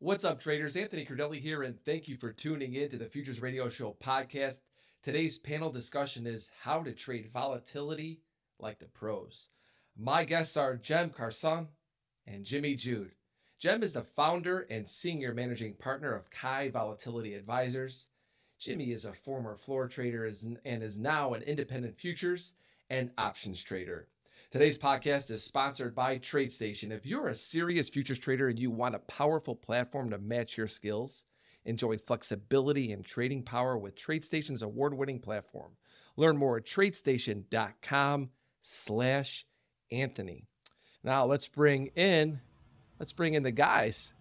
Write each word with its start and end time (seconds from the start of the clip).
What's 0.00 0.22
up, 0.22 0.38
traders? 0.38 0.76
Anthony 0.76 1.04
Crudele 1.04 1.40
here, 1.40 1.64
and 1.64 1.76
thank 1.84 2.06
you 2.06 2.16
for 2.16 2.30
tuning 2.30 2.74
in 2.74 2.88
to 2.90 2.96
the 2.96 3.06
Futures 3.06 3.42
Radio 3.42 3.68
Show 3.68 3.96
podcast. 4.00 4.60
Today's 5.02 5.38
panel 5.38 5.72
discussion 5.72 6.24
is 6.24 6.52
how 6.62 6.84
to 6.84 6.92
trade 6.92 7.32
volatility 7.32 8.20
like 8.60 8.78
the 8.78 8.86
pros. 8.86 9.48
My 9.96 10.24
guests 10.24 10.56
are 10.56 10.78
Cem 10.80 11.10
Karsan 11.10 11.66
and 12.28 12.44
Jimmy 12.44 12.76
Jude. 12.76 13.16
Cem 13.58 13.82
is 13.82 13.94
the 13.94 14.04
founder 14.04 14.68
and 14.70 14.88
senior 14.88 15.34
managing 15.34 15.74
partner 15.74 16.14
of 16.14 16.30
Kai 16.30 16.68
Volatility 16.68 17.34
Advisors. 17.34 18.06
Jimmy 18.56 18.92
is 18.92 19.04
a 19.04 19.12
former 19.12 19.56
floor 19.56 19.88
trader 19.88 20.30
and 20.64 20.82
is 20.84 20.96
now 20.96 21.34
an 21.34 21.42
independent 21.42 21.98
futures 21.98 22.54
and 22.88 23.10
options 23.18 23.60
trader. 23.60 24.06
Today's 24.50 24.78
podcast 24.78 25.30
is 25.30 25.44
sponsored 25.44 25.94
by 25.94 26.16
TradeStation. 26.16 26.90
If 26.90 27.04
you're 27.04 27.28
a 27.28 27.34
serious 27.34 27.90
futures 27.90 28.18
trader 28.18 28.48
and 28.48 28.58
you 28.58 28.70
want 28.70 28.94
a 28.94 29.00
powerful 29.00 29.54
platform 29.54 30.08
to 30.08 30.16
match 30.16 30.56
your 30.56 30.68
skills, 30.68 31.24
enjoy 31.66 31.98
flexibility 31.98 32.92
and 32.92 33.04
trading 33.04 33.42
power 33.42 33.76
with 33.76 33.94
TradeStation's 33.94 34.62
award-winning 34.62 35.18
platform. 35.18 35.72
Learn 36.16 36.38
more 36.38 36.56
at 36.56 36.64
tradestation.com 36.64 38.30
slash 38.62 39.44
Anthony. 39.92 40.46
Now 41.04 41.26
let's 41.26 41.46
bring 41.46 41.90
in 41.94 42.40
let's 42.98 43.12
bring 43.12 43.34
in 43.34 43.42
the 43.42 43.52
guys. 43.52 44.14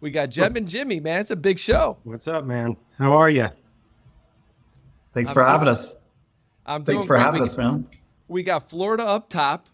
We 0.00 0.10
got 0.10 0.32
Cem 0.32 0.56
and 0.56 0.66
Jimmy, 0.66 1.00
man. 1.00 1.20
It's 1.20 1.30
a 1.30 1.36
big 1.36 1.58
show. 1.58 1.98
What's 2.02 2.28
up, 2.28 2.46
man? 2.46 2.78
How 2.96 3.12
are 3.12 3.28
you? 3.28 3.48
Thanks 5.12 5.28
I'm 5.28 5.34
for 5.34 5.42
doing, 5.42 5.52
having 5.52 5.68
us. 5.68 5.96
I'm 6.64 6.84
Thanks 6.86 7.04
for 7.04 7.18
having 7.18 7.42
we, 7.42 7.46
us, 7.46 7.58
man 7.58 7.86
we 8.28 8.42
got 8.42 8.68
Florida 8.68 9.04
up 9.04 9.28
top, 9.28 9.68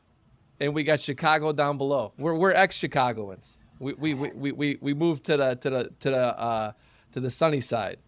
and 0.60 0.74
we 0.74 0.84
got 0.84 1.00
Chicago 1.00 1.52
down 1.52 1.76
below. 1.76 2.12
We're 2.18 2.34
we're 2.34 2.52
ex 2.52 2.76
Chicagoans. 2.76 3.60
We 3.78 3.92
we, 3.94 4.14
we 4.14 4.52
we 4.52 4.78
we 4.80 4.94
moved 4.94 5.24
to 5.24 5.36
the 5.36 5.56
to 5.56 5.70
the 5.70 5.90
to 6.00 6.10
the 6.10 6.38
uh, 6.38 6.72
to 7.12 7.20
the 7.20 7.30
sunny 7.30 7.60
side. 7.60 7.98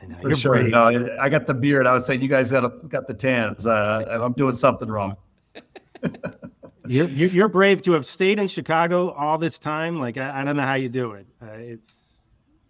I 0.00 0.22
For 0.22 0.34
sure. 0.34 0.62
No, 0.62 1.08
I 1.20 1.28
got 1.28 1.46
the 1.46 1.54
beard. 1.54 1.86
I 1.86 1.92
was 1.92 2.06
saying 2.06 2.22
you 2.22 2.28
guys 2.28 2.50
got 2.50 2.88
got 2.88 3.06
the 3.06 3.14
tans. 3.14 3.66
Uh, 3.66 4.20
I'm 4.22 4.32
doing 4.32 4.54
something 4.54 4.88
wrong. 4.88 5.16
you're, 6.86 7.08
you're 7.08 7.48
brave 7.48 7.82
to 7.82 7.92
have 7.92 8.06
stayed 8.06 8.38
in 8.38 8.48
Chicago 8.48 9.10
all 9.10 9.38
this 9.38 9.58
time. 9.58 9.98
Like 9.98 10.16
I, 10.16 10.40
I 10.40 10.44
don't 10.44 10.56
know 10.56 10.62
how 10.62 10.74
you 10.74 10.88
do 10.88 11.12
it. 11.12 11.26
Uh, 11.42 11.46
it's 11.52 11.90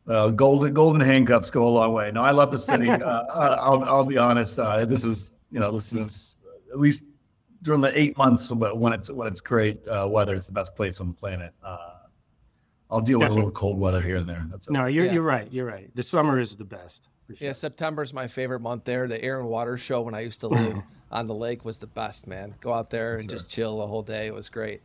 uh, 0.08 0.28
golden 0.30 0.72
golden 0.72 1.00
handcuffs 1.00 1.50
go 1.50 1.66
a 1.66 1.68
long 1.68 1.92
way. 1.92 2.10
No, 2.10 2.22
I 2.22 2.30
love 2.30 2.50
the 2.50 2.58
city. 2.58 2.88
Uh, 2.98 3.56
I'll 3.60 3.84
I'll 3.84 4.04
be 4.04 4.18
honest. 4.18 4.58
Uh, 4.58 4.84
this 4.84 5.04
is 5.04 5.34
you 5.50 5.60
know 5.60 5.70
this 5.70 5.92
is 5.92 6.37
at 6.72 6.78
least 6.78 7.04
during 7.62 7.80
the 7.80 7.98
eight 7.98 8.16
months 8.16 8.50
when 8.50 8.92
it's 8.92 9.10
when 9.10 9.26
it's 9.26 9.40
great 9.40 9.86
uh, 9.88 10.06
weather, 10.08 10.34
it's 10.34 10.46
the 10.46 10.52
best 10.52 10.74
place 10.74 11.00
on 11.00 11.08
the 11.08 11.14
planet. 11.14 11.52
Uh, 11.62 11.94
I'll 12.90 13.00
deal 13.00 13.18
with 13.18 13.30
a 13.30 13.34
little 13.34 13.50
cold 13.50 13.78
weather 13.78 14.00
here 14.00 14.16
and 14.16 14.28
there. 14.28 14.46
That's 14.50 14.70
no, 14.70 14.86
you're 14.86 15.06
yeah. 15.06 15.12
you're 15.12 15.22
right. 15.22 15.52
You're 15.52 15.66
right. 15.66 15.94
The 15.94 16.02
summer 16.02 16.40
is 16.40 16.56
the 16.56 16.64
best. 16.64 17.08
Sure. 17.28 17.36
Yeah, 17.38 17.52
September 17.52 18.02
is 18.02 18.14
my 18.14 18.26
favorite 18.26 18.60
month 18.60 18.84
there. 18.84 19.06
The 19.06 19.22
air 19.22 19.38
and 19.38 19.48
water 19.48 19.76
show 19.76 20.00
when 20.00 20.14
I 20.14 20.20
used 20.20 20.40
to 20.40 20.48
live 20.48 20.78
on 21.10 21.26
the 21.26 21.34
lake 21.34 21.64
was 21.64 21.78
the 21.78 21.86
best, 21.86 22.26
man. 22.26 22.54
Go 22.60 22.72
out 22.72 22.90
there 22.90 23.16
and 23.16 23.28
sure. 23.28 23.38
just 23.38 23.50
chill 23.50 23.78
the 23.78 23.86
whole 23.86 24.02
day. 24.02 24.26
It 24.26 24.34
was 24.34 24.48
great. 24.48 24.80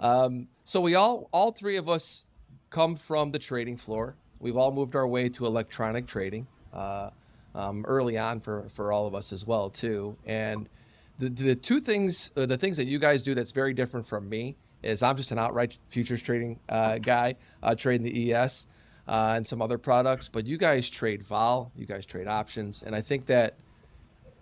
Um, 0.00 0.48
so 0.64 0.80
we 0.80 0.94
all 0.96 1.28
all 1.32 1.52
three 1.52 1.76
of 1.76 1.88
us 1.88 2.24
come 2.70 2.96
from 2.96 3.30
the 3.30 3.38
trading 3.38 3.76
floor. 3.76 4.16
We've 4.40 4.56
all 4.56 4.72
moved 4.72 4.96
our 4.96 5.06
way 5.06 5.28
to 5.30 5.46
electronic 5.46 6.06
trading 6.06 6.46
uh, 6.72 7.10
um, 7.54 7.84
early 7.86 8.18
on 8.18 8.40
for 8.40 8.68
for 8.70 8.90
all 8.90 9.06
of 9.06 9.14
us 9.14 9.32
as 9.32 9.46
well 9.46 9.70
too, 9.70 10.16
and 10.26 10.68
the, 11.18 11.28
the 11.28 11.54
two 11.54 11.80
things, 11.80 12.30
uh, 12.36 12.46
the 12.46 12.56
things 12.56 12.76
that 12.76 12.86
you 12.86 12.98
guys 12.98 13.22
do 13.22 13.34
that's 13.34 13.52
very 13.52 13.72
different 13.72 14.06
from 14.06 14.28
me 14.28 14.56
is 14.82 15.02
I'm 15.02 15.16
just 15.16 15.32
an 15.32 15.38
outright 15.38 15.78
futures 15.88 16.22
trading 16.22 16.60
uh, 16.68 16.98
guy, 16.98 17.36
uh, 17.62 17.74
trading 17.74 18.04
the 18.04 18.32
ES 18.32 18.66
uh, 19.08 19.32
and 19.36 19.46
some 19.46 19.62
other 19.62 19.78
products. 19.78 20.28
But 20.28 20.46
you 20.46 20.58
guys 20.58 20.88
trade 20.88 21.22
vol, 21.22 21.72
you 21.76 21.86
guys 21.86 22.06
trade 22.06 22.28
options, 22.28 22.82
and 22.82 22.94
I 22.94 23.00
think 23.00 23.26
that 23.26 23.56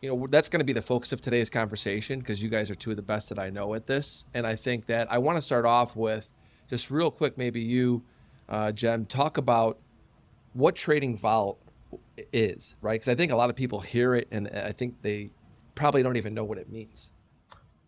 you 0.02 0.10
know 0.14 0.26
that's 0.26 0.48
going 0.48 0.60
to 0.60 0.64
be 0.64 0.72
the 0.72 0.82
focus 0.82 1.12
of 1.12 1.20
today's 1.20 1.48
conversation 1.48 2.18
because 2.18 2.42
you 2.42 2.48
guys 2.48 2.70
are 2.70 2.74
two 2.74 2.90
of 2.90 2.96
the 2.96 3.02
best 3.02 3.28
that 3.28 3.38
I 3.38 3.50
know 3.50 3.74
at 3.74 3.86
this. 3.86 4.24
And 4.34 4.46
I 4.46 4.56
think 4.56 4.86
that 4.86 5.10
I 5.10 5.18
want 5.18 5.36
to 5.36 5.42
start 5.42 5.64
off 5.64 5.96
with 5.96 6.28
just 6.68 6.90
real 6.90 7.10
quick, 7.10 7.38
maybe 7.38 7.60
you, 7.60 8.02
uh, 8.48 8.72
Cem, 8.76 9.06
talk 9.06 9.38
about 9.38 9.78
what 10.52 10.76
trading 10.76 11.16
vol 11.16 11.58
is, 12.32 12.76
right? 12.80 12.94
Because 12.94 13.08
I 13.08 13.14
think 13.14 13.32
a 13.32 13.36
lot 13.36 13.50
of 13.50 13.56
people 13.56 13.80
hear 13.80 14.14
it 14.14 14.28
and 14.30 14.48
I 14.48 14.72
think 14.72 15.00
they 15.02 15.30
probably 15.74 16.02
don't 16.02 16.16
even 16.16 16.34
know 16.34 16.44
what 16.44 16.58
it 16.58 16.70
means. 16.70 17.10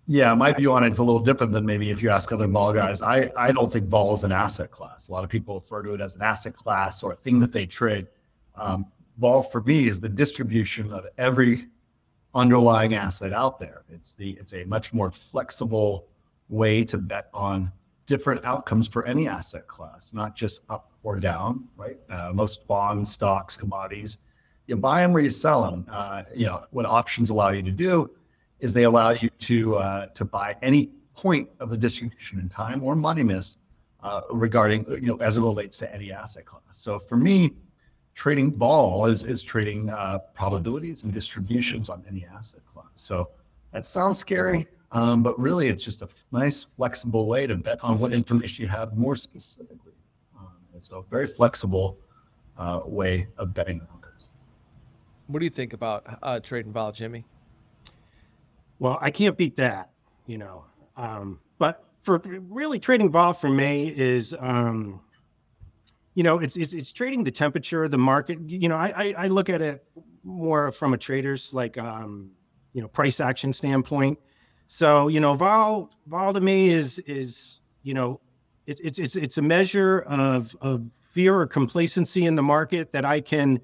Yeah, 0.09 0.35
my 0.35 0.53
view 0.53 0.73
on 0.73 0.85
it 0.85 0.89
is 0.89 0.99
a 0.99 1.05
little 1.05 1.21
different 1.21 1.53
than 1.53 1.67
maybe 1.67 1.91
if 1.91 2.01
you 2.01 2.11
ask 2.11 2.31
other 2.31 2.47
vol 2.47 2.73
guys. 2.73 3.03
I, 3.03 3.31
I 3.37 3.51
don't 3.51 3.73
think 3.73 3.89
vol 3.89 4.15
is 4.15 4.23
an 4.23 4.31
asset 4.31 4.71
class. 4.71 5.09
A 5.09 5.13
lot 5.13 5.25
of 5.25 5.31
people 5.31 5.57
refer 5.57 5.83
to 5.83 5.95
it 5.95 6.01
as 6.01 6.15
an 6.15 6.23
asset 6.23 6.55
class 6.55 7.03
or 7.03 7.13
a 7.13 7.15
thing 7.15 7.41
that 7.41 7.53
they 7.53 7.67
trade. 7.67 8.07
Um, 8.55 8.87
vol 9.19 9.43
for 9.43 9.63
me 9.63 9.89
is 9.89 10.01
the 10.01 10.09
distribution 10.09 10.93
of 10.93 11.07
every 11.19 11.67
underlying 12.35 12.95
asset 12.95 13.33
out 13.33 13.59
there. 13.59 13.83
It's 13.89 14.13
the 14.13 14.37
it's 14.41 14.53
a 14.53 14.65
much 14.65 14.93
more 14.93 15.11
flexible 15.11 16.07
way 16.49 16.85
to 16.85 16.99
bet 16.99 17.29
on 17.35 17.73
different 18.07 18.45
outcomes 18.45 18.87
for 18.87 19.05
any 19.07 19.27
asset 19.27 19.67
class, 19.67 20.15
not 20.15 20.37
just 20.37 20.61
up 20.71 20.93
or 21.03 21.19
down. 21.19 21.67
Right? 21.77 21.99
Uh, 22.09 22.31
most 22.33 22.65
bonds, 22.69 23.11
stocks, 23.11 23.57
commodities 23.57 24.19
you 24.67 24.77
buy 24.77 25.01
them 25.01 25.17
or 25.17 25.21
you 25.21 25.31
sell 25.31 25.63
them. 25.63 25.87
Uh, 25.91 26.23
you 26.35 26.47
know 26.47 26.65
what 26.71 26.87
options 26.87 27.31
allow 27.31 27.51
you 27.51 27.63
to 27.63 27.71
do 27.71 28.11
is 28.61 28.73
they 28.73 28.85
allow 28.85 29.11
you 29.11 29.31
to 29.39 29.77
uh, 29.77 30.07
to 30.07 30.25
buy 30.25 30.57
any 30.63 30.91
point 31.15 31.49
of 31.61 31.71
the 31.71 31.77
distribution 31.77 32.39
in 32.39 32.49
time 32.49 32.83
or 32.83 32.95
moneyness 32.95 33.57
uh, 34.03 34.21
regarding 34.31 34.85
you 34.91 35.07
know 35.07 35.17
as 35.17 35.37
it 35.37 35.41
relates 35.41 35.77
to 35.79 35.95
any 35.95 36.13
asset 36.13 36.45
class. 36.45 36.63
So 36.71 36.99
for 36.99 37.17
me, 37.17 37.53
trading 38.15 38.53
vol 38.53 39.07
is 39.07 39.23
is 39.23 39.43
trading 39.43 39.91
uh, 39.91 40.19
probabilities 40.35 41.05
and 41.05 41.13
distributions 41.13 41.89
on 41.89 42.05
any 42.09 42.27
asset 42.27 42.61
class. 42.67 42.87
So 42.95 43.31
that 43.73 43.85
sounds 43.85 44.19
scary, 44.19 44.67
um, 44.93 45.23
but 45.23 45.39
really 45.39 45.69
it's 45.69 45.85
just 45.85 46.03
a 46.03 46.09
nice 46.33 46.67
flexible 46.77 47.27
way 47.27 47.47
to 47.47 47.57
bet 47.57 47.83
on 47.83 47.99
what 47.99 48.13
information 48.13 48.63
you 48.63 48.69
have 48.69 48.97
more 48.97 49.17
specifically. 49.17 49.93
Um, 50.39 50.57
it's 50.75 50.91
a 50.91 51.03
very 51.11 51.27
flexible 51.27 51.99
uh, 52.59 52.81
way 52.85 53.29
of 53.39 53.53
betting 53.53 53.81
what 55.27 55.41
do 55.41 55.45
you 55.45 55.51
think 55.51 55.73
about 55.73 56.05
uh, 56.23 56.41
trading 56.41 56.73
vol, 56.73 56.93
Jimmy? 56.93 57.25
Well, 58.79 58.99
I 59.01 59.11
can't 59.11 59.37
beat 59.37 59.57
that, 59.57 59.91
you 60.27 60.39
know. 60.39 60.65
Um, 60.97 61.41
but 61.59 61.85
for 62.03 62.19
really 62.19 62.79
trading 62.79 63.11
vol 63.11 63.33
for 63.33 63.49
me 63.49 63.93
is, 63.97 64.35
um, 64.39 65.01
you 66.15 66.23
know, 66.23 66.39
it's, 66.39 66.57
it's 66.57 66.73
it's 66.73 66.93
trading 66.93 67.25
the 67.25 67.31
temperature 67.31 67.85
of 67.85 67.91
the 67.91 67.99
market. 67.99 68.39
You 68.47 68.69
know, 68.69 68.77
I, 68.77 68.93
I, 68.97 69.15
I 69.19 69.27
look 69.29 69.51
at 69.51 69.61
it 69.61 69.85
more 70.25 70.73
from 70.73 70.95
a 70.95 70.99
trader's 70.99 71.53
like, 71.53 71.77
um, 71.79 72.31
you 72.73 72.83
know, 72.83 72.89
price 72.89 73.21
action 73.21 73.53
standpoint. 73.53 74.19
So 74.67 75.09
you 75.09 75.21
know, 75.21 75.35
vol 75.35 75.91
vol 76.07 76.33
to 76.33 76.41
me 76.41 76.69
is 76.69 76.99
is 77.01 77.61
you 77.83 77.95
know, 77.95 78.21
it's 78.67 78.81
it's 78.81 78.99
it's 78.99 79.17
it's 79.17 79.39
a 79.39 79.43
measure 79.43 80.01
of 80.01 80.57
of 80.61 80.85
fear 81.11 81.39
or 81.39 81.47
complacency 81.47 82.27
in 82.27 82.35
the 82.35 82.43
market 82.43 82.93
that 82.93 83.05
I 83.05 83.21
can 83.21 83.61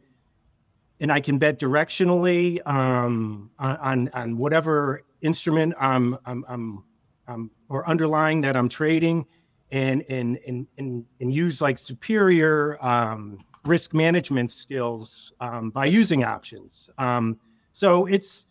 and 1.03 1.11
I 1.11 1.21
can 1.21 1.37
bet 1.37 1.59
directionally 1.59 2.65
um, 2.65 3.51
on 3.59 4.09
on 4.15 4.37
whatever 4.37 5.03
instrument 5.21 5.75
I'm, 5.79 6.17
I'm, 6.25 6.45
I'm, 6.49 6.85
I'm, 7.27 7.51
or 7.69 7.87
underlying 7.89 8.41
that 8.43 8.57
I'm 8.57 8.69
trading, 8.69 9.27
and 9.73 10.05
and 10.09 10.39
and 10.47 10.67
and, 10.79 11.05
and 11.21 11.35
use 11.35 11.61
like 11.61 11.79
superior 11.79 12.79
um, 12.81 13.41
risk 13.65 13.93
management 13.93 14.53
skills 14.53 15.33
um, 15.41 15.71
by 15.71 15.87
using 15.87 16.23
options. 16.23 16.89
Um, 16.99 17.41
so 17.73 18.07
it's 18.07 18.47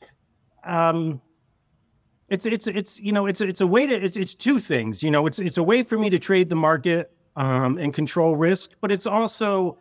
um, 0.65 1.21
it's 2.27 2.45
it's 2.45 2.67
it's 2.67 2.99
you 2.99 3.13
know 3.13 3.27
it's 3.27 3.39
it's 3.39 3.61
a 3.61 3.67
way 3.67 3.87
to 3.87 3.95
it's 3.95 4.17
it's 4.17 4.35
two 4.35 4.59
things. 4.59 5.01
You 5.01 5.11
know, 5.11 5.25
it's 5.25 5.39
it's 5.39 5.57
a 5.57 5.63
way 5.63 5.83
for 5.83 5.97
me 5.97 6.09
to 6.09 6.19
trade 6.19 6.49
the 6.49 6.57
market 6.57 7.13
um, 7.37 7.77
and 7.77 7.93
control 7.93 8.35
risk, 8.35 8.71
but 8.81 8.91
it's 8.91 9.05
also 9.05 9.77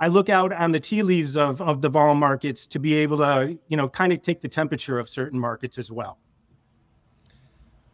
I 0.00 0.08
look 0.08 0.28
out 0.28 0.52
on 0.52 0.72
the 0.72 0.80
tea 0.80 1.02
leaves 1.02 1.36
of, 1.36 1.60
of 1.62 1.80
the 1.80 1.88
vol 1.88 2.14
markets 2.14 2.66
to 2.68 2.78
be 2.78 2.94
able 2.94 3.18
to, 3.18 3.56
you 3.68 3.76
know, 3.76 3.88
kind 3.88 4.12
of 4.12 4.22
take 4.22 4.40
the 4.40 4.48
temperature 4.48 4.98
of 4.98 5.08
certain 5.08 5.38
markets 5.38 5.78
as 5.78 5.90
well. 5.90 6.18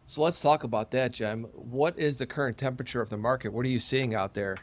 So 0.06 0.22
let's 0.22 0.40
talk 0.40 0.64
about 0.64 0.90
that, 0.92 1.14
Cem. 1.14 1.44
What 1.52 1.98
is 1.98 2.16
the 2.16 2.26
current 2.26 2.58
temperature 2.58 3.00
of 3.00 3.10
the 3.10 3.16
market? 3.16 3.52
What 3.52 3.64
are 3.64 3.68
you 3.68 3.78
seeing 3.78 4.14
out 4.14 4.34
there? 4.34 4.56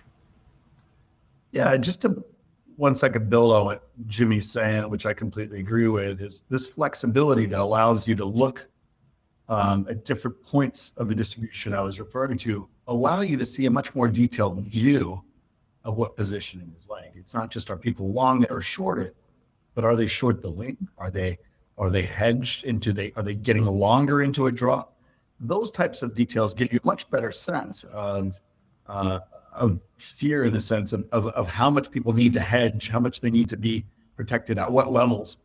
Yeah, 1.51 1.77
just 1.77 2.01
to 2.01 2.23
one 2.75 2.95
second 2.95 3.29
build 3.29 3.53
on 3.53 3.65
what 3.65 3.89
Jimmy's 4.07 4.51
saying, 4.51 4.89
which 4.89 5.05
I 5.05 5.13
completely 5.13 5.59
agree 5.59 5.87
with, 5.87 6.21
is 6.21 6.43
this 6.49 6.67
flexibility 6.67 7.45
that 7.45 7.59
allows 7.59 8.07
you 8.07 8.15
to 8.15 8.25
look 8.25 8.67
um, 9.47 9.87
at 9.89 10.03
different 10.03 10.43
points 10.43 10.91
of 10.97 11.07
the 11.07 11.15
distribution 11.15 11.73
I 11.73 11.81
was 11.81 11.99
referring 11.99 12.37
to, 12.39 12.67
allow 12.87 13.21
you 13.21 13.37
to 13.37 13.45
see 13.45 13.67
a 13.67 13.71
much 13.71 13.95
more 13.95 14.07
detailed 14.07 14.59
view 14.65 15.23
of 15.87 15.95
what 15.95 16.17
positioning 16.17 16.71
is 16.75 16.87
like. 16.89 17.13
It's 17.15 17.33
not 17.33 17.49
just 17.49 17.71
are 17.71 17.77
people 17.77 18.11
long 18.11 18.43
it 18.43 18.51
or 18.51 18.61
short 18.61 18.99
it, 18.99 19.15
but 19.73 19.85
are 19.85 19.95
they 19.95 20.05
short 20.05 20.41
the 20.41 20.49
link? 20.49 20.77
Are 20.97 21.09
they 21.09 21.39
are 21.77 21.89
they 21.89 22.01
hedged 22.01 22.65
into 22.65 22.91
they 22.91 23.13
are 23.15 23.23
they 23.23 23.33
getting 23.33 23.63
longer 23.63 24.21
into 24.21 24.47
a 24.47 24.51
draw? 24.51 24.83
Those 25.39 25.71
types 25.71 26.01
of 26.01 26.13
details 26.13 26.53
give 26.53 26.73
you 26.73 26.79
a 26.83 26.85
much 26.85 27.09
better 27.09 27.31
sense 27.31 27.85
of 27.85 28.39
uh, 28.87 29.19
of 29.53 29.79
fear 29.97 30.43
in 30.43 30.53
the 30.53 30.59
sense 30.59 30.91
of, 30.93 31.07
of, 31.11 31.27
of 31.27 31.49
how 31.49 31.69
much 31.69 31.89
people 31.89 32.13
need 32.13 32.33
to 32.33 32.39
hedge, 32.39 32.89
how 32.89 32.99
much 32.99 33.21
they 33.21 33.31
need 33.31 33.49
to 33.49 33.57
be 33.57 33.85
protected 34.15 34.57
at 34.59 34.71
what 34.71 34.91
levels. 34.91 35.37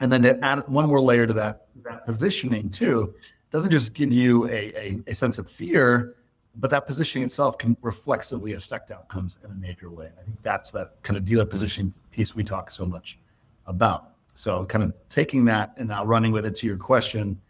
And 0.00 0.10
then 0.12 0.22
to 0.22 0.44
add 0.44 0.66
one 0.68 0.86
more 0.86 1.00
layer 1.00 1.26
to 1.26 1.32
that, 1.34 1.68
that 1.84 2.04
positioning 2.04 2.68
too, 2.68 3.14
doesn't 3.50 3.70
just 3.70 3.94
give 3.94 4.12
you 4.12 4.46
a, 4.48 4.72
a, 4.76 5.00
a 5.06 5.14
sense 5.14 5.38
of 5.38 5.48
fear, 5.50 6.16
but 6.56 6.70
that 6.70 6.86
positioning 6.86 7.24
itself 7.24 7.56
can 7.58 7.76
reflexively 7.80 8.52
affect 8.52 8.90
outcomes 8.90 9.38
in 9.44 9.50
a 9.50 9.54
major 9.54 9.90
way. 9.90 10.10
I 10.20 10.24
think 10.24 10.40
that's 10.42 10.70
that 10.70 11.02
kind 11.02 11.16
of 11.16 11.24
dealer 11.24 11.46
positioning 11.46 11.94
piece 12.10 12.34
we 12.34 12.44
talk 12.44 12.70
so 12.70 12.84
much 12.84 13.18
about. 13.66 14.10
So 14.34 14.64
kind 14.66 14.84
of 14.84 14.94
taking 15.08 15.44
that 15.46 15.72
and 15.76 15.88
now 15.88 16.04
running 16.04 16.32
with 16.32 16.44
it 16.44 16.54
to 16.56 16.66
your 16.66 16.76
question, 16.76 17.40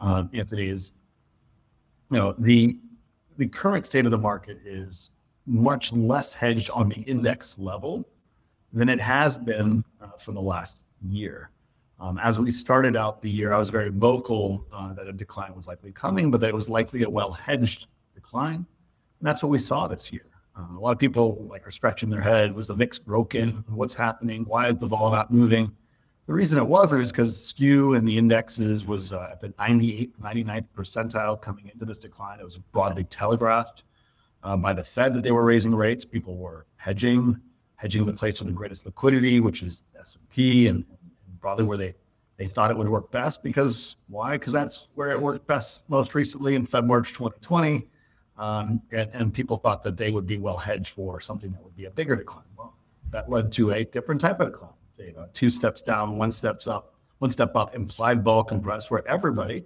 uh, 0.00 0.24
Anthony, 0.32 0.68
is 0.68 0.92
you 2.10 2.18
know 2.18 2.34
the 2.38 2.78
the 3.38 3.46
current 3.48 3.86
state 3.86 4.04
of 4.04 4.10
the 4.10 4.18
market 4.18 4.58
is 4.64 5.10
much 5.46 5.92
less 5.92 6.34
hedged 6.34 6.70
on 6.70 6.88
the 6.88 7.00
index 7.02 7.58
level 7.58 8.06
than 8.72 8.88
it 8.88 9.00
has 9.00 9.38
been 9.38 9.84
uh, 10.00 10.08
for 10.18 10.32
the 10.32 10.40
last 10.40 10.84
year. 11.08 11.50
Um, 11.98 12.18
as 12.18 12.38
we 12.38 12.50
started 12.50 12.96
out 12.96 13.20
the 13.20 13.30
year, 13.30 13.52
I 13.52 13.58
was 13.58 13.70
very 13.70 13.90
vocal 13.90 14.66
uh, 14.72 14.92
that 14.94 15.06
a 15.06 15.12
decline 15.12 15.54
was 15.54 15.68
likely 15.68 15.92
coming, 15.92 16.30
but 16.30 16.40
that 16.40 16.48
it 16.48 16.54
was 16.54 16.68
likely 16.68 17.04
a 17.04 17.10
well 17.10 17.32
hedged 17.32 17.86
decline. 18.22 18.54
And 18.54 19.28
that's 19.28 19.42
what 19.42 19.50
we 19.50 19.58
saw 19.58 19.86
this 19.88 20.12
year. 20.12 20.26
Uh, 20.56 20.76
a 20.76 20.80
lot 20.80 20.92
of 20.92 20.98
people 20.98 21.46
like 21.50 21.66
are 21.66 21.70
scratching 21.70 22.10
their 22.10 22.20
head. 22.20 22.54
Was 22.54 22.68
the 22.68 22.74
VIX 22.74 22.98
broken? 23.00 23.64
What's 23.68 23.94
happening? 23.94 24.44
Why 24.44 24.68
is 24.68 24.78
the 24.78 24.86
vol 24.86 25.10
not 25.10 25.32
moving? 25.32 25.72
The 26.26 26.32
reason 26.32 26.58
it 26.58 26.66
was 26.66 26.92
is 26.92 27.10
because 27.10 27.44
skew 27.44 27.94
in 27.94 28.04
the 28.04 28.16
indexes 28.16 28.86
was 28.86 29.12
uh, 29.12 29.28
at 29.32 29.40
the 29.40 29.48
98th, 29.50 30.12
99th 30.22 30.68
percentile 30.76 31.40
coming 31.40 31.68
into 31.72 31.84
this 31.84 31.98
decline. 31.98 32.38
It 32.38 32.44
was 32.44 32.58
broadly 32.58 33.04
telegraphed 33.04 33.84
uh, 34.44 34.56
by 34.56 34.72
the 34.72 34.84
Fed 34.84 35.14
that 35.14 35.24
they 35.24 35.32
were 35.32 35.44
raising 35.44 35.74
rates. 35.74 36.04
People 36.04 36.36
were 36.36 36.66
hedging, 36.76 37.40
hedging 37.76 38.06
the 38.06 38.12
place 38.12 38.38
with 38.40 38.48
the 38.48 38.54
greatest 38.54 38.86
liquidity, 38.86 39.40
which 39.40 39.62
is 39.62 39.84
S&P, 39.98 40.68
and, 40.68 40.84
and 41.26 41.40
broadly 41.40 41.64
where 41.64 41.78
they 41.78 41.94
they 42.38 42.46
thought 42.46 42.70
it 42.70 42.76
would 42.76 42.88
work 42.88 43.10
best 43.12 43.42
because 43.42 43.96
why? 44.08 44.32
Because 44.32 44.52
that's 44.52 44.88
where 44.94 45.10
it 45.10 45.20
worked 45.20 45.46
best 45.46 45.88
most 45.88 46.14
recently 46.14 46.54
in 46.54 46.66
Feb 46.66 46.86
March 46.86 47.10
2020, 47.10 47.86
um, 48.38 48.82
and, 48.90 49.10
and 49.12 49.34
people 49.34 49.56
thought 49.56 49.82
that 49.82 49.96
they 49.96 50.10
would 50.10 50.26
be 50.26 50.38
well 50.38 50.56
hedged 50.56 50.94
for 50.94 51.20
something 51.20 51.52
that 51.52 51.62
would 51.62 51.76
be 51.76 51.84
a 51.84 51.90
bigger 51.90 52.16
decline. 52.16 52.44
Well, 52.56 52.74
that 53.10 53.30
led 53.30 53.52
to 53.52 53.72
a 53.72 53.84
different 53.84 54.20
type 54.20 54.40
of 54.40 54.52
decline 54.52 54.72
you 55.06 55.12
know, 55.12 55.26
two 55.32 55.50
steps 55.50 55.82
down, 55.82 56.16
one 56.16 56.30
steps 56.30 56.66
up, 56.66 56.94
one 57.18 57.30
step 57.30 57.54
up, 57.56 57.74
implied 57.74 58.24
vol 58.24 58.44
compress, 58.44 58.90
where 58.90 59.06
everybody, 59.08 59.64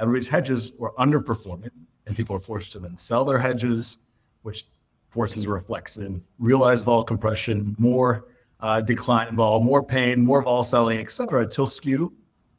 everybody's 0.00 0.28
hedges 0.28 0.72
were 0.78 0.92
underperforming, 0.98 1.70
and 2.06 2.16
people 2.16 2.34
were 2.34 2.40
forced 2.40 2.72
to 2.72 2.78
then 2.78 2.96
sell 2.96 3.24
their 3.24 3.38
hedges, 3.38 3.98
which 4.42 4.66
forces 5.08 5.46
reflects 5.46 5.96
in 5.96 6.22
realized 6.38 6.84
vol 6.84 7.04
compression, 7.04 7.74
more 7.78 8.26
uh, 8.60 8.80
decline 8.80 9.28
in 9.28 9.36
vol, 9.36 9.60
more 9.60 9.82
pain, 9.82 10.24
more 10.24 10.42
vol 10.42 10.64
selling, 10.64 10.98
et 10.98 11.10
cetera, 11.10 11.42
until 11.42 11.66
skew 11.66 12.12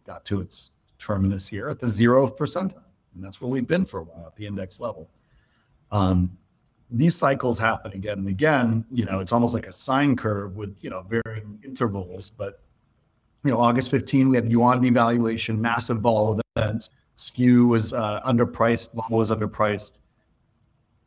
got 0.06 0.26
to 0.26 0.42
its 0.42 0.72
terminus 0.98 1.48
here 1.48 1.70
at 1.70 1.80
the 1.80 1.88
zeroth 1.88 2.38
percentile. 2.38 2.84
And 3.16 3.24
that's 3.24 3.42
where 3.42 3.50
we've 3.50 3.68
been 3.68 3.86
for 3.86 4.02
a 4.02 4.04
while 4.04 4.28
at 4.28 4.36
the 4.36 4.46
index 4.46 4.80
level. 4.80 5.10
Um, 5.92 6.38
these 6.92 7.16
cycles 7.16 7.58
happen 7.58 7.92
again 7.94 8.20
and 8.20 8.28
again. 8.28 8.86
You 8.92 9.06
know, 9.06 9.20
it's 9.20 9.32
almost 9.32 9.54
like 9.54 9.68
a 9.68 9.72
sine 9.72 10.16
curve 10.16 10.56
with, 10.56 10.76
you 10.82 10.90
know, 10.90 11.06
varying 11.08 11.60
intervals. 11.64 12.32
But, 12.32 12.62
you 13.44 13.52
know, 13.52 13.60
August 13.60 13.92
15, 13.92 14.30
we 14.30 14.36
had 14.36 14.52
yuan 14.52 14.82
devaluation, 14.82 15.60
massive 15.60 16.00
vol 16.00 16.40
events. 16.56 16.90
Skew 17.16 17.68
was 17.68 17.94
uh, 17.94 18.22
underpriced, 18.26 18.92
vol 18.94 19.18
was 19.18 19.30
underpriced. 19.30 19.92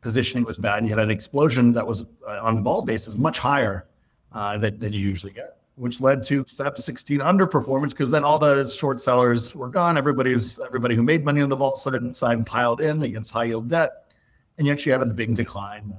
Positioning 0.01 0.45
was 0.45 0.57
bad. 0.57 0.79
And 0.79 0.87
you 0.87 0.93
had 0.93 1.03
an 1.03 1.11
explosion 1.11 1.73
that 1.73 1.85
was 1.85 2.05
uh, 2.27 2.39
on 2.41 2.63
vol 2.63 2.81
basis 2.81 3.15
much 3.15 3.39
higher 3.39 3.87
uh, 4.31 4.57
than, 4.57 4.79
than 4.79 4.93
you 4.93 4.99
usually 4.99 5.31
get, 5.31 5.57
which 5.75 6.01
led 6.01 6.23
to 6.23 6.43
Feb 6.43 6.77
16 6.77 7.19
underperformance 7.19 7.89
because 7.89 8.11
then 8.11 8.23
all 8.23 8.39
the 8.39 8.65
short 8.65 9.01
sellers 9.01 9.55
were 9.55 9.69
gone. 9.69 9.97
Everybody's 9.97 10.59
everybody 10.59 10.95
who 10.95 11.03
made 11.03 11.23
money 11.23 11.41
on 11.41 11.49
the 11.49 11.55
vol 11.55 11.75
side 11.75 11.93
and 11.93 12.45
piled 12.45 12.81
in 12.81 13.01
against 13.03 13.31
high 13.31 13.45
yield 13.45 13.69
debt 13.69 14.02
and 14.57 14.67
yet 14.67 14.85
you 14.85 14.91
had 14.91 15.01
a 15.01 15.05
big 15.05 15.35
decline 15.35 15.93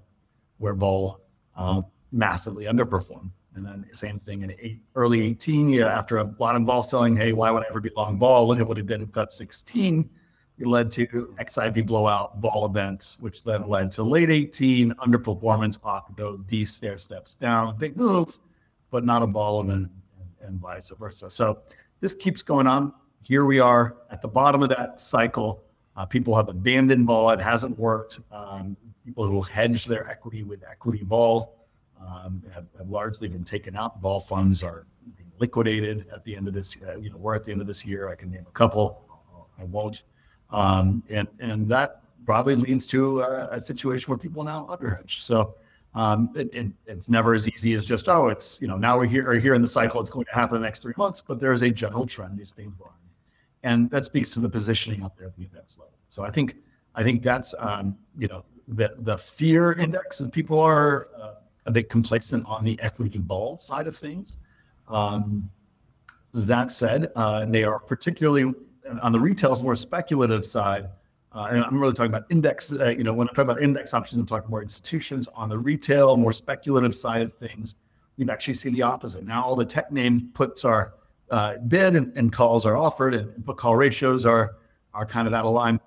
where 0.59 0.75
vol 0.75 1.21
um, 1.57 1.87
massively 2.13 2.65
underperformed. 2.65 3.31
And 3.55 3.65
then 3.65 3.87
same 3.93 4.19
thing 4.19 4.43
in 4.43 4.53
eight, 4.59 4.81
early 4.97 5.25
18, 5.25 5.69
yeah, 5.69 5.87
after 5.87 6.19
a 6.19 6.35
lot 6.39 6.57
of 6.57 6.63
vol 6.63 6.83
selling, 6.83 7.17
hey, 7.17 7.33
why 7.33 7.51
would 7.51 7.63
I 7.63 7.67
ever 7.71 7.81
be 7.81 7.91
long 7.97 8.19
vol? 8.19 8.51
And 8.53 8.61
it 8.61 8.67
would 8.67 8.77
have 8.77 8.87
been 8.87 9.07
cut 9.09 9.33
16. 9.33 10.11
It 10.59 10.67
led 10.67 10.91
to 10.93 11.35
XIV 11.39 11.87
blowout 11.87 12.39
vol 12.41 12.67
events, 12.67 13.17
which 13.21 13.43
then 13.43 13.69
led 13.69 13.91
to 13.93 14.03
late 14.03 14.31
18 14.31 14.93
underperformance, 14.95 15.79
Octo, 15.83 16.39
D 16.39 16.65
stair 16.65 16.99
steps 16.99 17.35
down, 17.35 17.77
big 17.77 17.97
move, 17.97 18.39
but 18.91 19.05
not 19.05 19.23
a 19.23 19.27
vol 19.27 19.61
event, 19.61 19.91
and, 20.21 20.49
and 20.49 20.61
vice 20.61 20.91
versa. 20.91 21.29
So 21.29 21.59
this 22.01 22.15
keeps 22.15 22.43
going 22.43 22.67
on. 22.67 22.93
Here 23.23 23.45
we 23.45 23.59
are 23.59 23.97
at 24.11 24.21
the 24.21 24.29
bottom 24.29 24.63
of 24.63 24.69
that 24.69 25.01
cycle. 25.01 25.64
Uh, 25.97 26.05
people 26.05 26.35
have 26.35 26.49
abandoned 26.49 27.07
vol; 27.07 27.31
it 27.31 27.41
hasn't 27.41 27.79
worked. 27.79 28.21
Um, 28.33 28.77
people 29.05 29.27
who 29.27 29.43
hedge 29.43 29.85
their 29.85 30.09
equity 30.09 30.43
with 30.43 30.63
equity 30.69 31.03
vol 31.05 31.55
um, 32.01 32.43
have, 32.53 32.67
have, 32.79 32.89
largely 32.89 33.29
been 33.29 33.45
taken 33.45 33.77
out. 33.77 34.01
Vol 34.01 34.21
funds 34.21 34.63
are 34.63 34.87
being 35.17 35.31
liquidated 35.39 36.07
at 36.13 36.25
the 36.25 36.37
end 36.37 36.49
of 36.49 36.55
this. 36.55 36.77
Uh, 36.87 36.97
you 36.99 37.11
know, 37.11 37.17
we're 37.17 37.35
at 37.35 37.45
the 37.45 37.53
end 37.53 37.61
of 37.61 37.67
this 37.67 37.85
year. 37.85 38.09
I 38.09 38.15
can 38.15 38.31
name 38.31 38.45
a 38.47 38.53
couple. 38.53 39.03
I 39.59 39.65
won't. 39.65 40.03
Um, 40.51 41.03
and 41.09 41.29
and 41.39 41.69
that 41.69 42.03
probably 42.27 42.57
leads 42.57 42.87
to 42.89 43.21
a, 43.21 43.49
a 43.53 43.61
situation 43.61 44.11
where 44.11 44.19
people 44.19 44.45
now 44.45 44.67
underhedge. 44.71 45.23
So. 45.23 45.55
Um, 45.97 46.31
it, 46.35 46.53
it, 46.53 46.67
it's 46.89 47.09
never 47.09 47.35
as 47.35 47.47
easy 47.47 47.73
as 47.73 47.85
just 47.85 48.09
oh, 48.09 48.27
it's 48.27 48.61
you 48.61 48.67
know 48.67 48.77
now 48.77 48.99
we're 48.99 49.07
here, 49.07 49.31
are 49.31 49.39
here 49.39 49.55
in 49.55 49.63
the 49.63 49.69
cycle. 49.69 50.01
It's 50.01 50.11
going 50.11 50.27
to 50.27 50.35
happen 50.35 50.57
in 50.57 50.63
the 50.63 50.67
next 50.67 50.81
three 50.81 50.95
months, 50.97 51.21
but 51.21 51.39
there 51.39 51.53
is 51.53 51.63
a 51.63 51.71
general 51.71 52.05
trend. 52.05 52.37
These 52.37 52.51
things 52.51 52.75
are 52.83 52.91
and 53.65 53.91
that 53.91 54.05
speaks 54.05 54.31
to 54.31 54.41
the 54.41 54.49
positioning 54.49 55.03
out 55.03 55.17
there 55.17 55.27
at 55.27 55.37
the 55.37 55.43
index 55.43 55.79
level. 55.79 55.99
So 56.11 56.23
I 56.23 56.31
think 56.31 56.57
I 56.95 57.03
think 57.03 57.23
that's 57.23 57.55
um, 57.59 57.97
you 58.17 58.29
know 58.29 58.45
the 58.69 58.95
the 58.99 59.19
fear 59.19 59.73
index 59.73 60.23
people 60.31 60.61
are 60.61 61.09
uh, 61.21 61.35
a 61.67 61.73
bit 61.73 61.89
complacent 61.89 62.47
on 62.47 62.63
the 62.63 62.79
equity 62.81 63.19
vol 63.19 63.59
side 63.59 63.89
of 63.89 63.97
things. 63.97 64.39
Um, 64.87 65.51
that 66.35 66.71
said, 66.71 67.11
uh, 67.17 67.45
they 67.47 67.65
are 67.65 67.79
particularly 67.79 68.53
on 69.03 69.13
the 69.13 69.21
retail's 69.21 69.63
more 69.63 69.77
speculative 69.77 70.45
side. 70.45 70.89
Uh, 71.33 71.49
and 71.51 71.65
I'm 71.65 71.81
really 71.81 71.95
talking 71.95 72.13
about 72.13 72.27
index. 72.31 72.73
Uh, 72.73 72.91
you 72.91 73.03
know, 73.03 73.13
when 73.13 73.29
I'm 73.29 73.35
talking 73.35 73.51
about 73.51 73.63
index 73.63 73.95
options, 73.95 74.21
I'm 74.21 74.27
talking 74.27 74.51
more 74.51 74.63
institutions. 74.63 75.27
On 75.35 75.49
the 75.49 75.59
retail, 75.59 76.17
more 76.17 76.33
speculative 76.33 76.95
side 76.95 77.23
of 77.23 77.33
things, 77.33 77.77
you 78.17 78.29
actually 78.31 78.55
see 78.55 78.71
the 78.71 78.83
opposite. 78.83 79.25
Now, 79.25 79.43
all 79.43 79.57
the 79.57 79.65
tech 79.65 79.91
names 79.91 80.23
puts 80.35 80.65
are 80.65 80.95
uh, 81.35 81.59
bid 81.67 81.97
and, 81.97 82.17
and, 82.17 82.33
calls 82.33 82.65
are 82.65 82.77
offered, 82.77 83.13
and 83.13 83.45
call 83.57 83.75
ratios 83.75 84.25
are 84.25 84.55
are 84.95 85.05
kind 85.05 85.27
of 85.27 85.33
that 85.33 85.45
aligned. 85.45 85.81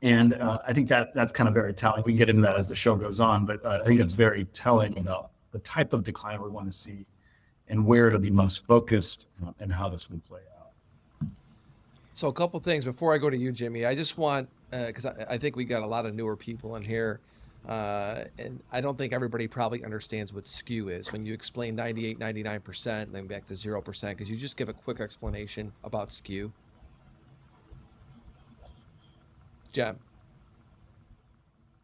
And 0.00 0.34
uh, 0.34 0.60
I 0.64 0.72
think 0.72 0.88
that 0.90 1.12
that's 1.12 1.32
kind 1.32 1.48
of 1.48 1.54
very 1.54 1.74
telling. 1.74 2.04
We 2.06 2.12
can 2.12 2.18
get 2.18 2.28
into 2.28 2.42
that 2.42 2.54
as 2.54 2.68
the 2.68 2.74
show 2.76 2.94
goes 2.94 3.18
on, 3.18 3.46
but 3.46 3.64
uh, 3.64 3.80
I 3.82 3.84
think 3.84 4.00
it's 4.00 4.12
very 4.12 4.44
telling 4.52 4.96
about 4.96 5.30
the 5.50 5.58
type 5.60 5.92
of 5.92 6.04
decline 6.04 6.40
we 6.40 6.50
want 6.50 6.66
to 6.70 6.72
see 6.72 7.04
and 7.66 7.84
where 7.84 8.06
it'll 8.06 8.20
be 8.20 8.30
most 8.30 8.64
focused 8.64 9.26
and 9.58 9.72
how 9.72 9.88
this 9.88 10.08
will 10.08 10.20
play 10.20 10.42
out. 10.60 11.28
So, 12.12 12.28
a 12.28 12.32
couple 12.32 12.60
things 12.60 12.84
before 12.84 13.12
I 13.12 13.18
go 13.18 13.28
to 13.28 13.36
you, 13.36 13.50
Jimmy. 13.50 13.84
I 13.86 13.96
just 13.96 14.18
want 14.18 14.48
because 14.70 15.04
uh, 15.04 15.26
I, 15.28 15.34
I 15.34 15.38
think 15.38 15.56
we 15.56 15.64
got 15.64 15.82
a 15.82 15.86
lot 15.86 16.06
of 16.06 16.14
newer 16.14 16.36
people 16.36 16.76
in 16.76 16.84
here 16.84 17.18
uh, 17.68 18.24
and 18.38 18.60
I 18.70 18.80
don't 18.80 18.98
think 18.98 19.12
everybody 19.12 19.46
probably 19.46 19.84
understands 19.84 20.32
what 20.32 20.46
skew 20.46 20.90
is. 20.90 21.12
When 21.12 21.24
you 21.24 21.32
explain 21.32 21.74
98, 21.74 22.18
99%, 22.18 23.12
then 23.12 23.26
back 23.26 23.46
to 23.46 23.54
0%, 23.54 24.08
because 24.10 24.30
you 24.30 24.36
just 24.36 24.56
give 24.56 24.68
a 24.68 24.72
quick 24.72 25.00
explanation 25.00 25.72
about 25.82 26.12
skew? 26.12 26.52
Cem. 29.74 29.98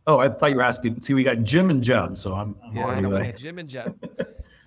Oh, 0.07 0.19
I 0.19 0.29
thought 0.29 0.51
you 0.51 0.57
were 0.57 0.63
asking. 0.63 1.01
See, 1.01 1.15
we 1.15 1.23
got 1.23 1.43
Jim 1.43 1.71
and 1.71 1.85
Cem, 1.85 2.15
so 2.17 2.35
I'm. 2.35 2.57
Yeah, 2.73 2.87
I 2.87 3.01
know. 3.01 3.23
Jim 3.37 3.59
and 3.59 3.71
Cem. 3.71 3.99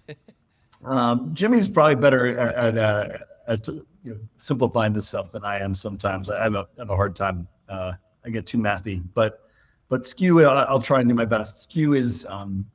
um, 0.85 1.33
Jimmy's 1.33 1.67
probably 1.67 1.95
better 1.95 2.37
at, 2.37 2.55
at, 2.55 2.77
uh, 2.77 3.17
at 3.47 3.67
you 3.67 3.85
know, 4.05 4.17
simplifying 4.37 4.93
this 4.93 5.07
stuff 5.07 5.31
than 5.31 5.43
I 5.43 5.59
am 5.59 5.73
sometimes. 5.73 6.29
I 6.29 6.43
have 6.43 6.55
a, 6.55 6.67
have 6.77 6.89
a 6.89 6.95
hard 6.95 7.15
time. 7.15 7.47
Uh, 7.69 7.93
I 8.25 8.29
get 8.29 8.45
too 8.45 8.57
mathy, 8.57 9.03
but 9.13 9.42
but 9.93 10.07
skew, 10.07 10.43
I'll, 10.43 10.81
try 10.81 11.01
and 11.01 11.07
do 11.07 11.13
my 11.13 11.23
best. 11.23 11.61
Skew 11.61 11.93
is 11.93 12.25
um, 12.27 12.65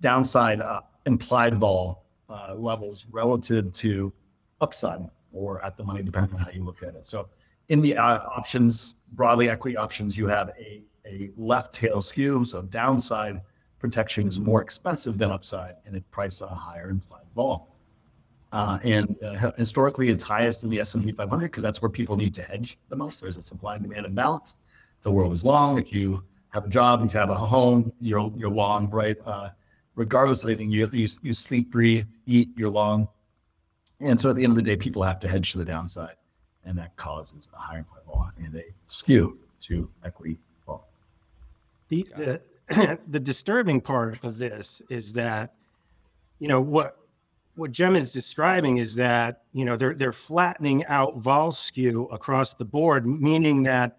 downside 0.00 0.60
uh, 0.60 0.80
implied 1.06 1.54
vol 1.54 2.02
uh, 2.28 2.56
levels 2.56 3.06
relative 3.12 3.70
to 3.74 4.12
upside 4.60 5.08
or 5.32 5.64
at 5.64 5.76
the 5.76 5.84
money, 5.84 6.02
depending 6.02 6.34
on 6.34 6.40
how 6.40 6.50
you 6.50 6.64
look 6.64 6.82
at 6.82 6.96
it. 6.96 7.06
So 7.06 7.28
in 7.68 7.80
the 7.80 7.96
uh, 7.96 8.18
options, 8.36 8.96
broadly 9.12 9.48
equity 9.48 9.76
options, 9.76 10.18
you 10.18 10.26
have 10.26 10.48
a, 10.58 10.82
a 11.06 11.30
left 11.36 11.72
tail 11.72 12.00
skew. 12.00 12.44
So 12.44 12.62
downside 12.62 13.42
protection 13.78 14.26
is 14.26 14.40
more 14.40 14.60
expensive 14.60 15.18
than 15.18 15.30
upside 15.30 15.76
and 15.86 15.94
it 15.94 16.02
priced 16.10 16.42
at 16.42 16.50
a 16.50 16.54
higher 16.56 16.90
implied 16.90 17.26
vol. 17.36 17.76
Uh, 18.50 18.80
and 18.82 19.16
uh, 19.22 19.52
historically, 19.56 20.08
it's 20.08 20.24
highest 20.24 20.64
in 20.64 20.70
the 20.70 20.80
S&P 20.80 21.12
500 21.12 21.44
because 21.44 21.62
that's 21.62 21.80
where 21.80 21.88
people 21.88 22.16
need 22.16 22.34
to 22.34 22.42
hedge 22.42 22.76
the 22.88 22.96
most. 22.96 23.20
There's 23.20 23.36
a 23.36 23.42
supply 23.42 23.76
and 23.76 23.84
demand 23.84 24.04
imbalance. 24.04 24.56
The 25.02 25.12
world 25.12 25.32
is 25.32 25.44
long. 25.44 25.78
If 25.78 25.92
you 25.92 26.24
have 26.50 26.66
a 26.66 26.68
job, 26.68 27.02
you 27.02 27.18
have 27.18 27.30
a 27.30 27.34
home, 27.34 27.92
you're 28.00 28.32
you're 28.36 28.50
long, 28.50 28.90
right? 28.90 29.16
Uh, 29.24 29.50
regardless 29.94 30.42
of 30.42 30.48
anything, 30.48 30.70
you, 30.70 30.88
you 30.92 31.08
you 31.22 31.32
sleep, 31.32 31.70
breathe, 31.70 32.06
eat, 32.26 32.50
you're 32.56 32.70
long, 32.70 33.08
and 34.00 34.20
so 34.20 34.30
at 34.30 34.36
the 34.36 34.44
end 34.44 34.52
of 34.52 34.56
the 34.56 34.62
day, 34.62 34.76
people 34.76 35.02
have 35.02 35.20
to 35.20 35.28
hedge 35.28 35.52
to 35.52 35.58
the 35.58 35.64
downside, 35.64 36.16
and 36.64 36.76
that 36.78 36.96
causes 36.96 37.48
a 37.54 37.58
higher 37.58 37.86
level 37.94 38.28
and 38.38 38.54
a 38.56 38.64
skew 38.86 39.38
to 39.60 39.88
equity 40.04 40.38
vol. 40.66 40.88
The, 41.88 42.06
the 42.16 42.98
the 43.08 43.20
disturbing 43.20 43.80
part 43.80 44.22
of 44.24 44.38
this 44.38 44.80
is 44.90 45.12
that, 45.14 45.54
you 46.38 46.48
know, 46.48 46.60
what 46.60 46.96
what 47.56 47.76
Cem 47.76 47.96
is 47.96 48.12
describing 48.12 48.78
is 48.78 48.94
that 48.96 49.42
you 49.52 49.64
know 49.64 49.76
they're 49.76 49.94
they're 49.94 50.12
flattening 50.12 50.84
out 50.86 51.18
vol 51.18 51.52
skew 51.52 52.06
across 52.06 52.54
the 52.54 52.64
board, 52.64 53.06
meaning 53.06 53.62
that 53.64 53.98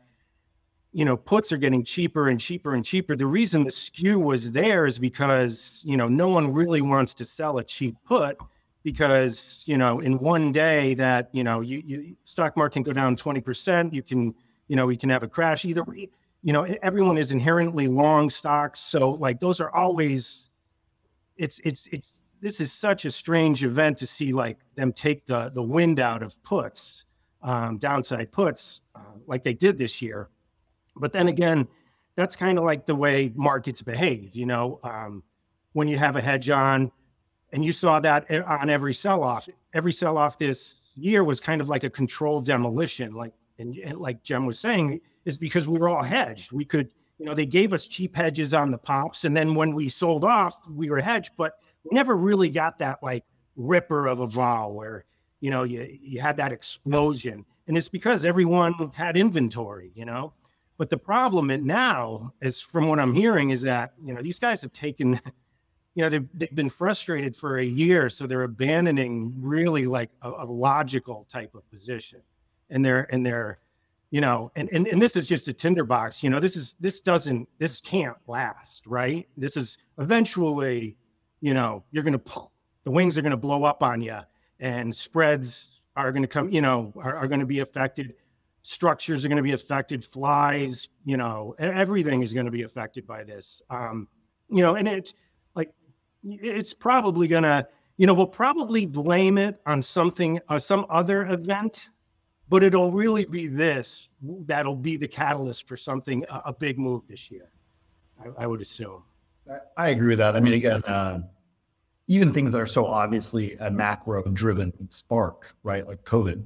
you 0.94 1.06
know 1.06 1.16
puts 1.16 1.52
are 1.52 1.58
getting 1.58 1.84
cheaper 1.84 2.30
and 2.30 2.40
cheaper 2.40 2.76
and 2.76 2.84
cheaper. 2.84 3.16
The 3.16 3.26
reason 3.26 3.64
the 3.64 3.72
skew 3.72 4.20
was 4.20 4.52
there 4.52 4.86
is 4.86 5.00
because 5.00 5.82
you 5.86 5.98
know 5.98 6.08
no 6.08 6.28
one 6.28 6.54
really 6.54 6.82
wants 6.82 7.14
to 7.16 7.26
sell 7.26 7.58
a 7.58 7.64
cheap 7.64 7.96
put 8.06 8.38
because 8.84 9.64
you 9.68 9.78
know 9.78 10.00
in 10.00 10.18
one 10.20 10.52
day 10.52 10.94
that 10.96 11.30
you 11.32 11.44
know 11.44 11.62
you, 11.62 11.82
you 11.86 12.16
stock 12.26 12.58
market 12.58 12.74
can 12.74 12.84
go 12.84 12.94
down 12.94 13.16
20% 13.16 13.94
you 13.94 14.04
can 14.04 14.34
you 14.68 14.76
know 14.76 14.86
we 14.86 14.98
can 14.98 15.10
have 15.10 15.24
a 15.24 15.28
crash 15.28 15.66
either 15.66 15.84
way. 15.84 16.10
you 16.42 16.54
know 16.54 16.64
everyone 16.82 17.18
is 17.18 17.32
inherently 17.32 17.88
long 17.88 18.30
stocks 18.30 18.80
so 18.80 19.12
like 19.12 19.40
those 19.40 19.62
are 19.62 19.74
always 19.76 20.50
it's 21.38 21.60
it's 21.64 21.88
it's 21.92 22.22
this 22.42 22.60
is 22.60 22.72
such 22.72 23.06
a 23.06 23.12
strange 23.12 23.64
event 23.64 23.98
to 23.98 24.06
see 24.06 24.34
like 24.34 24.58
them 24.76 24.92
take 24.92 25.26
the 25.26 25.50
the 25.54 25.64
wind 25.64 26.00
out 26.00 26.24
of 26.24 26.42
puts 26.44 27.06
um, 27.44 27.78
downside 27.78 28.32
puts 28.32 28.82
uh, 28.96 29.00
like 29.28 29.44
they 29.44 29.54
did 29.54 29.78
this 29.78 30.02
year 30.02 30.30
but 30.96 31.14
then 31.14 31.28
again 31.28 31.68
that's 32.16 32.36
kind 32.36 32.58
of 32.58 32.64
like 32.64 32.86
the 32.86 32.96
way 32.96 33.32
markets 33.36 33.82
behave 33.82 34.36
you 34.36 34.46
know 34.46 34.80
um, 34.84 35.24
when 35.74 35.88
you 35.88 35.98
have 35.98 36.16
a 36.16 36.22
hedge 36.22 36.50
on 36.50 36.92
and 37.52 37.66
you 37.66 37.74
saw 37.74 38.00
that 38.00 38.30
on 38.46 38.70
every 38.70 38.94
sell 38.94 39.24
off. 39.24 39.48
Every 39.74 39.92
sell 39.92 40.18
off 40.18 40.38
this 40.38 40.76
year 40.96 41.24
was 41.24 41.40
kind 41.40 41.62
of 41.62 41.70
like 41.70 41.84
a 41.84 41.90
controlled 41.90 42.46
demolition, 42.46 43.14
like 43.14 43.34
and, 43.60 43.78
and 43.78 43.98
like 43.98 44.20
Cem 44.24 44.46
was 44.46 44.60
saying, 44.60 45.02
is 45.26 45.38
because 45.38 45.68
we 45.68 45.78
were 45.78 45.90
all 45.90 46.04
hedged. 46.04 46.52
We 46.52 46.66
could, 46.66 46.90
you 47.20 47.26
know, 47.26 47.34
they 47.34 47.46
gave 47.46 47.74
us 47.74 47.86
cheap 47.88 48.16
hedges 48.16 48.54
on 48.54 48.72
the 48.72 48.78
pops, 48.78 49.26
and 49.26 49.36
then 49.36 49.56
when 49.56 49.74
we 49.74 49.90
sold 49.90 50.24
off, 50.24 50.58
we 50.70 50.90
were 50.90 51.02
hedged, 51.02 51.34
but 51.38 51.54
we 51.84 51.94
never 51.94 52.16
really 52.16 52.50
got 52.50 52.80
that 52.80 53.00
like 53.04 53.24
ripper 53.56 54.08
of 54.08 54.20
a 54.20 54.28
vol 54.28 54.74
where 54.74 55.06
you 55.42 55.52
know 55.52 55.64
you 55.64 55.88
you 56.02 56.22
had 56.22 56.38
that 56.38 56.52
explosion, 56.52 57.46
and 57.68 57.78
it's 57.78 57.90
because 57.90 58.26
everyone 58.26 58.74
had 58.94 59.18
inventory, 59.18 59.92
you 59.96 60.06
know. 60.06 60.34
But 60.82 60.90
the 60.90 60.98
problem 60.98 61.52
now 61.64 62.34
is, 62.42 62.60
from 62.60 62.88
what 62.88 62.98
I'm 62.98 63.14
hearing, 63.14 63.52
is 63.52 63.62
that 63.62 63.94
you 64.04 64.16
know 64.16 64.22
these 64.24 64.40
guys 64.40 64.64
have 64.64 64.72
taken 64.74 65.22
you 65.94 66.04
know 66.04 66.10
they've, 66.10 66.28
they've 66.34 66.56
been 66.56 66.70
frustrated 66.70 67.36
for 67.36 67.60
a 67.60 67.64
year 67.64 68.10
so 68.10 68.26
they're 68.26 68.42
abandoning 68.42 69.32
really 69.38 69.86
like 69.86 70.10
a, 70.24 70.32
a, 70.32 70.46
logical 70.46 71.22
type 71.30 71.54
of 71.54 71.70
position. 71.70 72.20
And 72.72 72.84
they're 72.84 73.04
and 73.14 73.24
they're 73.24 73.60
you 74.10 74.22
know 74.22 74.52
and, 74.56 74.70
and 74.74 74.88
and 74.88 75.00
this 75.00 75.16
is 75.16 75.28
just 75.28 75.48
a 75.48 75.54
tinderbox 75.54 76.24
you 76.24 76.32
know 76.32 76.40
this 76.40 76.56
is 76.56 76.74
this 76.80 77.00
doesn't 77.00 77.48
this 77.60 77.80
can't 77.80 78.18
last 78.26 78.88
right? 78.88 79.28
This 79.38 79.58
is 79.58 79.78
eventually 80.00 80.98
you 81.42 81.54
know 81.54 81.84
you're 81.92 82.04
gonna 82.04 82.18
pull 82.18 82.54
the 82.86 82.92
wings 82.92 83.20
are 83.20 83.22
gonna 83.22 83.38
blow 83.38 83.66
up 83.66 83.84
on 83.84 84.02
you 84.02 84.18
and 84.60 84.96
spreads 84.96 85.80
are 85.96 86.12
gonna 86.12 86.26
come 86.26 86.50
you 86.50 86.62
know 86.62 86.92
are, 86.96 87.18
are 87.18 87.28
gonna 87.28 87.46
be 87.46 87.60
affected 87.60 88.16
structures 88.64 89.26
are 89.26 89.30
gonna 89.30 89.42
be 89.42 89.54
affected 89.54 90.06
flies 90.06 90.90
you 91.04 91.18
know 91.18 91.56
everything 91.58 92.22
is 92.22 92.34
gonna 92.34 92.52
be 92.52 92.62
affected 92.62 93.08
by 93.08 93.24
this 93.24 93.62
um 93.70 94.08
you 94.50 94.62
know 94.62 94.76
and 94.76 94.88
it's 94.88 95.16
like 95.56 95.74
it's 96.24 96.74
probably 96.74 97.28
gonna, 97.28 97.68
you 97.98 98.08
know, 98.08 98.14
we'll 98.14 98.28
probably 98.28 98.86
blame 98.86 99.38
it 99.38 99.60
on 99.66 99.82
something, 99.82 100.40
uh, 100.50 100.60
some 100.60 100.86
other 100.90 101.28
event, 101.28 101.90
but 102.50 102.64
it'll 102.64 102.92
really 102.92 103.26
be 103.26 103.48
this 103.48 104.10
that'll 104.46 104.76
be 104.76 104.98
the 104.98 105.08
catalyst 105.08 105.68
for 105.68 105.78
something, 105.78 106.26
a, 106.30 106.42
a 106.46 106.54
big 106.54 106.78
move 106.78 107.04
this 107.08 107.32
year. 107.32 107.50
I, 108.20 108.44
I, 108.44 108.48
would 108.48 108.62
assume. 108.62 109.04
I 109.78 109.90
agree 109.90 110.10
with 110.10 110.20
that. 110.20 110.36
I 110.36 110.40
mean, 110.40 110.54
again, 110.54 110.84
uh, 110.84 111.22
even 112.08 112.32
things 112.32 112.52
that 112.52 112.62
are 112.62 112.68
so 112.68 112.86
obviously 112.86 113.56
a 113.56 113.72
macro-driven 113.72 114.74
spark, 114.92 115.56
right, 115.64 115.88
like 115.88 116.04
COVID. 116.04 116.44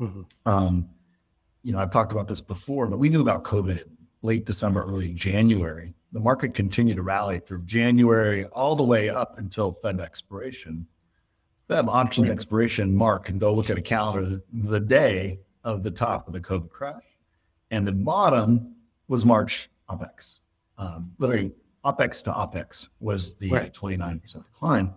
Mm-hmm. 0.00 0.22
Um, 0.46 0.88
you 1.62 1.72
know, 1.72 1.78
I've 1.78 1.92
talked 1.92 2.12
about 2.12 2.28
this 2.28 2.40
before, 2.40 2.86
but 2.86 2.98
we 2.98 3.08
knew 3.08 3.20
about 3.20 3.44
COVID 3.44 3.84
late 4.22 4.46
December, 4.46 4.82
early 4.82 5.12
January 5.12 5.94
the 6.12 6.20
market 6.20 6.54
continued 6.54 6.96
to 6.96 7.02
rally 7.02 7.40
through 7.40 7.62
January 7.62 8.46
all 8.46 8.74
the 8.74 8.82
way 8.82 9.10
up 9.10 9.38
until 9.38 9.72
Feb 9.72 10.00
expiration. 10.00 10.86
Feb 11.68 11.88
options 11.88 12.30
expiration, 12.30 12.94
Mark 12.94 13.26
can 13.26 13.38
go 13.38 13.54
look 13.54 13.68
at 13.68 13.76
a 13.76 13.82
calendar 13.82 14.42
the 14.52 14.80
day 14.80 15.38
of 15.64 15.82
the 15.82 15.90
top 15.90 16.26
of 16.26 16.32
the 16.32 16.40
COVID 16.40 16.70
crash. 16.70 17.02
And 17.70 17.86
the 17.86 17.92
bottom 17.92 18.74
was 19.08 19.26
March 19.26 19.68
OPEX. 19.90 20.40
Um, 20.78 21.12
literally, 21.18 21.52
OPEX 21.84 22.22
to 22.24 22.32
OPEX 22.32 22.88
was 23.00 23.34
the 23.34 23.50
right. 23.50 23.72
29% 23.72 24.44
decline. 24.50 24.94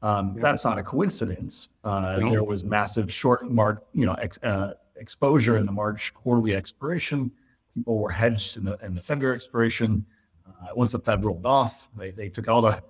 Um, 0.00 0.36
That's 0.40 0.64
not 0.64 0.78
a 0.78 0.82
coincidence. 0.82 1.68
Uh. 1.82 2.20
There 2.30 2.44
was 2.44 2.64
massive 2.64 3.12
short 3.12 3.50
mark, 3.50 3.84
you 3.92 4.06
know, 4.06 4.14
ex, 4.14 4.38
uh, 4.42 4.74
exposure 4.96 5.56
in 5.56 5.66
the 5.66 5.72
March 5.72 6.14
quarterly 6.14 6.54
expiration. 6.54 7.30
People 7.74 7.98
were 7.98 8.10
hedged 8.10 8.56
in 8.56 8.64
the, 8.64 8.78
in 8.82 8.94
the 8.94 9.00
February 9.00 9.34
expiration. 9.34 10.04
Uh, 10.46 10.68
once 10.74 10.92
the 10.92 11.00
Feb 11.00 11.24
rolled 11.24 11.46
off, 11.46 11.88
they, 11.96 12.10
they 12.10 12.28
took 12.28 12.48
all 12.48 12.62
the, 12.62 12.82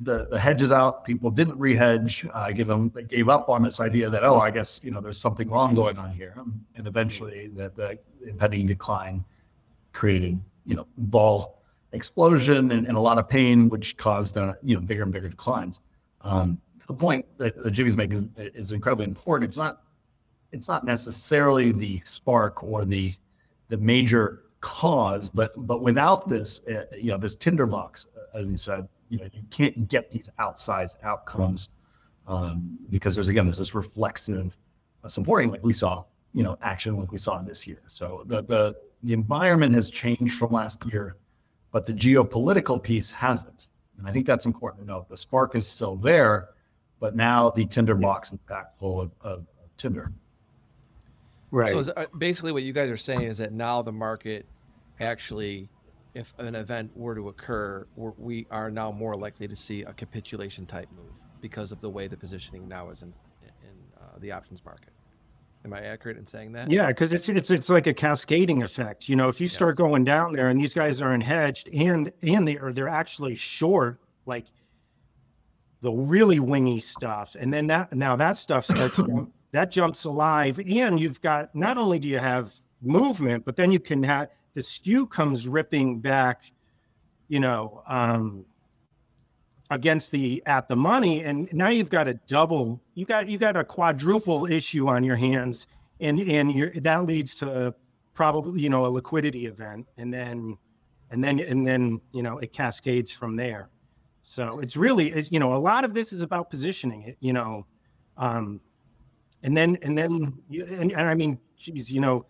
the, 0.00 0.26
the 0.26 0.38
hedges 0.38 0.72
out. 0.72 1.04
People 1.04 1.30
didn't 1.30 1.58
rehedge. 1.58 2.28
Uh, 2.34 2.50
give 2.52 2.66
them 2.66 2.90
they 2.94 3.02
gave 3.02 3.28
up 3.28 3.48
on 3.48 3.62
this 3.62 3.80
idea 3.80 4.10
that 4.10 4.24
oh, 4.24 4.40
I 4.40 4.50
guess 4.50 4.80
you 4.82 4.90
know 4.90 5.00
there's 5.00 5.18
something 5.18 5.48
wrong 5.48 5.74
going 5.74 5.96
on 5.98 6.10
here, 6.10 6.34
and 6.74 6.86
eventually 6.86 7.48
that 7.54 7.74
the 7.76 7.98
impending 8.26 8.66
decline 8.66 9.24
created 9.92 10.38
you 10.66 10.74
know 10.74 10.86
vol 10.98 11.62
explosion 11.92 12.72
and, 12.72 12.86
and 12.86 12.96
a 12.96 13.00
lot 13.00 13.18
of 13.18 13.28
pain, 13.28 13.68
which 13.68 13.96
caused 13.96 14.36
uh, 14.36 14.54
you 14.62 14.74
know 14.74 14.80
bigger 14.80 15.02
and 15.02 15.12
bigger 15.12 15.28
declines. 15.28 15.80
Um, 16.20 16.60
the 16.86 16.94
point 16.94 17.26
that, 17.38 17.62
that 17.62 17.70
Jimmy's 17.72 17.96
making 17.96 18.32
is, 18.36 18.54
is 18.54 18.72
incredibly 18.72 19.06
important. 19.06 19.48
It's 19.48 19.58
not 19.58 19.82
it's 20.52 20.68
not 20.68 20.84
necessarily 20.84 21.72
the 21.72 22.00
spark 22.00 22.62
or 22.62 22.84
the 22.84 23.12
the 23.68 23.76
major 23.76 24.44
cause, 24.60 25.28
but 25.28 25.50
but 25.56 25.82
without 25.82 26.28
this, 26.28 26.60
uh, 26.66 26.84
you 26.96 27.10
know, 27.10 27.18
this 27.18 27.34
tinderbox, 27.34 28.06
uh, 28.16 28.38
as 28.38 28.48
you 28.48 28.56
said, 28.56 28.88
you 29.08 29.18
know, 29.18 29.28
you 29.32 29.42
can't 29.50 29.88
get 29.88 30.10
these 30.10 30.28
outsized 30.38 30.96
outcomes 31.02 31.70
um, 32.26 32.78
because 32.90 33.14
there's 33.14 33.28
again 33.28 33.46
there's 33.46 33.58
this 33.58 33.74
reflexive 33.74 34.56
uh, 35.04 35.08
supporting 35.08 35.50
like 35.50 35.62
we 35.62 35.72
saw, 35.72 36.04
you 36.32 36.42
know, 36.42 36.56
action 36.62 36.96
like 36.98 37.12
we 37.12 37.18
saw 37.18 37.40
this 37.42 37.66
year. 37.66 37.82
So 37.86 38.24
the 38.26 38.42
the 38.42 38.76
the 39.02 39.12
environment 39.12 39.74
has 39.74 39.90
changed 39.90 40.38
from 40.38 40.52
last 40.52 40.84
year, 40.86 41.16
but 41.70 41.86
the 41.86 41.92
geopolitical 41.92 42.82
piece 42.82 43.10
hasn't, 43.10 43.68
and 43.98 44.08
I 44.08 44.12
think 44.12 44.26
that's 44.26 44.46
important 44.46 44.82
to 44.82 44.86
note. 44.86 45.08
The 45.08 45.16
spark 45.16 45.54
is 45.54 45.66
still 45.66 45.96
there, 45.96 46.50
but 46.98 47.14
now 47.14 47.50
the 47.50 47.66
tinderbox 47.66 48.32
is 48.32 48.38
back 48.48 48.76
full 48.78 49.00
of, 49.00 49.10
of, 49.20 49.38
of 49.62 49.76
tinder. 49.76 50.12
Right. 51.50 51.68
So 51.68 51.78
is, 51.78 51.88
uh, 51.88 52.06
basically, 52.18 52.52
what 52.52 52.62
you 52.62 52.72
guys 52.72 52.90
are 52.90 52.96
saying 52.96 53.22
is 53.22 53.38
that 53.38 53.52
now 53.52 53.82
the 53.82 53.92
market 53.92 54.46
actually, 55.00 55.68
if 56.14 56.34
an 56.38 56.54
event 56.54 56.90
were 56.96 57.14
to 57.14 57.28
occur, 57.28 57.86
we 57.96 58.46
are 58.50 58.70
now 58.70 58.90
more 58.90 59.14
likely 59.14 59.46
to 59.48 59.56
see 59.56 59.82
a 59.82 59.92
capitulation 59.92 60.66
type 60.66 60.88
move 60.96 61.12
because 61.40 61.72
of 61.72 61.80
the 61.80 61.90
way 61.90 62.08
the 62.08 62.16
positioning 62.16 62.66
now 62.66 62.90
is 62.90 63.02
in, 63.02 63.12
in 63.42 63.76
uh, 64.00 64.18
the 64.18 64.32
options 64.32 64.64
market. 64.64 64.92
Am 65.64 65.72
I 65.72 65.80
accurate 65.80 66.16
in 66.16 66.24
saying 66.24 66.52
that? 66.52 66.70
Yeah, 66.70 66.86
because 66.86 67.12
it's 67.12 67.28
it's 67.28 67.50
it's 67.50 67.68
like 67.68 67.88
a 67.88 67.94
cascading 67.94 68.62
effect. 68.62 69.08
You 69.08 69.16
know, 69.16 69.28
if 69.28 69.40
you 69.40 69.48
start 69.48 69.76
going 69.76 70.04
down 70.04 70.32
there 70.32 70.48
and 70.48 70.60
these 70.60 70.72
guys 70.72 71.02
are 71.02 71.10
unhedged 71.10 71.68
and 71.76 72.12
and 72.22 72.46
they 72.46 72.56
are 72.56 72.72
they're 72.72 72.88
actually 72.88 73.34
short, 73.34 73.98
like 74.26 74.46
the 75.80 75.90
really 75.90 76.38
wingy 76.38 76.78
stuff, 76.78 77.34
and 77.38 77.52
then 77.52 77.66
that 77.66 77.92
now 77.92 78.14
that 78.14 78.36
stuff 78.36 78.64
starts 78.64 79.00
that 79.52 79.70
jumps 79.70 80.04
alive, 80.04 80.58
and 80.58 81.00
you've 81.00 81.20
got 81.20 81.54
not 81.54 81.78
only 81.78 81.98
do 81.98 82.08
you 82.08 82.18
have 82.18 82.54
movement, 82.82 83.44
but 83.44 83.56
then 83.56 83.72
you 83.72 83.80
can 83.80 84.02
have 84.02 84.28
the 84.54 84.62
skew 84.62 85.06
comes 85.06 85.46
ripping 85.46 86.00
back, 86.00 86.50
you 87.28 87.40
know, 87.40 87.82
um, 87.86 88.44
against 89.70 90.10
the 90.10 90.42
at 90.46 90.68
the 90.68 90.76
money, 90.76 91.22
and 91.24 91.52
now 91.52 91.68
you've 91.68 91.90
got 91.90 92.08
a 92.08 92.14
double, 92.26 92.80
you 92.94 93.04
got 93.04 93.28
you 93.28 93.38
got 93.38 93.56
a 93.56 93.64
quadruple 93.64 94.46
issue 94.46 94.88
on 94.88 95.04
your 95.04 95.16
hands, 95.16 95.66
and 96.00 96.18
and 96.20 96.84
that 96.84 97.06
leads 97.06 97.34
to 97.36 97.74
probably 98.14 98.60
you 98.60 98.68
know 98.68 98.86
a 98.86 98.88
liquidity 98.88 99.46
event, 99.46 99.86
and 99.96 100.12
then 100.12 100.56
and 101.10 101.22
then 101.22 101.40
and 101.40 101.66
then 101.66 102.00
you 102.12 102.22
know 102.22 102.38
it 102.38 102.52
cascades 102.52 103.10
from 103.10 103.36
there. 103.36 103.68
So 104.22 104.60
it's 104.60 104.76
really 104.76 105.12
you 105.30 105.38
know 105.38 105.54
a 105.54 105.58
lot 105.58 105.84
of 105.84 105.94
this 105.94 106.12
is 106.12 106.22
about 106.22 106.50
positioning 106.50 107.02
it, 107.02 107.16
you 107.20 107.32
know, 107.32 107.66
um, 108.16 108.60
and 109.46 109.56
then 109.56 109.78
and 109.82 109.96
then 109.96 110.36
and, 110.50 110.92
and 110.92 111.00
I 111.00 111.14
mean, 111.14 111.38
geez, 111.56 111.90
you 111.90 112.00
know 112.00 112.26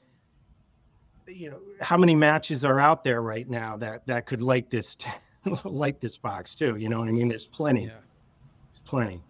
you 1.27 1.51
know, 1.51 1.59
how 1.81 1.97
many 1.97 2.15
matches 2.15 2.65
are 2.65 2.79
out 2.79 3.03
there 3.03 3.21
right 3.23 3.49
now 3.49 3.77
that 3.79 4.07
that 4.07 4.27
could 4.27 4.43
like 4.43 4.71
this 4.71 4.95
t- 4.95 5.11
like 5.65 5.99
this 5.99 6.17
box 6.17 6.55
too? 6.55 6.77
You 6.77 6.89
know 6.89 7.01
what 7.01 7.09
I 7.09 7.13
mean? 7.13 7.29
There's 7.29 7.47
plenty. 7.47 7.85
Yeah. 7.85 7.89
There's 8.73 8.83
plenty. 8.85 9.23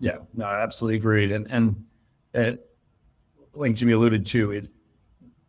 Yeah, 0.00 0.18
no, 0.34 0.46
I 0.46 0.62
absolutely 0.62 0.96
agreed. 0.96 1.30
And 1.30 1.46
and 1.50 1.84
it, 2.32 2.68
like 3.54 3.74
Jimmy 3.74 3.92
alluded 3.92 4.26
to, 4.26 4.50
it 4.52 4.68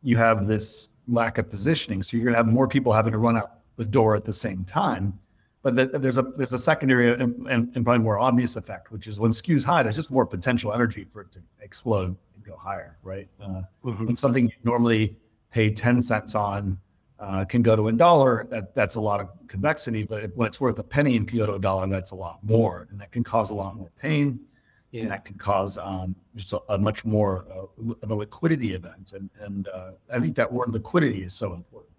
you 0.03 0.17
have 0.17 0.45
this 0.45 0.89
lack 1.07 1.37
of 1.37 1.49
positioning, 1.49 2.03
so 2.03 2.17
you're 2.17 2.25
gonna 2.25 2.37
have 2.37 2.47
more 2.47 2.67
people 2.67 2.93
having 2.93 3.13
to 3.13 3.17
run 3.17 3.37
out 3.37 3.59
the 3.77 3.85
door 3.85 4.15
at 4.15 4.25
the 4.25 4.33
same 4.33 4.63
time. 4.65 5.17
But 5.65 5.75
the, 5.75 5.87
there's 5.97 6.19
a 6.19 6.21
there's 6.21 6.53
a 6.53 6.59
secondary 6.59 7.11
and, 7.11 7.47
and, 7.49 7.75
and 7.75 7.83
probably 7.83 8.03
more 8.03 8.19
obvious 8.19 8.55
effect, 8.55 8.91
which 8.91 9.07
is 9.07 9.19
when 9.19 9.31
skews 9.31 9.63
high, 9.63 9.81
there's 9.81 9.95
just 9.95 10.11
more 10.11 10.23
potential 10.23 10.71
energy 10.71 11.03
for 11.03 11.21
it 11.21 11.31
to 11.31 11.39
explode 11.59 12.15
and 12.35 12.45
go 12.45 12.55
higher, 12.55 12.99
right? 13.01 13.27
Uh, 13.41 13.63
Mhm. 13.83 14.05
when 14.05 14.15
something 14.15 14.45
you 14.45 14.55
normally 14.63 15.17
pay 15.49 15.71
10 15.71 16.03
cents 16.03 16.35
on 16.35 16.77
uh, 17.17 17.45
can 17.45 17.63
go 17.63 17.75
to 17.75 17.87
a 17.87 17.91
dollar, 17.91 18.45
that, 18.51 18.75
that's 18.75 18.95
a 18.95 19.01
lot 19.01 19.19
of 19.19 19.29
convexity. 19.47 20.03
But 20.03 20.35
when 20.35 20.47
it's 20.47 20.61
worth 20.61 20.77
a 20.77 20.83
penny 20.83 21.17
and 21.17 21.27
can 21.27 21.39
go 21.39 21.47
to 21.47 21.53
a 21.53 21.59
dollar, 21.59 21.87
that's 21.87 22.11
a 22.11 22.15
lot 22.15 22.43
more. 22.43 22.87
And 22.91 23.01
that 23.01 23.11
can 23.11 23.23
cause 23.23 23.49
a 23.49 23.55
lot 23.55 23.75
more 23.75 23.89
pain. 23.99 24.39
And 24.93 25.09
that 25.09 25.25
can 25.25 25.35
cause 25.35 25.79
um, 25.79 26.15
just 26.35 26.53
a, 26.53 26.59
a 26.69 26.77
much 26.77 27.05
more 27.05 27.45
uh, 27.51 27.93
of 28.03 28.11
a 28.11 28.15
liquidity 28.15 28.75
event. 28.75 29.13
And, 29.13 29.31
and 29.39 29.67
uh, 29.69 29.91
I 30.13 30.19
think 30.19 30.35
that 30.35 30.53
word 30.53 30.69
liquidity 30.69 31.23
is 31.23 31.33
so 31.33 31.53
important, 31.53 31.94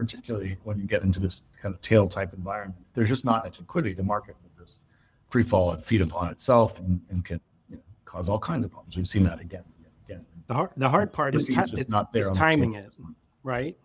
particularly 0.00 0.56
when 0.64 0.78
you 0.78 0.84
get 0.86 1.02
into 1.02 1.20
this 1.20 1.42
kind 1.60 1.74
of 1.74 1.80
tail 1.82 2.08
type 2.08 2.32
environment. 2.32 2.84
There's 2.94 3.08
just 3.08 3.24
not 3.24 3.44
much 3.44 3.60
liquidity. 3.60 3.94
The 3.94 4.02
market 4.02 4.36
will 4.42 4.64
just 4.64 4.80
free 5.26 5.42
fall 5.42 5.72
and 5.72 5.84
feed 5.84 6.00
upon 6.00 6.30
itself 6.30 6.78
and, 6.78 7.00
and 7.10 7.24
can 7.24 7.40
you 7.68 7.76
know, 7.76 7.82
cause 8.04 8.28
all 8.28 8.38
kinds 8.38 8.64
of 8.64 8.70
problems. 8.70 8.96
We've 8.96 9.08
seen 9.08 9.24
that 9.24 9.40
again. 9.40 9.62
and 9.76 9.86
again. 10.06 10.26
The 10.48 10.54
hard 10.54 10.70
the 10.76 10.88
hard 10.88 11.12
part 11.12 11.34
is, 11.34 11.46
ti- 11.46 11.54
just 11.54 11.74
is- 11.78 11.88
not 11.88 12.12
there 12.12 12.22
is 12.22 12.28
the 12.30 12.34
timing 12.34 12.72
table. 12.72 12.86
it, 12.86 12.94
right? 13.42 13.76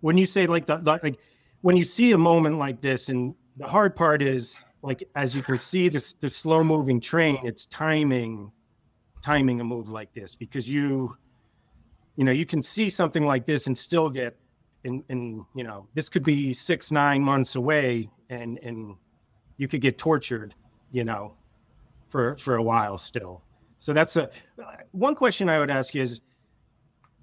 When 0.00 0.18
you 0.18 0.26
say 0.26 0.46
like 0.46 0.66
the, 0.66 0.76
the 0.76 1.00
like 1.02 1.18
when 1.62 1.76
you 1.76 1.84
see 1.84 2.12
a 2.12 2.18
moment 2.18 2.58
like 2.58 2.80
this, 2.80 3.08
and 3.08 3.34
the 3.56 3.66
hard 3.66 3.96
part 3.96 4.20
is 4.22 4.64
like 4.82 5.02
as 5.14 5.34
you 5.34 5.42
can 5.42 5.58
see 5.58 5.88
this 5.88 6.12
the 6.14 6.28
slow 6.28 6.62
moving 6.62 7.00
train, 7.00 7.38
it's 7.44 7.66
timing 7.66 8.52
timing 9.22 9.60
a 9.60 9.64
move 9.64 9.88
like 9.88 10.12
this 10.12 10.34
because 10.34 10.68
you 10.68 11.16
you 12.16 12.24
know 12.24 12.32
you 12.32 12.44
can 12.44 12.60
see 12.60 12.90
something 12.90 13.24
like 13.24 13.46
this 13.46 13.68
and 13.68 13.78
still 13.78 14.10
get 14.10 14.36
in 14.84 15.44
you 15.54 15.64
know 15.64 15.86
this 15.94 16.08
could 16.08 16.22
be 16.22 16.52
six 16.52 16.90
nine 16.90 17.22
months 17.22 17.54
away 17.54 18.08
and 18.30 18.58
and 18.62 18.96
you 19.56 19.68
could 19.68 19.80
get 19.80 19.98
tortured 19.98 20.54
you 20.90 21.04
know 21.04 21.34
for 22.08 22.36
for 22.36 22.56
a 22.56 22.62
while 22.62 22.98
still. 22.98 23.42
So 23.78 23.92
that's 23.92 24.16
a 24.16 24.30
one 24.92 25.16
question 25.16 25.48
i 25.48 25.58
would 25.58 25.70
ask 25.70 25.96
is 25.96 26.20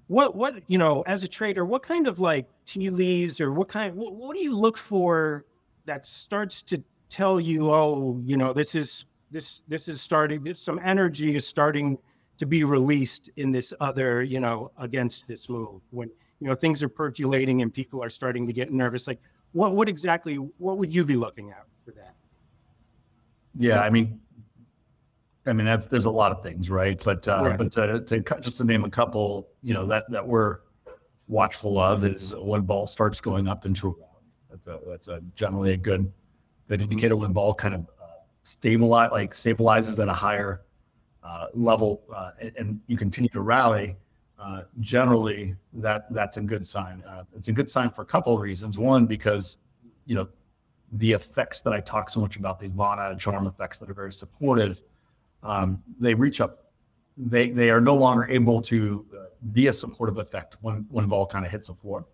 what 0.08 0.34
what 0.34 0.56
you 0.66 0.76
know 0.76 1.02
as 1.06 1.22
a 1.22 1.28
trader 1.28 1.64
what 1.64 1.82
kind 1.82 2.06
of 2.08 2.18
like 2.18 2.46
tea 2.66 2.90
leaves 2.90 3.40
or 3.40 3.52
what 3.52 3.68
kind 3.68 3.94
what, 3.94 4.12
what 4.12 4.36
do 4.36 4.42
you 4.42 4.54
look 4.54 4.76
for 4.76 5.46
that 5.86 6.04
starts 6.04 6.62
to 6.62 6.82
tell 7.08 7.40
you 7.40 7.72
oh 7.72 8.20
you 8.24 8.36
know 8.36 8.52
this 8.52 8.74
is 8.74 9.06
this 9.30 9.62
this 9.68 9.86
is 9.86 10.00
starting 10.00 10.52
some 10.54 10.80
energy 10.84 11.36
is 11.36 11.46
starting 11.46 11.96
to 12.36 12.44
be 12.44 12.64
released 12.64 13.30
in 13.36 13.52
this 13.52 13.72
other 13.80 14.22
you 14.22 14.40
know 14.40 14.70
against 14.78 15.28
this 15.28 15.48
move 15.48 15.80
when 15.90 16.10
you 16.40 16.46
know 16.46 16.54
things 16.54 16.82
are 16.82 16.88
percolating 16.88 17.62
and 17.62 17.72
people 17.72 18.02
are 18.02 18.08
starting 18.08 18.46
to 18.46 18.52
get 18.52 18.72
nervous 18.72 19.06
like 19.06 19.20
what 19.52 19.74
what 19.74 19.88
exactly 19.88 20.36
what 20.36 20.78
would 20.78 20.94
you 20.94 21.04
be 21.04 21.16
looking 21.16 21.50
at 21.50 21.64
for 21.84 21.92
that 21.92 22.14
Yeah, 23.58 23.80
I 23.80 23.90
mean, 23.90 24.20
I 25.46 25.52
mean 25.52 25.66
that's 25.66 25.86
there's 25.86 26.04
a 26.06 26.10
lot 26.10 26.30
of 26.32 26.42
things, 26.42 26.70
right? 26.70 27.02
But 27.02 27.26
uh, 27.26 27.42
Right. 27.42 27.58
but 27.58 27.72
to, 27.72 28.00
to 28.00 28.22
cut- 28.22 28.42
just 28.42 28.56
to 28.58 28.64
name 28.64 28.84
a 28.84 28.90
couple, 28.90 29.48
you 29.62 29.74
know 29.74 29.86
that 29.86 30.04
that 30.10 30.26
we're 30.26 30.60
watchful 31.28 31.78
of 31.78 32.04
is 32.04 32.34
when 32.36 32.62
vol 32.62 32.86
starts 32.86 33.20
going 33.20 33.48
up 33.48 33.66
into 33.66 33.88
a 33.88 33.90
round. 33.90 34.26
That's 34.50 34.66
a 34.66 34.80
that's 34.86 35.08
a 35.08 35.20
generally 35.34 35.72
a 35.72 35.76
good 35.76 36.12
good 36.68 36.80
indicator 36.80 37.16
when 37.16 37.32
vol 37.32 37.54
kind 37.54 37.74
of 37.74 37.80
uh, 38.00 38.06
stabilize 38.44 39.10
like 39.12 39.32
stabilizes 39.32 40.00
at 40.00 40.08
a 40.08 40.12
higher 40.12 40.62
uh, 41.22 41.46
level 41.54 42.02
uh, 42.14 42.30
and, 42.40 42.52
and 42.56 42.80
you 42.86 42.96
continue 42.96 43.30
to 43.30 43.40
rally. 43.40 43.96
Uh, 44.40 44.62
generally, 44.80 45.54
that 45.74 46.12
that's 46.12 46.38
a 46.38 46.40
good 46.40 46.66
sign. 46.66 47.02
Uh, 47.06 47.24
it's 47.36 47.48
a 47.48 47.52
good 47.52 47.68
sign 47.68 47.90
for 47.90 48.02
a 48.02 48.06
couple 48.06 48.34
of 48.34 48.40
reasons. 48.40 48.78
One, 48.78 49.04
because 49.04 49.58
you 50.06 50.14
know 50.14 50.28
the 50.92 51.12
effects 51.12 51.60
that 51.62 51.72
I 51.72 51.80
talk 51.80 52.08
so 52.08 52.20
much 52.20 52.36
about, 52.36 52.58
these 52.58 52.70
vanna 52.70 53.10
and 53.10 53.20
charm 53.20 53.46
effects 53.46 53.78
that 53.78 53.90
are 53.90 53.94
very 53.94 54.12
supportive, 54.12 54.82
um, 55.42 55.82
they 55.98 56.14
reach 56.14 56.40
up. 56.40 56.72
They 57.18 57.50
they 57.50 57.70
are 57.70 57.82
no 57.82 57.94
longer 57.94 58.26
able 58.28 58.62
to 58.62 59.04
uh, 59.12 59.24
be 59.52 59.66
a 59.66 59.72
supportive 59.72 60.16
effect 60.16 60.56
when 60.62 60.86
when 60.90 61.04
a 61.04 61.08
vol 61.08 61.26
kind 61.26 61.44
of 61.44 61.52
hits 61.52 61.68
the 61.68 61.74
floor. 61.74 62.06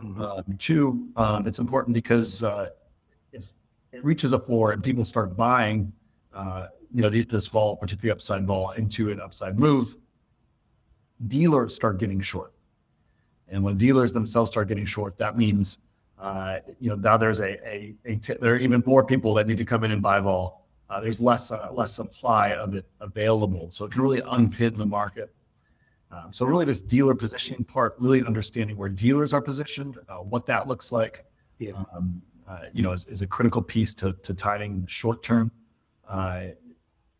Um, 0.00 0.56
two, 0.58 1.08
um, 1.16 1.46
it's 1.46 1.58
important 1.58 1.92
because 1.92 2.42
uh, 2.42 2.70
if 3.32 3.52
it 3.92 4.02
reaches 4.02 4.32
a 4.32 4.38
floor 4.38 4.72
and 4.72 4.82
people 4.82 5.04
start 5.04 5.36
buying, 5.36 5.92
uh, 6.32 6.68
you 6.90 7.02
know, 7.02 7.10
this 7.10 7.48
vol, 7.48 7.76
particularly 7.76 8.12
upside 8.12 8.46
vol, 8.46 8.70
into 8.70 9.10
an 9.10 9.20
upside 9.20 9.58
move, 9.58 9.94
dealers 11.26 11.74
start 11.74 11.98
getting 11.98 12.20
short. 12.20 12.52
And 13.48 13.62
when 13.62 13.76
dealers 13.76 14.12
themselves 14.12 14.50
start 14.50 14.68
getting 14.68 14.84
short, 14.84 15.18
that 15.18 15.36
means, 15.36 15.78
uh, 16.18 16.58
you 16.78 16.90
know, 16.90 16.96
now 16.96 17.16
there's 17.16 17.40
a, 17.40 17.52
a, 17.66 17.94
a 18.04 18.16
t- 18.16 18.34
there 18.40 18.54
are 18.54 18.58
even 18.58 18.82
more 18.86 19.04
people 19.04 19.34
that 19.34 19.46
need 19.46 19.56
to 19.58 19.64
come 19.64 19.84
in 19.84 19.90
and 19.90 20.00
buy 20.00 20.20
vol. 20.20 20.66
Uh, 20.88 21.00
there's 21.00 21.20
less 21.20 21.50
uh, 21.50 21.68
less 21.72 21.92
supply 21.92 22.50
of 22.52 22.74
it 22.74 22.84
available, 23.00 23.70
so 23.70 23.84
it 23.84 23.92
can 23.92 24.02
really 24.02 24.22
unpin 24.26 24.76
the 24.76 24.86
market. 24.86 25.32
Um, 26.10 26.32
so 26.32 26.44
really, 26.44 26.64
this 26.64 26.82
dealer 26.82 27.14
positioning 27.14 27.62
part, 27.64 27.94
really 27.98 28.24
understanding 28.24 28.76
where 28.76 28.88
dealers 28.88 29.32
are 29.32 29.40
positioned, 29.40 29.98
uh, 30.08 30.16
what 30.16 30.46
that 30.46 30.66
looks 30.66 30.90
like, 30.90 31.24
yeah 31.58 31.72
um, 31.94 32.20
uh, 32.50 32.62
you 32.72 32.82
know, 32.82 32.90
is, 32.90 33.04
is 33.04 33.22
a 33.22 33.26
critical 33.26 33.62
piece 33.62 33.94
to, 33.94 34.12
to 34.12 34.34
timing 34.34 34.84
short 34.86 35.22
term. 35.22 35.52
Uh, 36.08 36.46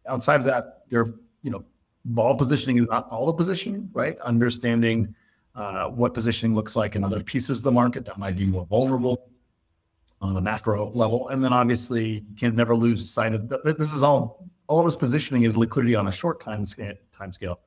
outside 0.09 0.41
of 0.41 0.45
that, 0.45 0.83
there, 0.89 1.07
you 1.43 1.51
know, 1.51 1.65
vol 2.05 2.35
positioning 2.35 2.79
is 2.79 2.87
not 2.89 3.09
all 3.11 3.27
the 3.27 3.33
positioning, 3.33 3.89
right? 3.93 4.19
Understanding 4.21 5.15
uh, 5.55 5.89
what 5.89 6.15
positioning 6.15 6.55
looks 6.55 6.77
like 6.77 6.97
in 6.97 7.05
other 7.05 7.23
pieces 7.23 7.59
of 7.59 7.65
the 7.65 7.73
market 7.73 8.05
that 8.05 8.19
might 8.19 8.37
be 8.37 8.47
more 8.47 8.67
vulnerable 8.67 9.29
on 10.21 10.35
the 10.35 10.41
macro 10.41 10.91
level, 10.91 11.29
and 11.29 11.43
then 11.43 11.53
obviously 11.53 12.25
you 12.29 12.37
can 12.39 12.55
never 12.55 12.77
lose 12.77 13.11
sight 13.11 13.33
of 13.33 13.49
that. 13.49 13.79
This 13.79 13.93
is 13.93 14.03
all 14.03 14.47
all 14.69 14.79
of 14.79 14.85
this 14.85 14.97
positioning 14.97 15.45
is 15.45 15.57
liquidity 15.57 15.95
on 15.95 16.09
a 16.09 16.13
short 16.13 16.41
time 16.41 16.65
time 17.11 17.33
scale, 17.33 17.61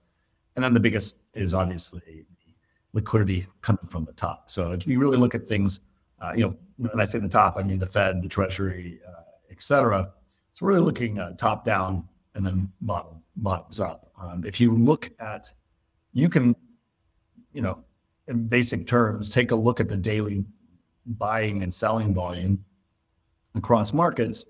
and 0.56 0.64
then 0.64 0.74
the 0.74 0.80
biggest 0.80 1.18
is 1.34 1.54
obviously 1.54 2.26
liquidity 2.94 3.46
coming 3.62 3.88
from 3.88 4.06
the 4.06 4.14
top. 4.14 4.52
So 4.52 4.72
if 4.72 4.86
you 4.86 5.00
really 5.00 5.18
look 5.18 5.34
at 5.34 5.48
things, 5.48 5.80
uh, 6.22 6.34
you 6.36 6.44
know, 6.44 6.56
when 6.78 7.00
I 7.00 7.06
say 7.06 7.18
the 7.18 7.28
top, 7.28 7.56
I 7.58 7.64
mean 7.64 7.80
the 7.80 7.88
Fed, 7.88 8.22
the 8.22 8.30
Treasury, 8.30 9.00
uh, 9.08 9.24
et 9.50 9.62
cetera. 9.62 10.12
So 10.52 10.68
really 10.68 10.82
looking 10.82 11.18
uh, 11.18 11.34
top 11.38 11.66
down 11.66 12.08
and 12.36 12.46
then 12.46 12.72
bottom 12.82 13.23
bottoms 13.36 13.80
up. 13.80 14.12
Um, 14.20 14.44
if 14.46 14.60
you 14.60 14.76
look 14.76 15.10
at, 15.20 15.52
you 16.14 16.30
can, 16.30 16.56
you 17.52 17.62
know, 17.62 17.84
in 18.28 18.48
basic 18.48 18.88
terms, 18.88 19.30
take 19.30 19.52
a 19.52 19.56
look 19.56 19.80
at 19.80 19.88
the 19.88 19.98
daily 19.98 20.46
buying 21.06 21.64
and 21.64 21.74
selling 21.74 22.14
volume 22.14 22.64
across 23.56 23.94
markets, 23.94 24.46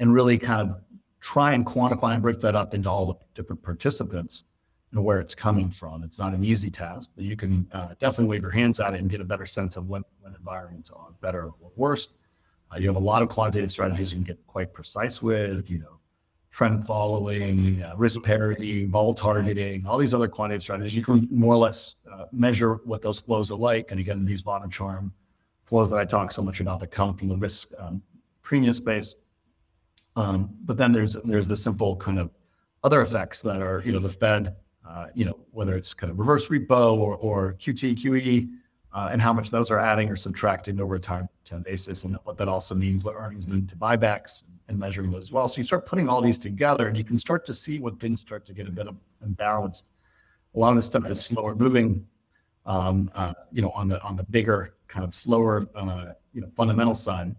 and 0.00 0.12
really 0.12 0.36
kind 0.36 0.68
of 0.68 0.80
try 1.20 1.52
and 1.52 1.64
quantify 1.64 2.12
and 2.12 2.22
break 2.22 2.40
that 2.40 2.54
up 2.54 2.74
into 2.74 2.90
all 2.90 3.06
the 3.06 3.14
different 3.34 3.62
participants 3.62 4.44
and 4.92 5.02
where 5.02 5.20
it's 5.20 5.34
coming 5.34 5.70
from. 5.70 6.02
It's 6.02 6.18
not 6.18 6.34
an 6.34 6.44
easy 6.44 6.70
task, 6.70 7.10
but 7.14 7.24
you 7.24 7.36
can 7.36 7.66
uh, 7.72 7.94
definitely 7.98 8.26
wave 8.26 8.42
your 8.42 8.50
hands 8.50 8.80
at 8.80 8.94
it 8.94 9.00
and 9.00 9.08
get 9.08 9.20
a 9.20 9.24
better 9.24 9.46
sense 9.46 9.76
of 9.76 9.88
when, 9.88 10.02
when 10.20 10.34
environments 10.34 10.90
are 10.90 11.08
better 11.20 11.44
or 11.46 11.70
worse. 11.76 12.08
Uh, 12.72 12.78
you 12.78 12.88
have 12.88 12.96
a 12.96 13.00
lot 13.00 13.22
of 13.22 13.28
quantitative 13.28 13.72
strategies 13.72 14.12
you 14.12 14.18
can 14.18 14.24
get 14.24 14.46
quite 14.46 14.72
precise 14.72 15.22
with, 15.22 15.70
you 15.70 15.78
know, 15.78 15.98
trend 16.54 16.86
following, 16.86 17.82
uh, 17.82 17.92
risk 17.96 18.22
parity, 18.22 18.84
vol 18.84 19.12
targeting, 19.12 19.84
all 19.86 19.98
these 19.98 20.14
other 20.14 20.28
quantitative 20.28 20.62
strategies. 20.62 20.94
You 20.94 21.02
can 21.02 21.26
more 21.28 21.54
or 21.54 21.56
less 21.56 21.96
uh, 22.10 22.26
measure 22.30 22.74
what 22.84 23.02
those 23.02 23.18
flows 23.18 23.50
are 23.50 23.58
like. 23.58 23.90
And 23.90 23.98
again, 23.98 24.24
these 24.24 24.40
bottom 24.40 24.70
charm 24.70 25.12
flows 25.64 25.90
that 25.90 25.96
I 25.96 26.04
talk 26.04 26.30
so 26.30 26.42
much 26.42 26.60
about 26.60 26.78
that 26.78 26.92
come 26.92 27.16
from 27.16 27.26
the 27.26 27.36
risk 27.36 27.70
um, 27.76 28.00
premium 28.42 28.72
space. 28.72 29.16
Um, 30.14 30.50
but 30.64 30.76
then 30.76 30.92
there's 30.92 31.14
there's 31.24 31.48
the 31.48 31.56
simple 31.56 31.96
kind 31.96 32.20
of 32.20 32.30
other 32.84 33.02
effects 33.02 33.42
that 33.42 33.60
are, 33.60 33.82
you 33.84 33.90
know, 33.90 33.98
the 33.98 34.08
Fed, 34.08 34.54
uh, 34.88 35.06
you 35.12 35.24
know, 35.24 35.40
whether 35.50 35.74
it's 35.74 35.92
kind 35.92 36.12
of 36.12 36.20
reverse 36.20 36.48
repo 36.48 36.96
or, 36.96 37.16
or 37.16 37.54
QT, 37.54 37.96
QE, 37.96 38.48
uh, 38.94 39.08
and 39.10 39.20
how 39.20 39.32
much 39.32 39.50
those 39.50 39.70
are 39.72 39.78
adding 39.80 40.08
or 40.08 40.16
subtracting 40.16 40.80
over 40.80 40.94
a 40.94 41.00
time, 41.00 41.28
basis, 41.64 42.04
and 42.04 42.16
what 42.24 42.38
that 42.38 42.48
also 42.48 42.74
means, 42.74 43.02
what 43.02 43.16
earnings 43.16 43.46
mean 43.46 43.66
to 43.66 43.76
buybacks 43.76 44.44
and 44.68 44.78
measuring 44.78 45.10
those 45.10 45.24
as 45.24 45.32
well. 45.32 45.48
So 45.48 45.58
you 45.58 45.64
start 45.64 45.84
putting 45.84 46.08
all 46.08 46.22
these 46.22 46.38
together 46.38 46.86
and 46.88 46.96
you 46.96 47.04
can 47.04 47.18
start 47.18 47.44
to 47.46 47.52
see 47.52 47.78
when 47.80 47.96
things 47.96 48.20
start 48.20 48.46
to 48.46 48.54
get 48.54 48.68
a 48.68 48.70
bit 48.70 48.86
of 48.86 48.96
imbalance. 49.22 49.82
A 50.54 50.58
lot 50.58 50.70
of 50.70 50.76
this 50.76 50.86
stuff 50.86 51.10
is 51.10 51.22
slower 51.22 51.54
moving, 51.54 52.06
um, 52.64 53.10
uh, 53.14 53.34
you 53.52 53.60
know, 53.60 53.70
on 53.70 53.88
the 53.88 54.00
on 54.02 54.16
the 54.16 54.22
bigger 54.24 54.74
kind 54.86 55.04
of 55.04 55.14
slower, 55.14 55.66
uh, 55.74 56.12
you 56.32 56.40
know, 56.40 56.48
fundamental 56.56 56.94
side. 56.94 57.34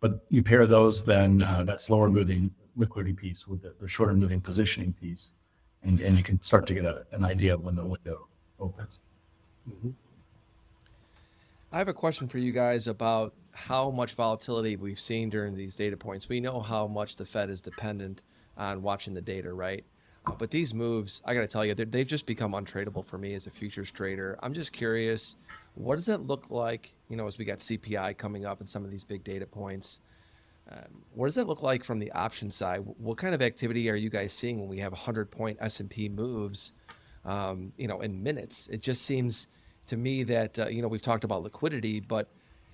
But 0.00 0.24
you 0.28 0.42
pair 0.42 0.66
those 0.66 1.02
then 1.02 1.42
uh, 1.42 1.64
that 1.64 1.80
slower 1.80 2.10
moving 2.10 2.50
liquidity 2.76 3.14
piece 3.14 3.48
with 3.48 3.62
the, 3.62 3.74
the 3.80 3.88
shorter 3.88 4.12
moving 4.12 4.40
positioning 4.40 4.92
piece, 4.92 5.30
and, 5.82 5.98
and 6.00 6.16
you 6.16 6.22
can 6.22 6.40
start 6.42 6.66
to 6.66 6.74
get 6.74 6.84
a, 6.84 7.06
an 7.12 7.24
idea 7.24 7.54
of 7.54 7.62
when 7.62 7.74
the 7.74 7.84
window 7.84 8.28
opens. 8.58 8.98
I 11.72 11.78
have 11.78 11.86
a 11.86 11.94
question 11.94 12.26
for 12.26 12.38
you 12.38 12.50
guys 12.50 12.88
about 12.88 13.32
how 13.52 13.92
much 13.92 14.14
volatility 14.14 14.74
we've 14.74 14.98
seen 14.98 15.30
during 15.30 15.54
these 15.54 15.76
data 15.76 15.96
points. 15.96 16.28
We 16.28 16.40
know 16.40 16.60
how 16.60 16.88
much 16.88 17.14
the 17.14 17.24
Fed 17.24 17.48
is 17.48 17.60
dependent 17.60 18.22
on 18.56 18.82
watching 18.82 19.14
the 19.14 19.20
data, 19.20 19.52
right? 19.52 19.84
Uh, 20.26 20.32
but 20.32 20.50
these 20.50 20.74
moves, 20.74 21.22
I 21.24 21.32
got 21.32 21.42
to 21.42 21.46
tell 21.46 21.64
you, 21.64 21.76
they've 21.76 22.06
just 22.06 22.26
become 22.26 22.52
untradeable 22.52 23.06
for 23.06 23.18
me 23.18 23.34
as 23.34 23.46
a 23.46 23.50
futures 23.50 23.88
trader. 23.92 24.36
I'm 24.42 24.52
just 24.52 24.72
curious, 24.72 25.36
what 25.74 25.94
does 25.94 26.06
that 26.06 26.26
look 26.26 26.50
like, 26.50 26.92
you 27.08 27.16
know, 27.16 27.28
as 27.28 27.38
we 27.38 27.44
got 27.44 27.60
CPI 27.60 28.18
coming 28.18 28.44
up 28.44 28.58
and 28.58 28.68
some 28.68 28.84
of 28.84 28.90
these 28.90 29.04
big 29.04 29.22
data 29.22 29.46
points? 29.46 30.00
Um, 30.68 31.04
what 31.14 31.26
does 31.26 31.36
that 31.36 31.46
look 31.46 31.62
like 31.62 31.84
from 31.84 32.00
the 32.00 32.10
option 32.10 32.50
side? 32.50 32.80
What 32.98 33.16
kind 33.16 33.32
of 33.32 33.42
activity 33.42 33.88
are 33.90 33.96
you 33.96 34.10
guys 34.10 34.32
seeing 34.32 34.58
when 34.58 34.68
we 34.68 34.78
have 34.78 34.90
100 34.90 35.30
point 35.30 35.56
S&P 35.60 36.08
moves, 36.08 36.72
um, 37.24 37.72
you 37.76 37.86
know, 37.86 38.00
in 38.00 38.20
minutes? 38.24 38.66
It 38.72 38.82
just 38.82 39.02
seems 39.02 39.46
to 39.90 39.96
me 39.96 40.22
that, 40.24 40.58
uh, 40.58 40.68
you 40.68 40.82
know, 40.82 40.88
we've 40.88 41.02
talked 41.02 41.24
about 41.24 41.42
liquidity, 41.42 42.00
but, 42.00 42.28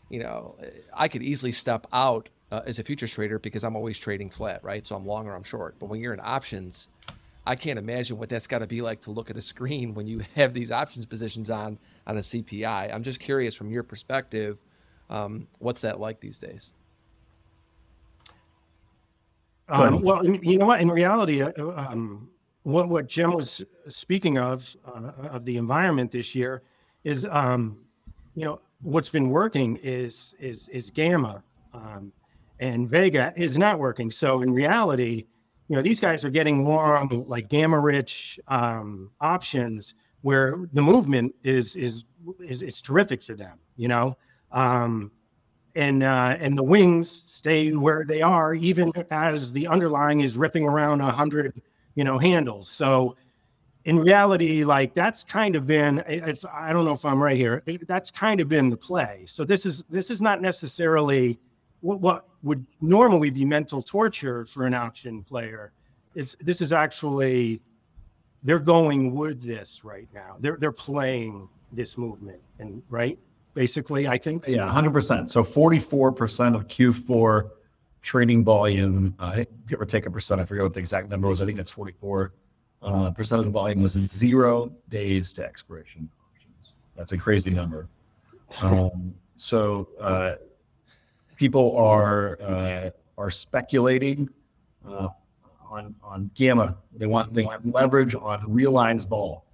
you 0.09 0.21
know, 0.21 0.57
I 0.95 1.09
could 1.09 1.23
easily 1.23 1.53
step 1.53 1.87
out 1.93 2.29
uh, 2.53 2.61
as 2.67 2.79
a 2.79 2.85
futures 2.85 3.13
trader 3.13 3.39
because 3.39 3.65
I'm 3.65 3.75
always 3.75 3.99
trading 3.99 4.31
flat, 4.31 4.63
right? 4.63 4.87
So 4.87 4.95
I'm 4.95 5.07
long 5.07 5.27
or 5.27 5.35
I'm 5.35 5.43
short. 5.43 5.77
But 5.79 5.87
when 5.87 6.01
you're 6.01 6.15
in 6.15 6.21
options, 6.23 6.89
I 7.47 7.57
can't 7.57 7.79
imagine 7.79 8.19
what 8.19 8.29
that's 8.29 8.47
got 8.47 8.59
to 8.59 8.67
be 8.67 8.83
like 8.83 9.01
to 9.03 9.11
look 9.11 9.31
at 9.31 9.37
a 9.37 9.43
screen 9.43 9.95
when 9.95 10.07
you 10.07 10.25
have 10.37 10.55
these 10.55 10.71
options 10.71 11.07
positions 11.07 11.51
on 11.51 11.79
on 12.07 12.17
a 12.17 12.21
CPI. 12.21 12.95
I'm 12.95 13.03
just 13.03 13.19
curious 13.19 13.55
from 13.55 13.71
your 13.71 13.83
perspective, 13.83 14.63
um, 15.11 15.49
what's 15.59 15.81
that 15.81 15.99
like 15.99 16.21
these 16.21 16.39
days? 16.39 16.73
Um, 19.69 20.01
well, 20.03 20.25
you 20.25 20.59
know 20.59 20.67
what? 20.67 20.81
In 20.81 20.89
reality, 20.89 21.43
uh, 21.43 21.53
um, 21.75 22.29
what 22.63 22.89
what 22.89 23.09
Jim 23.09 23.33
was 23.33 23.63
speaking 23.89 24.39
of 24.39 24.77
uh, 24.87 25.29
of 25.29 25.45
the 25.45 25.57
environment 25.57 26.13
this 26.13 26.35
year 26.35 26.63
is, 27.07 27.25
um, 27.31 27.79
you 28.35 28.45
know, 28.45 28.61
what's 28.83 29.09
been 29.09 29.31
working 29.31 29.79
is 29.83 30.35
is 30.41 30.69
is 30.69 30.91
gamma, 30.91 31.43
um, 31.73 32.13
and 32.59 32.91
Vega 32.91 33.33
is 33.37 33.57
not 33.57 33.79
working. 33.79 34.11
So 34.11 34.43
in 34.43 34.53
reality, 34.53 35.25
you 35.69 35.77
know, 35.77 35.83
these 35.83 36.01
guys 36.01 36.25
are 36.25 36.31
getting 36.31 36.65
more 36.65 37.09
like 37.29 37.49
gamma 37.49 37.79
rich 37.79 38.41
um, 38.49 39.11
options 39.21 39.95
where 40.23 40.69
the 40.73 40.83
movement 40.83 41.33
is 41.45 41.77
is 41.77 42.05
is 42.41 42.61
it's 42.61 42.81
terrific 42.81 43.23
for 43.23 43.35
them. 43.35 43.59
You 43.77 43.89
know. 43.89 44.17
Um, 44.51 45.13
and 45.77 46.03
uh, 46.03 46.37
and 46.41 46.57
the 46.57 46.63
wings 46.63 47.11
stay 47.27 47.71
where 47.73 48.05
they 48.05 48.23
are, 48.23 48.55
even 48.55 48.91
as 49.11 49.53
the 49.53 49.67
underlying 49.69 50.21
is 50.21 50.37
ripping 50.39 50.65
around 50.65 51.03
a 51.03 51.13
hundred, 51.13 51.61
you 51.95 52.03
know, 52.03 52.19
handles. 52.19 52.69
So 52.69 53.17
in 53.87 54.01
reality, 54.01 54.65
like 54.65 54.95
that's 54.95 55.23
kind 55.23 55.55
of 55.55 55.65
been 55.67 56.03
it's 56.09 56.45
I 56.45 56.73
don't 56.73 56.85
know 56.85 56.93
if 56.93 57.05
I'm 57.05 57.23
right 57.23 57.37
here. 57.37 57.63
That's 57.87 58.11
kind 58.11 58.41
of 58.41 58.49
been 58.49 58.69
the 58.69 58.77
play. 58.77 59.23
So 59.27 59.45
this 59.45 59.65
is 59.65 59.85
this 59.89 60.11
is 60.11 60.21
not 60.21 60.43
necessarily 60.43 61.39
what, 61.81 62.01
what 62.01 62.27
would 62.43 62.67
normally 62.81 63.31
be 63.31 63.45
mental 63.45 63.81
torture 63.81 64.45
for 64.45 64.67
an 64.67 64.75
option 64.75 65.23
player. 65.23 65.73
It's 66.17 66.37
this 66.41 66.61
is 66.61 66.73
actually 66.73 67.63
they're 68.43 68.59
going 68.59 69.15
with 69.15 69.41
this 69.41 69.85
right 69.85 70.09
now. 70.13 70.37
They're 70.41 70.57
they're 70.57 70.73
playing 70.73 71.49
this 71.71 71.97
movement 71.97 72.41
and 72.59 72.83
right 72.91 73.17
basically, 73.55 74.07
I 74.07 74.19
think. 74.19 74.47
Yeah, 74.47 74.69
100%. 74.69 75.31
So 75.31 75.43
44% 75.43 76.55
of 76.55 76.69
Q4 76.69 77.51
trading 78.03 78.45
volume, 78.45 79.15
uh, 79.19 79.45
give 79.67 79.81
or 79.81 79.87
take 79.87 80.05
a 80.05 80.11
percent, 80.11 80.43
I 80.43 80.45
forget 80.45 80.63
what 80.63 80.75
the 80.75 80.81
exact 80.81 81.09
number 81.09 81.27
was. 81.27 81.41
I 81.41 81.47
think 81.47 81.57
that's 81.57 81.71
44 81.71 82.35
uh, 82.87 83.11
percent 83.11 83.41
of 83.41 83.45
the 83.45 83.51
volume 83.51 83.83
was 83.83 83.97
in 83.97 84.07
zero 84.07 84.73
days 84.89 85.33
to 85.35 85.45
expiration 85.45 86.09
options. 86.33 86.75
That's 86.97 87.13
a 87.13 87.19
crazy 87.19 87.51
number. 87.51 87.89
Um, 88.63 89.15
so 89.37 89.89
uh, 90.01 90.37
people 91.37 91.77
are 91.77 92.39
uh, 92.41 92.91
are 93.19 93.31
speculating 93.31 94.31
uh, 94.89 95.09
on 95.69 95.95
on 96.03 96.31
gamma. 96.35 96.79
They 96.97 97.07
want 97.07 97.35
they 97.35 97.45
want 97.45 97.75
leverage 97.75 98.15
on 98.15 98.45
realized 98.51 99.09
vol. 99.09 99.45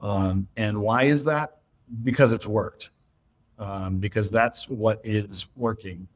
Um, 0.00 0.46
and 0.56 0.80
why 0.80 1.04
is 1.04 1.24
that? 1.24 1.58
Because 2.02 2.32
it's 2.32 2.46
worked 2.46 2.90
um, 3.58 3.98
because 3.98 4.30
that's 4.30 4.68
what 4.68 5.00
is 5.04 5.46
working. 5.56 6.06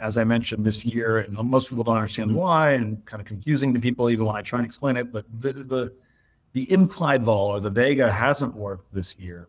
As 0.00 0.16
I 0.16 0.24
mentioned 0.24 0.64
this 0.64 0.84
year, 0.84 1.18
and 1.18 1.32
most 1.34 1.68
people 1.70 1.84
don't 1.84 1.96
understand 1.96 2.34
why, 2.34 2.72
and 2.72 3.04
kind 3.04 3.20
of 3.20 3.26
confusing 3.26 3.72
to 3.74 3.80
people 3.80 4.10
even 4.10 4.26
when 4.26 4.36
I 4.36 4.42
try 4.42 4.58
and 4.58 4.66
explain 4.66 4.96
it. 4.96 5.12
But 5.12 5.24
the 5.40 5.52
the, 5.52 5.92
the 6.52 6.70
implied 6.72 7.22
vol 7.22 7.48
or 7.48 7.60
the 7.60 7.70
Vega 7.70 8.10
hasn't 8.10 8.54
worked 8.54 8.92
this 8.92 9.16
year 9.18 9.48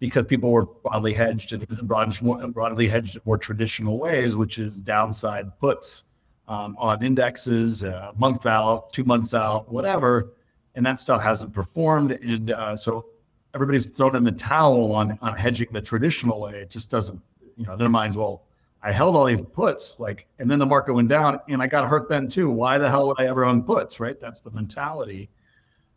because 0.00 0.24
people 0.24 0.50
were 0.50 0.64
broadly 0.64 1.12
hedged 1.12 1.52
and 1.52 1.66
broadly 1.86 2.88
hedged 2.88 3.16
in 3.16 3.22
more 3.24 3.38
traditional 3.38 3.98
ways, 3.98 4.34
which 4.34 4.58
is 4.58 4.80
downside 4.80 5.58
puts 5.60 6.04
um, 6.48 6.74
on 6.78 7.02
indexes, 7.04 7.84
uh, 7.84 8.12
month 8.16 8.46
out, 8.46 8.92
two 8.92 9.04
months 9.04 9.34
out, 9.34 9.70
whatever, 9.70 10.32
and 10.74 10.84
that 10.84 10.98
stuff 10.98 11.22
hasn't 11.22 11.52
performed. 11.52 12.12
And 12.12 12.50
uh, 12.50 12.76
so 12.76 13.06
everybody's 13.54 13.86
thrown 13.86 14.16
in 14.16 14.24
the 14.24 14.32
towel 14.32 14.92
on 14.92 15.18
on 15.22 15.36
hedging 15.36 15.68
the 15.72 15.82
traditional 15.82 16.40
way. 16.40 16.54
It 16.62 16.70
just 16.70 16.90
doesn't, 16.90 17.20
you 17.56 17.66
know, 17.66 17.76
their 17.76 17.88
minds, 17.88 18.16
well, 18.16 18.44
I 18.82 18.92
held 18.92 19.14
all 19.14 19.26
these 19.26 19.42
puts, 19.52 20.00
like, 20.00 20.26
and 20.38 20.50
then 20.50 20.58
the 20.58 20.66
market 20.66 20.94
went 20.94 21.08
down 21.08 21.38
and 21.48 21.62
I 21.62 21.66
got 21.66 21.86
hurt 21.86 22.08
then 22.08 22.26
too. 22.26 22.50
Why 22.50 22.78
the 22.78 22.88
hell 22.88 23.08
would 23.08 23.20
I 23.20 23.26
ever 23.26 23.44
own 23.44 23.62
puts, 23.62 24.00
right? 24.00 24.18
That's 24.18 24.40
the 24.40 24.50
mentality. 24.50 25.28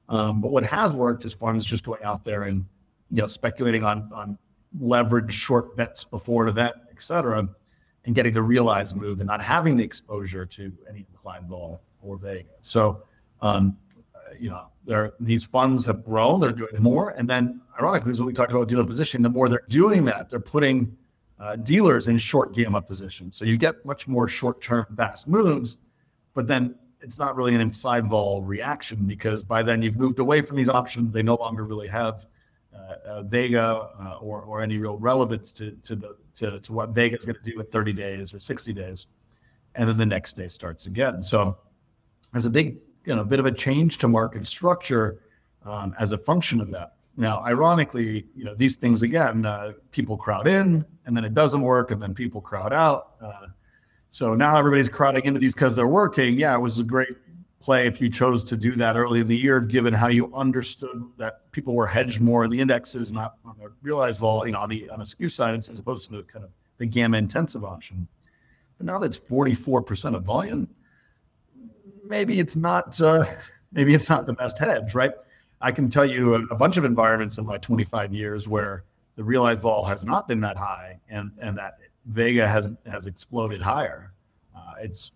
Um, 0.09 0.41
but 0.41 0.51
what 0.51 0.65
has 0.65 0.93
worked 0.93 1.23
is 1.23 1.33
funds 1.33 1.65
just 1.65 1.83
going 1.83 2.03
out 2.03 2.23
there 2.25 2.43
and, 2.43 2.65
you 3.09 3.21
know, 3.21 3.27
speculating 3.27 3.83
on 3.83 4.09
on 4.13 4.37
leverage 4.79 5.33
short 5.33 5.77
bets 5.77 6.03
before 6.03 6.43
an 6.43 6.49
event, 6.49 6.75
et 6.91 7.01
cetera, 7.01 7.47
and 8.05 8.15
getting 8.15 8.33
the 8.33 8.41
realized 8.41 8.95
move 8.95 9.19
and 9.19 9.27
not 9.27 9.41
having 9.41 9.77
the 9.77 9.83
exposure 9.83 10.45
to 10.45 10.73
any 10.89 11.05
implied 11.11 11.47
vol 11.47 11.81
or 12.01 12.17
Vega. 12.17 12.49
So 12.61 13.03
um, 13.41 13.77
you 14.39 14.49
know, 14.49 14.67
there, 14.85 15.13
these 15.19 15.45
funds 15.45 15.85
have 15.85 16.03
grown, 16.03 16.39
they're 16.39 16.51
doing 16.51 16.75
more. 16.79 17.11
And 17.11 17.29
then, 17.29 17.61
ironically, 17.79 18.11
is 18.11 18.19
what 18.19 18.25
we 18.25 18.33
talked 18.33 18.51
about 18.51 18.67
dealer 18.67 18.83
position. 18.83 19.21
The 19.21 19.29
more 19.29 19.47
they're 19.47 19.63
doing 19.69 20.05
that, 20.05 20.29
they're 20.29 20.39
putting 20.39 20.97
uh, 21.43 21.57
dealers 21.57 22.07
in 22.07 22.17
short 22.17 22.53
gamma 22.53 22.81
positions. 22.81 23.35
So 23.35 23.43
you 23.43 23.57
get 23.57 23.85
much 23.85 24.07
more 24.07 24.27
short 24.27 24.61
term 24.61 24.85
fast 24.97 25.27
moves, 25.27 25.77
but 26.33 26.47
then 26.47 26.75
it's 27.01 27.19
not 27.19 27.35
really 27.35 27.53
an 27.53 27.59
implied 27.59 28.07
vol 28.07 28.41
reaction 28.41 29.05
because 29.05 29.43
by 29.43 29.61
then 29.61 29.81
you've 29.81 29.97
moved 29.97 30.19
away 30.19 30.41
from 30.41 30.55
these 30.55 30.69
options. 30.69 31.11
They 31.11 31.21
no 31.21 31.35
longer 31.35 31.65
really 31.65 31.89
have 31.89 32.25
uh, 32.73 33.23
Vega 33.23 33.89
uh, 33.99 34.17
or, 34.21 34.41
or 34.43 34.61
any 34.61 34.77
real 34.77 34.97
relevance 34.97 35.51
to, 35.53 35.71
to, 35.83 35.95
the, 35.95 36.15
to, 36.35 36.59
to 36.61 36.73
what 36.73 36.89
Vega 36.89 37.17
is 37.17 37.25
going 37.25 37.35
to 37.35 37.51
do 37.51 37.59
in 37.59 37.65
30 37.65 37.91
days 37.91 38.33
or 38.33 38.39
60 38.39 38.71
days. 38.71 39.07
And 39.75 39.89
then 39.89 39.97
the 39.97 40.05
next 40.05 40.33
day 40.33 40.47
starts 40.47 40.85
again. 40.85 41.21
So 41.21 41.57
there's 42.31 42.45
a 42.45 42.49
big 42.49 42.77
you 43.05 43.15
know, 43.15 43.21
a 43.21 43.25
bit 43.25 43.39
of 43.39 43.45
a 43.45 43.51
change 43.51 43.97
to 43.97 44.07
market 44.07 44.47
structure 44.47 45.19
um, 45.65 45.93
as 45.99 46.13
a 46.13 46.17
function 46.17 46.61
of 46.61 46.71
that. 46.71 46.93
Now, 47.15 47.43
ironically, 47.43 48.25
you 48.35 48.43
know, 48.43 48.55
these 48.55 48.75
things 48.75 49.03
again, 49.03 49.45
uh, 49.45 49.73
people 49.91 50.17
crowd 50.17 50.47
in, 50.47 50.85
and 51.05 51.15
then 51.15 51.23
it 51.23 51.33
doesn't 51.33 51.61
work, 51.61 51.91
and 51.91 52.01
then 52.01 52.13
people 52.13 52.41
crowd 52.41 52.73
out. 52.73 53.15
Uh, 53.21 53.47
so 54.09 54.33
now 54.33 54.57
everybody's 54.57 54.89
crowding 54.89 55.25
into 55.25 55.39
these 55.39 55.53
because 55.53 55.75
they're 55.75 55.87
working. 55.87 56.37
Yeah, 56.39 56.55
it 56.55 56.59
was 56.59 56.79
a 56.79 56.83
great 56.83 57.15
play 57.59 57.87
if 57.87 58.01
you 58.01 58.09
chose 58.09 58.43
to 58.43 58.57
do 58.57 58.75
that 58.75 58.95
early 58.97 59.19
in 59.19 59.27
the 59.27 59.37
year, 59.37 59.59
given 59.59 59.93
how 59.93 60.07
you 60.07 60.33
understood 60.35 61.03
that 61.17 61.51
people 61.51 61.75
were 61.75 61.87
hedged 61.87 62.19
more 62.19 62.43
in 62.43 62.49
the 62.49 62.59
indexes, 62.59 63.11
not 63.11 63.35
on 63.45 63.55
the 63.59 63.71
realized 63.81 64.19
vol, 64.19 64.45
you 64.45 64.51
know, 64.51 64.59
on 64.59 64.69
the 64.69 64.89
on 64.89 65.01
a 65.01 65.05
skew 65.05 65.29
side, 65.29 65.55
as 65.55 65.79
opposed 65.79 66.09
to 66.09 66.17
the 66.17 66.23
kind 66.23 66.43
of 66.43 66.51
the 66.77 66.85
gamma 66.85 67.17
intensive 67.17 67.63
option. 67.63 68.07
But 68.77 68.87
now 68.87 68.97
that's 68.97 69.17
44% 69.17 70.15
of 70.15 70.23
volume 70.23 70.67
maybe 72.03 72.39
it's 72.39 72.55
not 72.55 72.99
uh, 73.01 73.25
maybe 73.71 73.93
it's 73.93 74.09
not 74.09 74.25
the 74.25 74.33
best 74.33 74.57
hedge, 74.57 74.93
right? 74.93 75.13
I 75.63 75.71
can 75.71 75.89
tell 75.89 76.05
you 76.05 76.35
a, 76.35 76.41
a, 76.47 76.55
bunch 76.55 76.75
of 76.75 76.83
environments 76.83 77.37
in 77.37 77.45
my 77.45 77.57
25 77.57 78.13
years 78.13 78.49
where 78.49 78.83
the 79.15 79.23
realized 79.23 79.61
vol 79.61 79.85
has 79.85 80.03
not 80.03 80.27
been 80.27 80.41
that 80.41 80.57
high, 80.57 80.99
and 81.09 81.31
and 81.39 81.57
that 81.57 81.77
Vega 82.05 82.47
has 82.47 82.69
has 82.85 83.07
exploded 83.07 83.61
higher. 83.61 84.11
Uh, 84.55 84.73
it's 84.81 85.11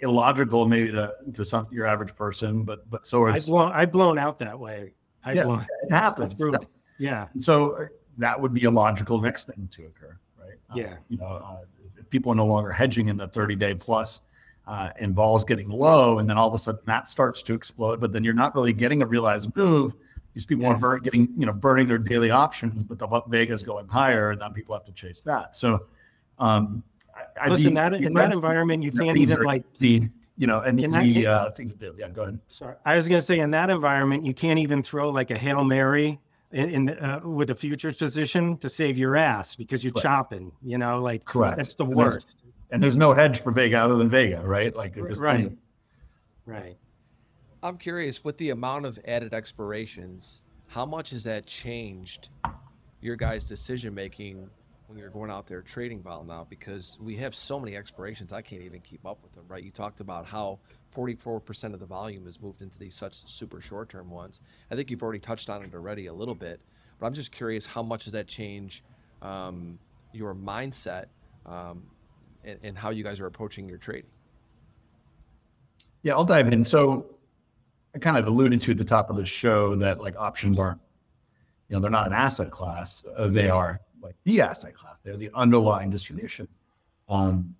illogical 0.00 0.66
maybe 0.66 0.90
to, 0.92 1.12
to 1.34 1.44
some 1.44 1.66
your 1.70 1.86
average 1.86 2.16
person, 2.16 2.62
but 2.62 2.88
but 2.90 3.06
so 3.06 3.26
is 3.26 3.44
I've 3.44 3.48
blown, 3.48 3.72
I've 3.72 3.92
blown 3.92 4.18
out 4.18 4.38
that 4.38 4.58
way. 4.58 4.94
I've 5.22 5.36
yeah, 5.36 5.44
blown, 5.44 5.66
it 5.82 5.92
happens. 5.92 6.34
Yeah. 6.98 7.28
And 7.32 7.42
so 7.42 7.72
uh, 7.72 7.86
that 8.18 8.40
would 8.40 8.54
be 8.54 8.64
a 8.64 8.70
logical 8.70 9.20
next 9.20 9.46
thing 9.46 9.68
to 9.72 9.84
occur, 9.86 10.18
right? 10.38 10.58
Yeah. 10.74 10.84
Uh, 10.84 10.96
you 11.08 11.18
know, 11.18 11.26
uh, 11.26 11.56
people 12.08 12.32
are 12.32 12.36
no 12.36 12.46
longer 12.46 12.70
hedging 12.70 13.08
in 13.08 13.16
the 13.16 13.28
30 13.28 13.56
day 13.56 13.74
plus 13.74 14.20
uh, 14.70 14.92
and 15.00 15.16
vol's 15.16 15.42
getting 15.42 15.68
low, 15.68 16.20
and 16.20 16.30
then 16.30 16.38
all 16.38 16.46
of 16.46 16.54
a 16.54 16.58
sudden 16.58 16.80
that 16.84 17.08
starts 17.08 17.42
to 17.42 17.54
explode. 17.54 18.00
But 18.00 18.12
then 18.12 18.22
you're 18.22 18.34
not 18.34 18.54
really 18.54 18.72
getting 18.72 19.02
a 19.02 19.06
realized 19.06 19.54
move. 19.56 19.96
These 20.32 20.46
people 20.46 20.62
yeah. 20.62 20.78
are 20.80 20.98
getting, 21.00 21.28
you 21.36 21.44
know, 21.44 21.52
burning 21.52 21.88
their 21.88 21.98
daily 21.98 22.30
options, 22.30 22.84
but 22.84 22.96
the 23.00 23.22
Vega 23.26 23.52
is 23.52 23.64
going 23.64 23.88
higher, 23.88 24.30
and 24.30 24.40
then 24.40 24.52
people 24.52 24.76
have 24.76 24.84
to 24.84 24.92
chase 24.92 25.22
that. 25.22 25.56
So, 25.56 25.86
um, 26.38 26.84
I, 27.38 27.48
listen, 27.48 27.74
that 27.74 27.94
in 27.94 28.14
that 28.14 28.32
environment, 28.32 28.84
you 28.84 28.92
can't 28.92 29.18
even 29.18 29.42
like 29.42 29.64
the, 29.78 30.08
you 30.36 30.46
know, 30.46 30.60
and 30.60 30.78
the 30.78 30.86
that, 30.86 31.26
uh, 31.26 31.50
thing 31.50 31.68
to 31.70 31.74
do. 31.74 31.96
Yeah, 31.98 32.08
go 32.10 32.22
ahead. 32.22 32.38
Sorry, 32.46 32.76
I 32.86 32.94
was 32.94 33.08
going 33.08 33.20
to 33.20 33.26
say 33.26 33.40
in 33.40 33.50
that 33.50 33.70
environment, 33.70 34.24
you 34.24 34.32
can't 34.32 34.60
even 34.60 34.84
throw 34.84 35.10
like 35.10 35.32
a 35.32 35.36
hail 35.36 35.64
mary 35.64 36.20
in, 36.52 36.70
in 36.70 36.88
uh, 36.90 37.22
with 37.24 37.50
a 37.50 37.56
futures 37.56 37.96
position 37.96 38.56
to 38.58 38.68
save 38.68 38.96
your 38.96 39.16
ass 39.16 39.56
because 39.56 39.82
you're 39.82 39.92
Correct. 39.92 40.04
chopping. 40.04 40.52
You 40.62 40.78
know, 40.78 41.00
like 41.02 41.24
Correct. 41.24 41.56
that's 41.56 41.74
the 41.74 41.86
worst. 41.86 42.36
And 42.70 42.82
there's 42.82 42.96
no 42.96 43.12
hedge 43.14 43.42
for 43.42 43.50
Vega 43.50 43.78
other 43.80 43.96
than 43.96 44.08
Vega, 44.08 44.42
right? 44.42 44.74
Like 44.74 44.96
it 44.96 45.06
just 45.08 45.20
Right. 45.20 45.36
doesn't- 45.36 45.58
Right. 46.46 46.76
I'm 47.62 47.76
curious 47.76 48.24
with 48.24 48.38
the 48.38 48.50
amount 48.50 48.86
of 48.86 48.98
added 49.04 49.34
expirations, 49.34 50.42
how 50.68 50.86
much 50.86 51.10
has 51.10 51.24
that 51.24 51.46
changed 51.46 52.28
your 53.00 53.16
guys' 53.16 53.44
decision 53.44 53.94
making 53.94 54.48
when 54.86 54.98
you're 54.98 55.10
going 55.10 55.30
out 55.30 55.46
there 55.46 55.60
trading 55.62 56.00
vol 56.02 56.24
now? 56.24 56.44
Because 56.48 56.96
we 57.00 57.16
have 57.16 57.34
so 57.34 57.60
many 57.60 57.76
expirations, 57.76 58.32
I 58.32 58.40
can't 58.40 58.62
even 58.62 58.80
keep 58.80 59.04
up 59.04 59.22
with 59.22 59.32
them, 59.34 59.44
right? 59.48 59.62
You 59.62 59.70
talked 59.70 60.00
about 60.00 60.26
how 60.26 60.58
44% 60.90 61.74
of 61.74 61.80
the 61.80 61.86
volume 61.86 62.26
is 62.26 62.40
moved 62.40 62.62
into 62.62 62.78
these 62.78 62.94
such 62.94 63.28
super 63.28 63.60
short 63.60 63.88
term 63.88 64.10
ones. 64.10 64.40
I 64.70 64.76
think 64.76 64.90
you've 64.90 65.02
already 65.02 65.20
touched 65.20 65.50
on 65.50 65.62
it 65.62 65.74
already 65.74 66.06
a 66.06 66.14
little 66.14 66.34
bit, 66.34 66.60
but 66.98 67.06
I'm 67.06 67.14
just 67.14 67.30
curious 67.32 67.66
how 67.66 67.82
much 67.82 68.04
does 68.04 68.12
that 68.14 68.26
change 68.26 68.82
um, 69.22 69.78
your 70.12 70.34
mindset 70.34 71.06
um, 71.46 71.82
and, 72.44 72.58
and 72.62 72.78
how 72.78 72.90
you 72.90 73.04
guys 73.04 73.20
are 73.20 73.26
approaching 73.26 73.68
your 73.68 73.78
trading? 73.78 74.10
Yeah, 76.02 76.14
I'll 76.14 76.24
dive 76.24 76.52
in. 76.52 76.64
So 76.64 77.06
I 77.94 77.98
kind 77.98 78.16
of 78.16 78.26
alluded 78.26 78.60
to 78.62 78.72
at 78.72 78.78
the 78.78 78.84
top 78.84 79.10
of 79.10 79.16
the 79.16 79.24
show 79.24 79.74
that 79.76 80.00
like 80.00 80.16
options 80.16 80.58
aren't, 80.58 80.80
you 81.68 81.76
know, 81.76 81.80
they're 81.80 81.90
not 81.90 82.06
an 82.06 82.12
asset 82.12 82.50
class. 82.50 83.04
Uh, 83.16 83.28
they 83.28 83.50
are 83.50 83.80
like 84.02 84.16
the 84.24 84.40
asset 84.40 84.74
class. 84.74 85.00
They're 85.00 85.16
the 85.16 85.30
underlying 85.34 85.90
distribution. 85.90 86.48
Um, 87.08 87.54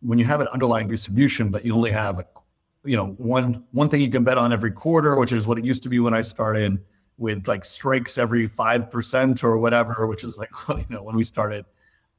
when 0.00 0.18
you 0.18 0.24
have 0.24 0.40
an 0.40 0.48
underlying 0.48 0.88
distribution, 0.88 1.50
but 1.50 1.64
you 1.64 1.74
only 1.74 1.90
have 1.90 2.18
a, 2.18 2.26
you 2.84 2.96
know, 2.96 3.08
one 3.18 3.64
one 3.72 3.88
thing 3.88 4.00
you 4.00 4.10
can 4.10 4.24
bet 4.24 4.38
on 4.38 4.52
every 4.52 4.70
quarter, 4.70 5.16
which 5.16 5.32
is 5.32 5.46
what 5.46 5.58
it 5.58 5.64
used 5.64 5.82
to 5.84 5.88
be 5.88 5.98
when 5.98 6.14
I 6.14 6.20
started 6.20 6.78
with 7.16 7.48
like 7.48 7.64
strikes 7.64 8.16
every 8.16 8.46
five 8.46 8.90
percent 8.90 9.42
or 9.42 9.58
whatever, 9.58 10.06
which 10.06 10.24
is 10.24 10.38
like 10.38 10.50
you 10.68 10.86
know 10.88 11.02
when 11.02 11.16
we 11.16 11.24
started. 11.24 11.64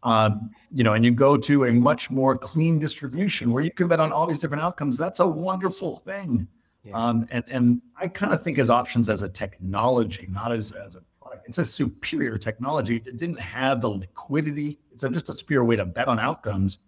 Um, 0.04 0.52
you 0.72 0.84
know, 0.84 0.94
and 0.94 1.04
you 1.04 1.12
go 1.12 1.36
to 1.36 1.66
a 1.66 1.72
much 1.72 2.10
more 2.10 2.38
clean 2.38 2.80
distribution 2.80 3.52
where 3.52 3.64
you 3.64 3.72
can 3.72 3.88
bet 3.88 4.00
on 4.00 4.14
all 4.14 4.26
these 4.26 4.40
different 4.40 4.64
outcomes. 4.64 4.98
That's 4.98 5.20
a 5.20 5.28
wonderful 5.28 5.98
thing. 5.98 6.48
Yeah. 6.84 6.94
Um, 6.94 7.28
and 7.32 7.44
and 7.50 7.82
I 7.98 8.08
kind 8.08 8.34
of 8.34 8.42
think 8.42 8.58
as 8.60 8.70
options 8.70 9.10
as 9.10 9.24
a 9.24 9.30
technology, 9.30 10.28
not 10.30 10.52
as 10.54 10.72
as 10.72 10.96
a 10.96 11.02
product. 11.22 11.48
It's 11.50 11.58
a 11.58 11.66
superior 11.66 12.38
technology. 12.38 12.98
It 13.06 13.18
didn't 13.18 13.42
have 13.42 13.82
the 13.82 13.90
liquidity. 13.90 14.80
It's 14.92 15.04
a, 15.04 15.10
just 15.10 15.30
a 15.30 15.34
superior 15.34 15.66
way 15.66 15.76
to 15.76 15.86
bet 15.86 16.08
on 16.08 16.20
outcomes. 16.20 16.80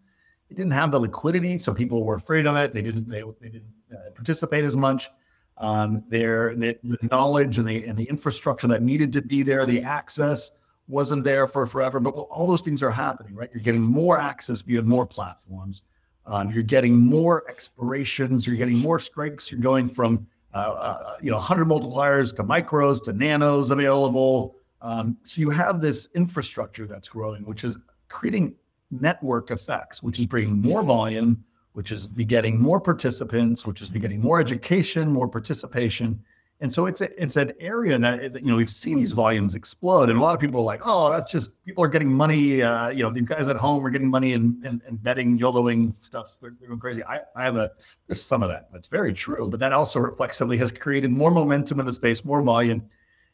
It 0.49 0.55
didn't 0.55 0.73
have 0.73 0.91
the 0.91 0.99
liquidity, 0.99 1.57
so 1.57 1.73
people 1.73 2.03
were 2.03 2.15
afraid 2.15 2.47
of 2.47 2.55
it. 2.55 2.73
They 2.73 2.81
didn't 2.81 3.07
they, 3.09 3.23
they 3.41 3.49
didn't 3.49 3.73
uh, 3.93 4.11
participate 4.15 4.63
as 4.63 4.77
much. 4.77 5.09
Um, 5.57 6.03
their 6.07 6.55
the, 6.55 6.77
the 6.83 7.07
knowledge 7.11 7.57
and 7.57 7.67
the 7.67 7.85
and 7.85 7.97
the 7.97 8.05
infrastructure 8.05 8.67
that 8.67 8.81
needed 8.81 9.11
to 9.13 9.21
be 9.21 9.43
there, 9.43 9.65
the 9.65 9.81
access 9.81 10.51
wasn't 10.91 11.23
there 11.23 11.47
for 11.47 11.65
forever. 11.65 11.99
But 11.99 12.11
all 12.11 12.45
those 12.45 12.61
things 12.61 12.83
are 12.83 12.91
happening, 12.91 13.33
right? 13.33 13.49
You're 13.53 13.63
getting 13.63 13.81
more 13.81 14.19
access 14.19 14.61
via 14.61 14.81
more 14.81 15.05
platforms. 15.05 15.83
Um, 16.25 16.51
you're 16.51 16.63
getting 16.63 16.97
more 16.97 17.49
expirations. 17.49 18.45
You're 18.45 18.57
getting 18.57 18.77
more 18.77 18.99
strikes. 18.99 19.51
You're 19.51 19.61
going 19.61 19.87
from 19.87 20.27
uh, 20.53 20.57
uh, 20.57 21.15
you 21.21 21.31
know 21.31 21.37
100 21.37 21.65
multipliers 21.65 22.35
to 22.35 22.43
micros 22.43 23.01
to 23.03 23.13
nanos 23.13 23.71
available. 23.71 24.55
Um, 24.81 25.17
so 25.23 25.39
you 25.39 25.49
have 25.49 25.81
this 25.81 26.09
infrastructure 26.13 26.85
that's 26.85 27.07
growing, 27.07 27.45
which 27.45 27.63
is 27.63 27.77
creating 28.09 28.55
network 28.91 29.51
effects, 29.51 30.03
which 30.03 30.19
is 30.19 30.25
bringing 30.25 30.61
more 30.61 30.83
volume, 30.83 31.43
which 31.73 31.91
is 31.91 32.05
begetting 32.05 32.59
more 32.59 32.79
participants, 32.79 33.65
which 33.65 33.81
is 33.81 33.89
begetting 33.89 34.19
more 34.19 34.39
education, 34.39 35.11
more 35.11 35.27
participation. 35.27 36.21
And 36.61 36.71
so 36.71 36.85
it's 36.85 37.01
a, 37.01 37.21
it's 37.21 37.37
an 37.37 37.53
area 37.59 37.97
that 37.97 38.35
you 38.35 38.51
know 38.51 38.55
we've 38.55 38.69
seen 38.69 38.97
these 38.97 39.13
volumes 39.13 39.55
explode, 39.55 40.11
and 40.11 40.19
a 40.19 40.21
lot 40.21 40.35
of 40.35 40.39
people 40.39 40.61
are 40.61 40.63
like, 40.63 40.81
"Oh, 40.85 41.09
that's 41.09 41.31
just 41.31 41.51
people 41.65 41.83
are 41.83 41.87
getting 41.87 42.13
money." 42.13 42.61
Uh, 42.61 42.89
you 42.89 43.01
know, 43.01 43.09
these 43.09 43.25
guys 43.25 43.47
at 43.47 43.57
home 43.57 43.83
are 43.83 43.89
getting 43.89 44.09
money 44.09 44.33
and 44.33 44.63
and, 44.63 44.81
and 44.85 45.01
betting, 45.01 45.39
YOLOing 45.39 45.95
stuff. 45.95 46.37
They're, 46.39 46.53
they're 46.59 46.67
going 46.67 46.79
crazy. 46.79 47.03
I, 47.03 47.21
I 47.35 47.43
have 47.43 47.55
a 47.55 47.71
there's 48.07 48.23
some 48.23 48.43
of 48.43 48.49
that. 48.49 48.69
That's 48.71 48.87
very 48.87 49.11
true, 49.11 49.47
but 49.49 49.59
that 49.59 49.73
also 49.73 49.99
reflexively 49.99 50.55
has 50.57 50.71
created 50.71 51.09
more 51.09 51.31
momentum 51.31 51.79
in 51.79 51.87
the 51.87 51.93
space, 51.93 52.23
more 52.23 52.43
volume, 52.43 52.83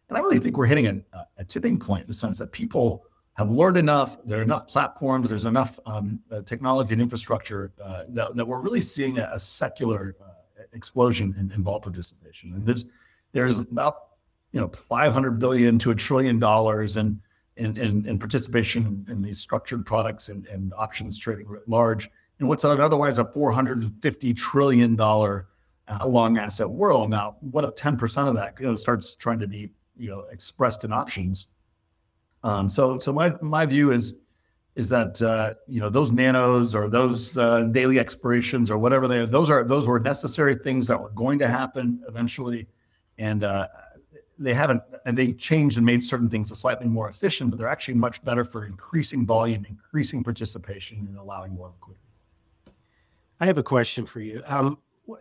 and 0.07 0.17
I 0.17 0.21
really 0.21 0.39
think 0.39 0.55
we're 0.57 0.65
hitting 0.65 0.87
a, 0.87 1.25
a 1.37 1.43
tipping 1.43 1.77
point 1.77 2.03
in 2.03 2.07
the 2.07 2.13
sense 2.13 2.39
that 2.39 2.53
people 2.53 3.03
have 3.33 3.51
learned 3.51 3.77
enough. 3.77 4.17
There 4.25 4.39
are 4.39 4.43
enough 4.43 4.67
platforms. 4.67 5.29
There's 5.29 5.45
enough 5.45 5.79
um, 5.85 6.19
uh, 6.31 6.41
technology 6.43 6.93
and 6.93 7.01
infrastructure 7.01 7.71
uh, 7.83 8.03
that, 8.09 8.35
that 8.35 8.45
we're 8.45 8.61
really 8.61 8.81
seeing 8.81 9.19
a, 9.19 9.29
a 9.33 9.37
secular 9.37 10.15
uh, 10.21 10.63
explosion 10.73 11.35
in, 11.37 11.51
in 11.51 11.61
vol 11.61 11.79
participation. 11.79 12.53
And 12.53 12.65
there's 12.65 12.85
there's 13.31 13.59
about 13.59 14.07
you 14.51 14.59
know 14.59 14.67
500 14.67 15.39
billion 15.39 15.77
to 15.79 15.91
a 15.91 15.95
trillion 15.95 16.39
dollars 16.39 16.97
in 16.97 17.19
in, 17.57 17.75
in, 17.77 18.05
in 18.05 18.19
participation 18.19 19.05
in 19.09 19.21
these 19.21 19.39
structured 19.39 19.83
products 19.85 20.29
and, 20.29 20.45
and 20.47 20.73
options 20.77 21.17
trading 21.17 21.47
writ 21.47 21.67
large 21.67 22.09
and 22.39 22.47
what's 22.47 22.63
otherwise 22.63 23.17
a 23.17 23.25
450 23.25 24.33
trillion 24.33 24.95
dollar 24.95 25.47
uh, 25.87 26.05
long 26.05 26.37
asset 26.37 26.69
world. 26.69 27.09
Now, 27.09 27.37
what 27.39 27.63
if 27.63 27.75
10 27.75 27.97
percent 27.97 28.27
of 28.27 28.35
that 28.35 28.55
you 28.59 28.67
know 28.67 28.75
starts 28.75 29.15
trying 29.15 29.39
to 29.39 29.47
be 29.47 29.71
you 29.97 30.09
know 30.09 30.25
expressed 30.31 30.83
in 30.83 30.93
options? 30.93 31.47
Um, 32.43 32.69
so 32.69 32.99
so 32.99 33.11
my 33.11 33.33
my 33.41 33.65
view 33.65 33.91
is 33.91 34.15
is 34.75 34.89
that 34.89 35.19
uh, 35.21 35.55
you 35.67 35.79
know 35.79 35.89
those 35.89 36.11
nanos 36.11 36.75
or 36.75 36.89
those 36.89 37.37
uh, 37.37 37.63
daily 37.71 37.99
expirations 37.99 38.69
or 38.69 38.77
whatever 38.77 39.07
they 39.07 39.19
are, 39.19 39.25
those 39.25 39.49
are 39.49 39.63
those 39.63 39.87
were 39.87 39.99
necessary 39.99 40.55
things 40.55 40.85
that 40.87 41.01
were 41.01 41.09
going 41.09 41.39
to 41.39 41.47
happen 41.47 42.01
eventually 42.07 42.67
and 43.17 43.43
uh, 43.43 43.67
they 44.39 44.53
haven't 44.53 44.81
and 45.05 45.17
they 45.17 45.33
changed 45.33 45.77
and 45.77 45.85
made 45.85 46.03
certain 46.03 46.29
things 46.29 46.55
slightly 46.57 46.87
more 46.87 47.09
efficient 47.09 47.49
but 47.49 47.57
they're 47.57 47.67
actually 47.67 47.93
much 47.95 48.23
better 48.23 48.43
for 48.43 48.65
increasing 48.65 49.25
volume 49.25 49.65
increasing 49.67 50.23
participation 50.23 51.05
and 51.09 51.17
allowing 51.17 51.53
more 51.53 51.67
liquidity 51.67 52.01
I 53.39 53.45
have 53.45 53.57
a 53.57 53.63
question 53.63 54.05
for 54.05 54.19
you. 54.19 54.41
Um, 54.45 54.79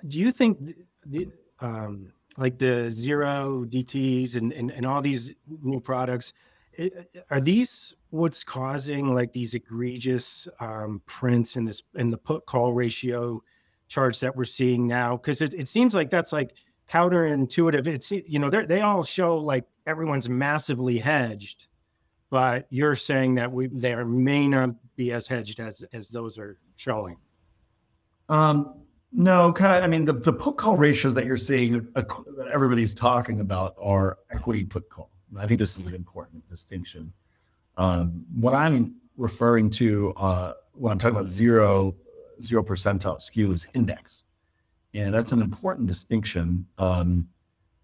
do 0.09 0.19
you 0.19 0.33
think 0.33 0.75
the, 1.05 1.29
um, 1.61 2.13
like 2.39 2.59
the 2.59 2.91
zero 2.91 3.65
DTs 3.69 4.37
and, 4.37 4.53
and, 4.53 4.71
and 4.71 4.87
all 4.87 5.03
these 5.03 5.33
new 5.63 5.81
products, 5.81 6.33
i- 6.79 6.91
are 7.31 7.41
these 7.41 7.95
what's 8.11 8.43
causing 8.43 9.15
like 9.15 9.33
these 9.33 9.55
egregious 9.55 10.49
um, 10.61 11.03
prints 11.07 11.57
in 11.57 11.65
this 11.65 11.83
in 11.95 12.11
the 12.11 12.17
put 12.19 12.47
call 12.47 12.73
ratio 12.73 13.43
charts 13.89 14.21
that 14.21 14.35
we're 14.35 14.45
seeing 14.45 14.87
now? 14.87 15.17
Because 15.17 15.41
it, 15.43 15.53
it 15.55 15.69
seems 15.69 15.95
like 15.95 16.09
that's 16.11 16.33
like 16.33 16.57
counterintuitive. 16.91 17.87
It's 17.87 18.11
you 18.11 18.39
know 18.39 18.51
they 18.51 18.81
all 18.81 19.03
show 19.03 19.37
like 19.37 19.65
everyone's 19.87 20.29
massively 20.29 20.99
hedged, 20.99 21.69
but 22.31 22.67
you're 22.71 22.97
saying 22.97 23.35
that 23.37 23.51
we 23.51 23.69
they 23.69 23.93
are, 23.93 24.05
may 24.05 24.49
not 24.49 24.71
be 24.97 25.13
as 25.13 25.27
hedged 25.27 25.61
as 25.61 25.85
as 25.93 26.09
those 26.09 26.39
are 26.39 26.59
showing. 26.77 27.17
Um, 28.29 28.75
no, 29.13 29.53
kind 29.53 29.73
of. 29.73 29.85
I 29.85 29.87
mean, 29.87 30.05
the, 30.05 30.13
the 30.13 30.33
put 30.33 30.57
call 30.57 30.77
ratios 30.77 31.15
that 31.15 31.27
you're 31.27 31.37
seeing 31.37 31.89
uh, 31.95 32.03
that 32.37 32.49
everybody's 32.53 32.93
talking 32.93 33.41
about 33.41 33.75
are 33.81 34.19
equity 34.31 34.65
put 34.65 34.89
call. 34.89 35.11
I 35.37 35.47
think 35.47 35.59
this 35.59 35.79
is 35.79 35.87
an 35.87 35.95
important 35.95 36.49
distinction. 36.49 37.13
Um, 37.77 38.25
what 38.35 38.55
I'm 38.55 38.97
referring 39.17 39.71
to 39.71 40.13
uh, 40.17 40.53
when 40.73 40.93
I'm 40.93 40.99
talking 40.99 41.17
about 41.17 41.31
zero 41.31 41.95
zero 42.43 42.63
percentile 42.63 43.21
skew 43.21 43.53
is 43.53 43.67
index, 43.75 44.25
and 44.97 45.15
that's 45.15 45.33
an 45.33 45.43
important 45.43 45.87
distinction. 45.87 46.67
Um, 46.79 47.29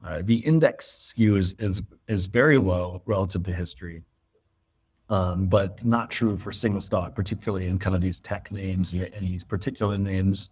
uh, 0.05 0.23
the 0.25 0.37
index 0.37 0.87
skew 0.87 1.37
is, 1.37 1.55
is 1.59 1.83
is 2.09 2.27
very 2.27 2.59
low 2.59 3.03
relative 3.07 3.45
to 3.45 3.53
history 3.53 4.03
um, 5.13 5.47
but 5.47 5.85
not 5.85 6.11
true 6.11 6.39
for 6.39 6.51
single 6.53 6.81
stock, 6.81 7.15
particularly 7.15 7.67
in 7.67 7.79
kind 7.79 7.95
of 7.95 8.01
these 8.01 8.19
tech 8.19 8.51
names 8.51 8.95
and, 8.95 9.11
these 9.21 9.45
particular 9.45 9.99
names, 9.99 10.49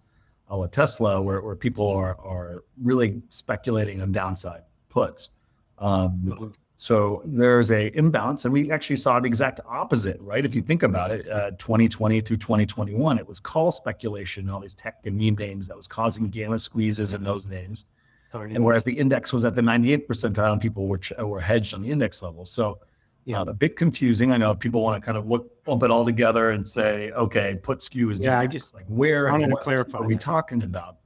a 0.49 0.57
la 0.57 0.67
Tesla, 0.67 1.21
where, 1.23 1.41
where 1.41 1.57
people 1.57 1.89
are 1.89 2.21
are 2.21 2.65
really 2.83 3.23
speculating 3.31 4.03
on 4.03 4.13
downside 4.13 4.63
puts. 4.91 5.31
Um, 5.79 6.53
so 6.85 7.21
there's 7.27 7.71
a 7.71 7.95
imbalance, 7.95 8.47
and 8.47 8.55
we 8.55 8.71
actually 8.71 8.97
saw 8.97 9.21
the 9.21 9.27
exact 9.27 9.61
opposite, 9.69 10.19
right? 10.19 10.47
If 10.47 10.55
you 10.55 10.63
think 10.63 10.83
about 10.83 11.11
it, 11.11 11.29
uh, 11.29 11.51
2020 11.59 12.23
through 12.23 12.39
2021, 12.39 13.19
it 13.19 13.29
was 13.29 13.39
call 13.39 13.71
speculation, 13.71 14.49
all 14.49 14.61
these 14.61 14.73
tech 14.73 14.97
and 15.05 15.15
meme 15.15 15.35
names 15.35 15.69
that 15.69 15.77
was 15.77 15.87
causing 15.87 16.31
gamma 16.31 16.59
squeezes 16.59 17.13
in 17.13 17.23
those 17.23 17.45
names. 17.45 17.85
And 18.33 18.65
whereas 18.65 18.83
the 18.83 18.95
index 18.95 19.31
was 19.31 19.45
at 19.45 19.55
the 19.55 19.61
98th 19.61 20.07
percentile, 20.07 20.53
and 20.53 20.61
people 20.63 20.87
were 20.87 20.97
ch- 20.97 21.13
were 21.19 21.39
hedged 21.41 21.75
on 21.75 21.83
the 21.83 21.91
index 21.91 22.23
level. 22.23 22.47
So 22.47 22.79
Yeah. 23.27 23.41
uh, 23.43 23.45
a 23.49 23.53
bit 23.53 23.77
confusing. 23.77 24.33
I 24.33 24.39
know 24.39 24.55
people 24.55 24.83
want 24.83 25.03
to 25.03 25.05
kind 25.05 25.19
of 25.19 25.29
look 25.29 25.63
bump 25.65 25.83
it 25.83 25.91
all 25.91 26.07
together 26.07 26.49
and 26.53 26.67
say, 26.67 27.11
okay, 27.11 27.59
put 27.63 27.83
skew 27.83 28.09
is 28.09 28.21
Yeah, 28.21 28.39
I 28.39 28.47
just- 28.47 28.75
like 28.75 28.87
where 28.89 29.31
I 29.31 29.35
and 29.39 29.51
to 29.51 29.57
clarify 29.59 29.99
are 29.99 30.05
we 30.05 30.17
talking 30.17 30.63
about? 30.63 30.97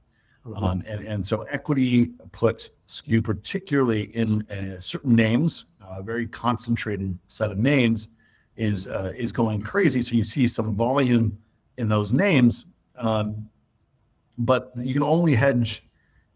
Mhm. 0.45 0.61
Um, 0.63 0.83
and, 0.85 1.07
and 1.07 1.25
so 1.25 1.41
equity 1.43 2.07
put 2.31 2.69
skew, 2.85 3.21
particularly 3.21 4.03
in 4.15 4.43
uh, 4.51 4.79
certain 4.79 5.15
names, 5.15 5.65
a 5.81 6.03
very 6.03 6.27
concentrated 6.27 7.17
set 7.27 7.51
of 7.51 7.57
names, 7.57 8.09
is 8.55 8.87
uh, 8.87 9.11
is 9.17 9.31
going 9.31 9.61
crazy. 9.61 10.01
So 10.01 10.15
you 10.15 10.23
see 10.23 10.47
some 10.47 10.75
volume 10.75 11.37
in 11.77 11.89
those 11.89 12.13
names, 12.13 12.65
um, 12.95 13.49
but 14.37 14.71
you 14.77 14.93
can 14.93 15.03
only 15.03 15.33
hedge 15.35 15.83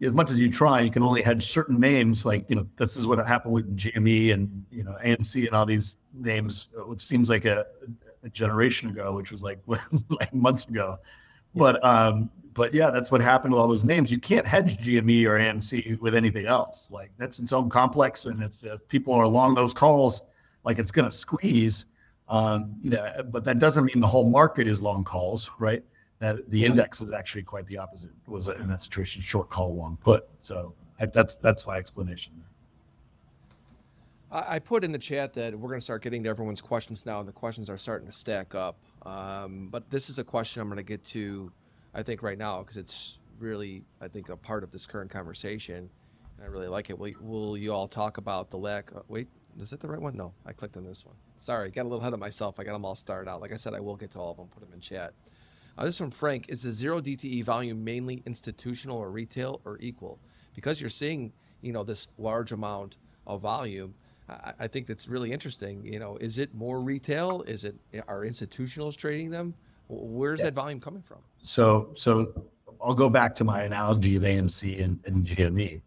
as 0.02 0.12
much 0.12 0.30
as 0.30 0.40
you 0.40 0.50
try, 0.50 0.80
you 0.80 0.90
can 0.90 1.02
only 1.02 1.22
hedge 1.22 1.46
certain 1.46 1.78
names. 1.78 2.24
Like 2.24 2.48
you 2.48 2.56
know, 2.56 2.66
this 2.76 2.96
is 2.96 3.06
what 3.06 3.24
happened 3.26 3.54
with 3.54 3.76
GME 3.76 4.32
and 4.32 4.64
you 4.70 4.82
know 4.82 4.96
AMC 5.04 5.46
and 5.46 5.54
all 5.54 5.66
these 5.66 5.98
names, 6.14 6.68
which 6.86 7.02
seems 7.02 7.30
like 7.30 7.44
a, 7.44 7.66
a 8.24 8.28
generation 8.30 8.90
ago, 8.90 9.12
which 9.14 9.30
was 9.30 9.42
like 9.42 9.60
like 10.08 10.34
months 10.34 10.66
ago. 10.66 10.98
But 11.54 11.82
um, 11.84 12.30
but 12.54 12.74
yeah, 12.74 12.90
that's 12.90 13.10
what 13.10 13.20
happened 13.20 13.52
with 13.52 13.60
all 13.60 13.68
those 13.68 13.84
names. 13.84 14.10
You 14.12 14.18
can't 14.18 14.46
hedge 14.46 14.78
GME 14.78 15.24
or 15.26 15.38
AMC 15.38 15.98
with 16.00 16.14
anything 16.14 16.46
else. 16.46 16.90
Like 16.90 17.10
that's 17.16 17.38
its 17.38 17.52
own 17.52 17.70
complex, 17.70 18.26
and 18.26 18.42
if, 18.42 18.64
if 18.64 18.86
people 18.88 19.14
are 19.14 19.24
along 19.24 19.54
those 19.54 19.72
calls, 19.72 20.22
like 20.64 20.78
it's 20.78 20.90
going 20.90 21.08
to 21.08 21.16
squeeze. 21.16 21.86
Um, 22.28 22.76
yeah, 22.82 23.22
but 23.22 23.44
that 23.44 23.58
doesn't 23.58 23.84
mean 23.84 24.00
the 24.00 24.06
whole 24.06 24.28
market 24.28 24.68
is 24.68 24.80
long 24.80 25.04
calls, 25.04 25.50
right? 25.58 25.82
That 26.20 26.48
the 26.50 26.64
index 26.64 27.00
is 27.00 27.12
actually 27.12 27.42
quite 27.42 27.66
the 27.66 27.78
opposite. 27.78 28.10
It 28.10 28.30
was 28.30 28.46
in 28.48 28.68
that 28.68 28.82
situation 28.82 29.22
short 29.22 29.48
call, 29.48 29.74
long 29.74 29.98
put. 30.00 30.28
So 30.38 30.74
I, 31.00 31.06
that's 31.06 31.34
that's 31.36 31.66
my 31.66 31.76
explanation. 31.76 32.32
I 34.32 34.60
put 34.60 34.84
in 34.84 34.92
the 34.92 34.98
chat 34.98 35.34
that 35.34 35.58
we're 35.58 35.68
going 35.68 35.80
to 35.80 35.84
start 35.84 36.02
getting 36.02 36.22
to 36.22 36.28
everyone's 36.28 36.60
questions 36.60 37.04
now, 37.04 37.18
and 37.18 37.28
the 37.28 37.32
questions 37.32 37.68
are 37.68 37.76
starting 37.76 38.06
to 38.06 38.12
stack 38.12 38.54
up. 38.54 38.76
Um, 39.06 39.68
but 39.70 39.90
this 39.90 40.10
is 40.10 40.18
a 40.18 40.24
question 40.24 40.60
I'm 40.60 40.68
going 40.68 40.76
to 40.76 40.82
get 40.82 41.04
to, 41.06 41.52
I 41.94 42.02
think, 42.02 42.22
right 42.22 42.38
now 42.38 42.60
because 42.60 42.76
it's 42.76 43.18
really, 43.38 43.84
I 44.00 44.08
think, 44.08 44.28
a 44.28 44.36
part 44.36 44.62
of 44.62 44.70
this 44.70 44.86
current 44.86 45.10
conversation, 45.10 45.88
and 46.36 46.44
I 46.44 46.46
really 46.46 46.68
like 46.68 46.90
it. 46.90 46.98
Will, 46.98 47.12
will 47.20 47.56
you 47.56 47.72
all 47.72 47.88
talk 47.88 48.18
about 48.18 48.50
the 48.50 48.58
lack? 48.58 48.94
Uh, 48.94 49.00
wait, 49.08 49.28
is 49.58 49.70
that 49.70 49.80
the 49.80 49.88
right 49.88 50.00
one? 50.00 50.16
No, 50.16 50.32
I 50.46 50.52
clicked 50.52 50.76
on 50.76 50.84
this 50.84 51.04
one. 51.04 51.16
Sorry, 51.38 51.70
got 51.70 51.82
a 51.82 51.84
little 51.84 52.00
ahead 52.00 52.12
of 52.12 52.20
myself. 52.20 52.60
I 52.60 52.64
got 52.64 52.74
them 52.74 52.84
all 52.84 52.94
started 52.94 53.30
out. 53.30 53.40
Like 53.40 53.52
I 53.52 53.56
said, 53.56 53.74
I 53.74 53.80
will 53.80 53.96
get 53.96 54.10
to 54.12 54.18
all 54.18 54.32
of 54.32 54.36
them. 54.36 54.48
Put 54.48 54.60
them 54.60 54.72
in 54.74 54.80
chat. 54.80 55.14
Uh, 55.78 55.84
this 55.84 55.96
from 55.96 56.10
Frank. 56.10 56.46
Is 56.48 56.62
the 56.62 56.70
zero 56.70 57.00
DTE 57.00 57.42
volume 57.44 57.82
mainly 57.82 58.22
institutional 58.26 58.98
or 58.98 59.10
retail 59.10 59.60
or 59.64 59.78
equal? 59.80 60.18
Because 60.54 60.80
you're 60.80 60.90
seeing, 60.90 61.32
you 61.62 61.72
know, 61.72 61.84
this 61.84 62.08
large 62.18 62.52
amount 62.52 62.96
of 63.26 63.40
volume 63.40 63.94
I, 64.30 64.52
I 64.60 64.66
think 64.68 64.86
that's 64.86 65.08
really 65.08 65.32
interesting. 65.32 65.84
You 65.84 65.98
know, 65.98 66.16
is 66.16 66.38
it 66.38 66.54
more 66.54 66.80
retail? 66.80 67.42
Is 67.42 67.64
it 67.64 67.76
are 68.08 68.20
institutionals 68.20 68.96
trading 68.96 69.30
them? 69.30 69.54
Where's 69.88 70.40
yeah. 70.40 70.46
that 70.46 70.54
volume 70.54 70.80
coming 70.80 71.02
from? 71.02 71.18
So, 71.42 71.90
so 71.94 72.32
I'll 72.82 72.94
go 72.94 73.08
back 73.08 73.34
to 73.36 73.44
my 73.44 73.62
analogy 73.62 74.16
of 74.16 74.22
AMC 74.22 74.82
and, 74.82 75.00
and 75.04 75.26
GME. 75.26 75.80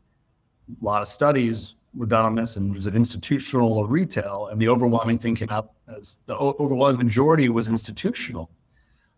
A 0.82 0.86
lot 0.86 1.01
of 1.01 1.08
studies 1.08 1.75
were 1.95 2.06
done 2.06 2.25
on 2.25 2.36
this, 2.36 2.56
and 2.56 2.73
was 2.73 2.88
it 2.88 2.95
institutional 2.95 3.71
or 3.73 3.88
retail? 3.88 4.47
And 4.51 4.62
the 4.62 4.67
overwhelming 4.67 5.19
thing 5.19 5.36
came 5.36 5.49
out 5.49 5.71
as 5.95 6.17
the 6.25 6.36
overwhelming 6.36 7.06
majority 7.06 7.49
was 7.49 7.67
institutional. 7.67 8.49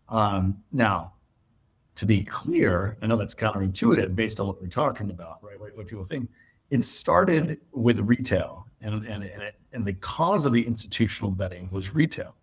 Um, 0.08 0.62
now, 0.72 1.14
to 1.96 2.06
be 2.06 2.22
clear, 2.22 2.96
I 3.02 3.06
know 3.06 3.16
that's 3.16 3.34
counterintuitive 3.34 4.14
based 4.14 4.38
on 4.38 4.46
what 4.46 4.60
we're 4.60 4.68
talking 4.68 5.10
about, 5.10 5.42
right? 5.42 5.58
What, 5.58 5.76
what 5.76 5.86
people 5.86 6.04
think. 6.04 6.28
It 6.70 6.84
started 6.84 7.60
with 7.72 8.00
retail 8.00 8.65
and, 8.82 8.94
and, 9.06 9.24
and, 9.24 9.42
it, 9.42 9.54
and 9.72 9.84
the 9.84 9.94
cause 9.94 10.46
of 10.46 10.52
the 10.52 10.66
institutional 10.66 11.30
betting 11.30 11.68
was 11.70 11.94
retail. 11.94 12.34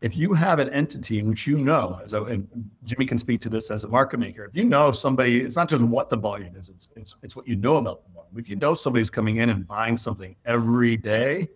If 0.00 0.16
you 0.16 0.32
have 0.32 0.58
an 0.58 0.70
entity 0.70 1.18
in 1.18 1.28
which 1.28 1.46
you 1.46 1.58
know, 1.58 2.00
as 2.02 2.14
a, 2.14 2.22
and 2.24 2.48
Jimmy 2.84 3.04
can 3.04 3.18
speak 3.18 3.40
to 3.42 3.50
this 3.50 3.70
as 3.70 3.84
a 3.84 3.88
market 3.88 4.18
maker, 4.18 4.44
if 4.44 4.56
you 4.56 4.64
know 4.64 4.92
somebody, 4.92 5.40
it's 5.40 5.56
not 5.56 5.68
just 5.68 5.84
what 5.84 6.08
the 6.08 6.16
volume 6.16 6.56
is, 6.56 6.70
it's, 6.70 6.88
it's, 6.96 7.14
it's 7.22 7.36
what 7.36 7.46
you 7.46 7.56
know 7.56 7.76
about 7.76 8.04
the 8.04 8.12
volume. 8.14 8.38
If 8.38 8.48
you 8.48 8.56
know 8.56 8.72
somebody's 8.72 9.10
coming 9.10 9.36
in 9.36 9.50
and 9.50 9.66
buying 9.66 9.96
something 9.96 10.36
every 10.46 10.96
day 10.96 11.48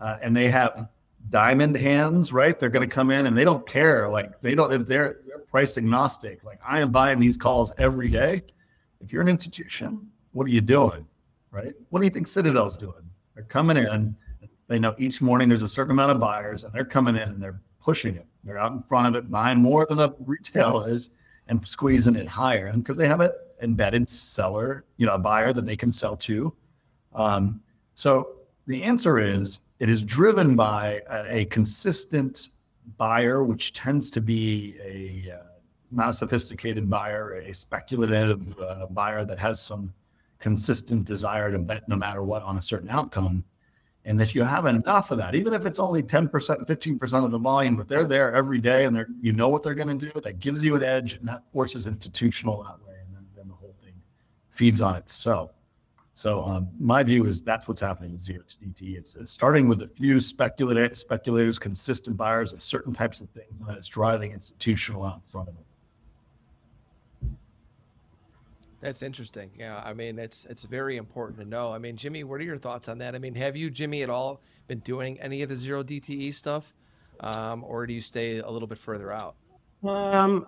uh, 0.00 0.16
and 0.22 0.34
they 0.34 0.48
have 0.48 0.88
diamond 1.28 1.76
hands, 1.76 2.32
right? 2.32 2.58
They're 2.58 2.70
going 2.70 2.88
to 2.88 2.92
come 2.92 3.10
in 3.10 3.26
and 3.26 3.36
they 3.36 3.44
don't 3.44 3.66
care. 3.66 4.08
Like 4.08 4.40
they 4.40 4.54
don't, 4.54 4.70
they're, 4.70 4.78
they're 4.78 5.38
price 5.50 5.76
agnostic. 5.76 6.42
Like 6.42 6.58
I 6.66 6.80
am 6.80 6.90
buying 6.90 7.18
these 7.18 7.36
calls 7.36 7.72
every 7.76 8.08
day. 8.08 8.42
If 9.00 9.12
you're 9.12 9.22
an 9.22 9.28
institution, 9.28 10.10
what 10.32 10.46
are 10.46 10.50
you 10.50 10.60
doing? 10.60 11.06
Right? 11.50 11.74
What 11.90 12.00
do 12.00 12.06
you 12.06 12.10
think 12.10 12.28
Citadel's 12.28 12.76
doing? 12.76 13.09
They're 13.40 13.46
coming 13.46 13.78
in. 13.78 14.14
They 14.68 14.78
know 14.78 14.94
each 14.98 15.22
morning 15.22 15.48
there's 15.48 15.62
a 15.62 15.68
certain 15.68 15.92
amount 15.92 16.10
of 16.10 16.20
buyers, 16.20 16.64
and 16.64 16.74
they're 16.74 16.84
coming 16.84 17.16
in 17.16 17.22
and 17.22 17.42
they're 17.42 17.58
pushing 17.80 18.14
it. 18.14 18.26
They're 18.44 18.58
out 18.58 18.72
in 18.72 18.82
front 18.82 19.06
of 19.08 19.14
it, 19.14 19.30
buying 19.30 19.58
more 19.58 19.86
than 19.86 19.96
the 19.96 20.10
retail 20.26 20.82
is, 20.84 21.08
and 21.48 21.66
squeezing 21.66 22.16
it 22.16 22.28
higher. 22.28 22.66
And 22.66 22.82
because 22.82 22.98
they 22.98 23.08
have 23.08 23.20
an 23.20 23.30
embedded 23.62 24.10
seller, 24.10 24.84
you 24.98 25.06
know, 25.06 25.14
a 25.14 25.18
buyer 25.18 25.54
that 25.54 25.64
they 25.64 25.74
can 25.74 25.90
sell 25.90 26.18
to. 26.18 26.54
Um, 27.14 27.62
so 27.94 28.32
the 28.66 28.82
answer 28.82 29.18
is 29.18 29.60
it 29.78 29.88
is 29.88 30.02
driven 30.02 30.54
by 30.54 31.00
a, 31.08 31.38
a 31.38 31.44
consistent 31.46 32.50
buyer, 32.98 33.42
which 33.42 33.72
tends 33.72 34.10
to 34.10 34.20
be 34.20 34.76
a 34.84 35.32
uh, 35.32 35.44
not 35.90 36.10
a 36.10 36.12
sophisticated 36.12 36.90
buyer, 36.90 37.36
a 37.36 37.54
speculative 37.54 38.54
uh, 38.60 38.84
buyer 38.90 39.24
that 39.24 39.38
has 39.38 39.62
some 39.62 39.94
consistent 40.40 41.04
desire 41.04 41.52
to 41.52 41.58
bet 41.58 41.88
no 41.88 41.96
matter 41.96 42.22
what 42.22 42.42
on 42.42 42.58
a 42.58 42.62
certain 42.62 42.88
outcome. 42.88 43.44
And 44.06 44.20
if 44.20 44.34
you 44.34 44.42
have 44.42 44.64
enough 44.64 45.10
of 45.10 45.18
that, 45.18 45.34
even 45.34 45.52
if 45.52 45.66
it's 45.66 45.78
only 45.78 46.02
10%, 46.02 46.30
15% 46.30 47.24
of 47.24 47.30
the 47.30 47.38
volume, 47.38 47.76
but 47.76 47.86
they're 47.86 48.04
there 48.04 48.32
every 48.34 48.58
day 48.58 48.86
and 48.86 48.96
they're 48.96 49.08
you 49.20 49.32
know 49.32 49.48
what 49.48 49.62
they're 49.62 49.74
going 49.74 49.98
to 49.98 50.10
do, 50.12 50.20
that 50.22 50.40
gives 50.40 50.64
you 50.64 50.74
an 50.74 50.82
edge 50.82 51.14
and 51.14 51.28
that 51.28 51.42
forces 51.52 51.86
institutional 51.86 52.62
that 52.62 52.84
way. 52.86 52.94
And 53.06 53.14
then, 53.14 53.26
then 53.36 53.48
the 53.48 53.54
whole 53.54 53.76
thing 53.84 53.94
feeds 54.48 54.80
on 54.80 54.96
itself. 54.96 55.52
So 56.12 56.44
um, 56.44 56.68
my 56.78 57.02
view 57.02 57.26
is 57.26 57.40
that's 57.42 57.68
what's 57.68 57.80
happening 57.80 58.12
with 58.12 58.26
DTE. 58.26 58.96
It's, 58.96 59.16
it's 59.16 59.30
starting 59.30 59.68
with 59.68 59.82
a 59.82 59.86
few 59.86 60.18
speculator, 60.18 60.92
speculators, 60.94 61.58
consistent 61.58 62.16
buyers 62.16 62.52
of 62.52 62.62
certain 62.62 62.92
types 62.92 63.20
of 63.20 63.30
things, 63.30 63.60
and 63.60 63.70
it's 63.76 63.88
driving 63.88 64.32
institutional 64.32 65.04
out 65.04 65.16
in 65.16 65.20
front 65.22 65.48
of 65.48 65.54
it. 65.54 65.64
That's 68.80 69.02
interesting. 69.02 69.50
Yeah, 69.58 69.82
I 69.84 69.92
mean, 69.92 70.18
it's 70.18 70.46
it's 70.46 70.64
very 70.64 70.96
important 70.96 71.38
to 71.40 71.44
know. 71.44 71.72
I 71.72 71.78
mean, 71.78 71.96
Jimmy, 71.96 72.24
what 72.24 72.40
are 72.40 72.44
your 72.44 72.56
thoughts 72.56 72.88
on 72.88 72.98
that? 72.98 73.14
I 73.14 73.18
mean, 73.18 73.34
have 73.34 73.56
you, 73.56 73.70
Jimmy, 73.70 74.02
at 74.02 74.08
all 74.08 74.40
been 74.68 74.78
doing 74.78 75.20
any 75.20 75.42
of 75.42 75.50
the 75.50 75.56
zero 75.56 75.82
DTE 75.82 76.32
stuff, 76.32 76.74
um, 77.20 77.62
or 77.64 77.86
do 77.86 77.92
you 77.92 78.00
stay 78.00 78.38
a 78.38 78.50
little 78.50 78.68
bit 78.68 78.78
further 78.78 79.12
out? 79.12 79.36
Um, 79.86 80.46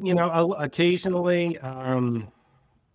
you 0.00 0.14
know, 0.14 0.54
occasionally, 0.58 1.58
um, 1.58 2.28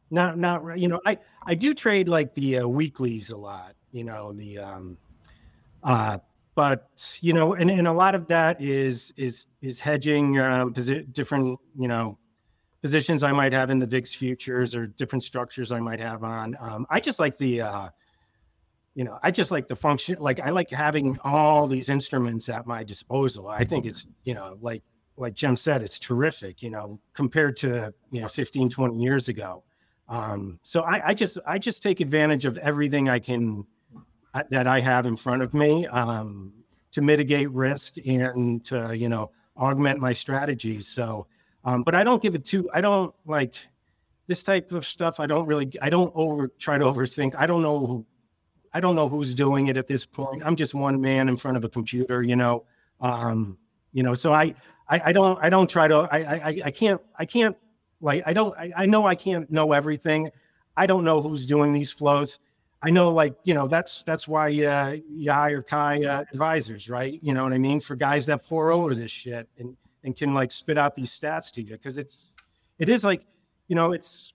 not 0.10 0.40
not 0.40 0.80
you 0.80 0.88
know, 0.88 1.00
I 1.06 1.20
I 1.46 1.54
do 1.54 1.76
trade 1.76 2.08
like 2.08 2.34
the 2.34 2.60
uh, 2.60 2.68
weeklies 2.68 3.30
a 3.30 3.38
lot. 3.38 3.76
You 3.92 4.04
know, 4.04 4.34
the 4.34 4.58
um, 4.58 4.98
uh, 5.84 6.18
but 6.56 7.18
you 7.22 7.34
know, 7.34 7.54
and, 7.54 7.70
and 7.70 7.88
a 7.88 7.94
lot 7.94 8.16
of 8.16 8.26
that 8.28 8.60
is 8.60 9.14
is 9.18 9.46
is 9.62 9.80
hedging 9.80 10.40
uh, 10.40 10.66
different 11.12 11.60
you 11.78 11.88
know 11.88 12.18
positions 12.82 13.24
I 13.24 13.32
might 13.32 13.54
have 13.54 13.70
in 13.70 13.80
the 13.80 13.86
VIX 13.86 14.14
futures 14.16 14.76
or 14.76 14.88
different 14.88 15.24
structures 15.24 15.72
I 15.72 15.80
might 15.80 16.00
have 16.00 16.24
on. 16.24 16.56
Um, 16.60 16.86
I 16.90 17.00
just 17.00 17.20
like 17.20 17.38
the, 17.38 17.62
uh, 17.62 17.90
you 18.96 19.04
know, 19.04 19.20
I 19.22 19.32
just 19.32 19.52
like 19.52 19.68
the 19.68 19.76
function. 19.76 20.18
Like 20.20 20.40
I 20.40 20.50
like 20.50 20.70
having 20.70 21.18
all 21.24 21.68
these 21.68 21.90
instruments 21.90 22.50
at 22.50 22.66
my 22.66 22.84
disposal. 22.84 23.48
I 23.48 23.64
think 23.64 23.86
it's, 23.86 24.08
you 24.24 24.34
know, 24.34 24.58
like 24.62 24.84
like 25.20 25.34
Jim 25.34 25.56
said, 25.56 25.82
it's 25.82 26.00
terrific. 26.00 26.64
You 26.64 26.70
know, 26.70 27.00
compared 27.14 27.58
to 27.58 27.94
you 28.12 28.22
know 28.22 28.28
15, 28.28 28.70
20 28.70 28.98
years 28.98 29.28
ago. 29.28 29.64
Um, 30.08 30.60
so 30.64 30.82
I, 30.82 31.10
I 31.10 31.14
just 31.14 31.38
I 31.46 31.60
just 31.60 31.84
take 31.84 32.00
advantage 32.00 32.46
of 32.46 32.58
everything 32.58 33.10
I 33.10 33.20
can 33.20 33.66
uh, 34.34 34.44
that 34.50 34.66
I 34.66 34.80
have 34.80 35.06
in 35.06 35.16
front 35.16 35.44
of 35.44 35.54
me 35.54 35.86
um, 35.88 36.54
to 36.92 37.02
mitigate 37.02 37.52
risk 37.52 37.96
and 38.06 38.64
to 38.66 38.96
you 38.98 39.10
know 39.10 39.32
augment 39.56 40.00
my 40.00 40.14
strategies. 40.14 40.88
So 40.88 41.28
um, 41.66 41.84
but 41.84 41.96
I 41.96 42.04
don't 42.04 42.22
give 42.22 42.36
it 42.36 42.46
too. 42.46 42.70
I 42.74 42.82
don't 42.82 43.14
like 43.26 43.56
this 44.28 44.44
type 44.44 44.72
of 44.72 44.86
stuff. 44.86 45.20
I 45.20 45.26
don't 45.26 45.46
really. 45.46 45.70
I 45.82 45.90
don't 45.90 46.12
over 46.16 46.48
try 46.60 46.78
to 46.78 46.86
overthink. 46.86 47.36
I 47.38 47.46
don't 47.46 47.62
know. 47.62 47.86
Who, 47.86 48.06
I 48.74 48.80
don't 48.80 48.96
know 48.96 49.10
who's 49.10 49.34
doing 49.34 49.68
it 49.68 49.78
at 49.78 49.88
this 49.88 50.06
point. 50.06 50.44
I'm 50.46 50.56
just 50.56 50.74
one 50.74 51.02
man 51.02 51.28
in 51.30 51.36
front 51.38 51.58
of 51.58 51.66
a 51.66 51.70
computer. 51.70 52.22
You 52.22 52.36
know. 52.36 52.66
Um, 53.02 53.58
you 53.92 54.04
know. 54.04 54.14
So 54.14 54.34
I, 54.34 54.56
I, 54.88 55.02
I 55.06 55.12
don't. 55.12 55.38
I 55.42 55.50
don't 55.50 55.70
try 55.70 55.88
to. 55.88 56.08
I, 56.12 56.18
I, 56.18 56.62
I 56.66 56.72
can't. 56.72 57.02
I 57.18 57.26
can't. 57.26 57.58
Like 58.02 58.24
I 58.26 58.34
don't. 58.34 58.58
I, 58.58 58.72
I 58.78 58.86
know 58.86 59.06
I 59.06 59.16
can't 59.16 59.50
know 59.52 59.74
everything. 59.74 60.32
I 60.78 60.86
don't 60.86 61.04
know 61.04 61.22
who's 61.22 61.46
doing 61.46 61.74
these 61.74 61.92
flows. 61.92 62.40
I 62.82 62.92
know, 62.92 63.12
like 63.12 63.36
you 63.44 63.54
know, 63.54 63.68
that's 63.68 64.04
that's 64.04 64.28
why 64.28 64.48
uh, 64.48 64.96
you 65.10 65.32
hire 65.32 65.62
Kai 65.62 66.04
uh, 66.06 66.24
advisors, 66.32 66.90
right? 66.90 67.20
You 67.22 67.34
know 67.34 67.44
what 67.44 67.52
I 67.52 67.58
mean? 67.58 67.82
For 67.82 67.96
guys 67.96 68.26
that 68.28 68.46
pour 68.46 68.72
over 68.72 68.96
this 68.96 69.12
shit 69.12 69.50
and 69.58 69.76
and 70.04 70.16
can 70.16 70.34
like 70.34 70.52
spit 70.52 70.78
out 70.78 70.96
these 70.96 71.18
stats 71.18 71.52
to 71.52 71.62
you 71.62 71.74
because 71.74 71.98
it's 71.98 72.36
it 72.78 72.90
is 72.90 73.04
like 73.04 73.24
you 73.68 73.76
know 73.76 73.92
it's 73.92 74.34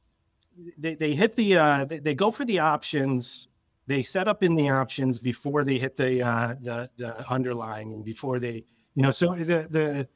they, 0.78 0.94
they 0.94 1.14
hit 1.14 1.34
the 1.36 1.56
uh 1.56 1.84
they, 1.84 1.98
they 1.98 2.14
go 2.14 2.30
for 2.30 2.44
the 2.44 2.58
options 2.58 3.48
they 3.86 4.02
set 4.02 4.28
up 4.28 4.42
in 4.42 4.54
the 4.54 4.68
options 4.68 5.18
before 5.18 5.64
they 5.64 5.78
hit 5.78 5.96
the 5.96 6.22
uh 6.22 6.54
the, 6.60 6.90
the 6.96 7.30
underlying 7.30 7.92
and 7.92 8.04
before 8.04 8.38
they 8.38 8.64
you 8.94 9.02
know 9.02 9.10
so 9.10 9.34
the 9.34 9.66
the 9.70 10.08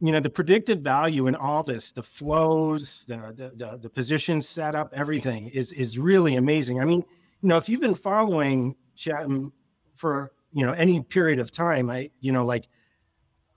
you 0.00 0.12
know 0.12 0.20
the 0.20 0.30
predicted 0.30 0.82
value 0.82 1.26
in 1.26 1.34
all 1.34 1.62
this 1.62 1.92
the 1.92 2.02
flows 2.02 3.04
the 3.08 3.16
the, 3.36 3.52
the, 3.56 3.78
the 3.78 3.90
position 3.90 4.40
setup 4.40 4.92
everything 4.94 5.48
is 5.48 5.72
is 5.72 5.98
really 5.98 6.36
amazing. 6.36 6.80
I 6.80 6.84
mean 6.84 7.04
you 7.42 7.48
know 7.48 7.56
if 7.56 7.68
you've 7.68 7.80
been 7.80 7.94
following 7.94 8.74
chatham 8.94 9.52
for 9.94 10.32
you 10.52 10.64
know 10.66 10.72
any 10.72 11.00
period 11.00 11.38
of 11.38 11.50
time 11.50 11.90
i 11.90 12.10
you 12.20 12.32
know 12.32 12.44
like 12.44 12.68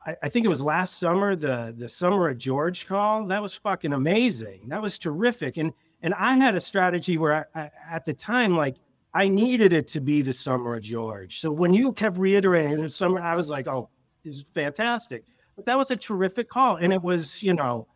I, 0.06 0.16
I, 0.24 0.30
think 0.30 0.46
it 0.46 0.50
was 0.50 0.64
last 0.64 0.98
summer, 0.98 1.36
the 1.36 1.74
the 1.78 1.90
summer 1.90 2.30
of 2.30 2.38
George 2.38 2.88
call. 2.88 3.26
That 3.28 3.42
was 3.42 3.56
fucking 3.56 3.94
amazing. 3.94 4.68
That 4.68 4.82
was 4.82 4.98
terrific. 4.98 5.58
And 5.58 5.74
And 6.02 6.14
I 6.16 6.36
had 6.36 6.56
a 6.56 6.60
strategy 6.62 7.18
where 7.18 7.48
I, 7.54 7.62
I, 7.62 7.72
at 7.90 8.06
the 8.06 8.14
time, 8.14 8.56
like 8.56 8.78
I 9.14 9.28
needed 9.28 9.74
it 9.74 9.88
to 9.90 10.02
be 10.02 10.22
the 10.22 10.34
summer 10.34 10.76
of 10.76 10.84
George. 10.84 11.40
So 11.40 11.52
when 11.52 11.74
you 11.74 11.92
kept 11.92 12.18
reiterating 12.18 12.82
the 12.82 12.90
summer, 12.90 13.22
I 13.22 13.36
was 13.36 13.50
like, 13.50 13.68
oh, 13.68 13.90
this 14.24 14.38
is 14.38 14.46
fantastic. 14.54 15.24
But 15.56 15.66
that 15.66 15.78
was 15.78 15.92
a 15.92 15.96
terrific 15.96 16.50
call. 16.50 16.78
And 16.78 16.94
it 16.94 17.02
was, 17.02 17.44
you 17.44 17.54
know, 17.54 17.88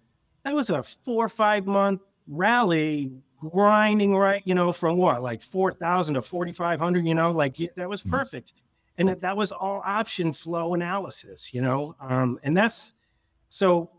that 0.44 0.54
was 0.54 0.70
a 0.70 0.84
four 0.84 1.26
or 1.26 1.30
five 1.30 1.66
month 1.66 2.02
rally 2.28 3.12
grinding 3.40 4.16
right, 4.16 4.42
you 4.46 4.56
know, 4.56 4.72
from 4.72 4.98
what, 4.98 5.22
like 5.22 5.42
4,000 5.42 6.16
to 6.16 6.22
4,500, 6.22 7.08
you 7.08 7.16
know, 7.16 7.32
like 7.32 7.58
that 7.76 7.88
was 7.88 8.02
mm-hmm. 8.02 8.12
And 8.98 9.10
that, 9.10 9.22
that 9.22 9.36
was 9.36 9.52
all 9.52 9.82
option 9.86 10.32
flow 10.32 10.74
analysis, 10.74 11.54
you 11.54 11.62
know, 11.62 11.96
um, 12.00 12.40
and 12.44 12.56
that's 12.56 12.94
so 13.50 13.90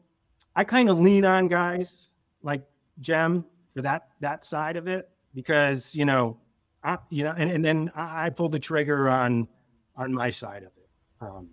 I 0.54 0.64
kind 0.64 0.88
of 0.88 0.98
lean 0.98 1.24
on 1.24 1.48
guys 1.48 2.10
like 2.42 2.62
Cem 3.02 3.44
for 3.74 3.82
that 3.82 4.08
that 4.20 4.42
side 4.42 4.76
of 4.76 4.88
it 4.88 5.10
because 5.34 5.94
you 5.94 6.06
know, 6.06 6.38
I, 6.82 6.98
you 7.10 7.24
know, 7.24 7.34
and, 7.36 7.50
and 7.50 7.64
then 7.64 7.90
I, 7.94 8.26
I 8.26 8.30
pull 8.30 8.48
the 8.48 8.58
trigger 8.58 9.08
on 9.08 9.48
on 9.96 10.12
my 10.12 10.30
side 10.30 10.62
of 10.62 10.72
it. 10.76 10.88
Um, 11.20 11.50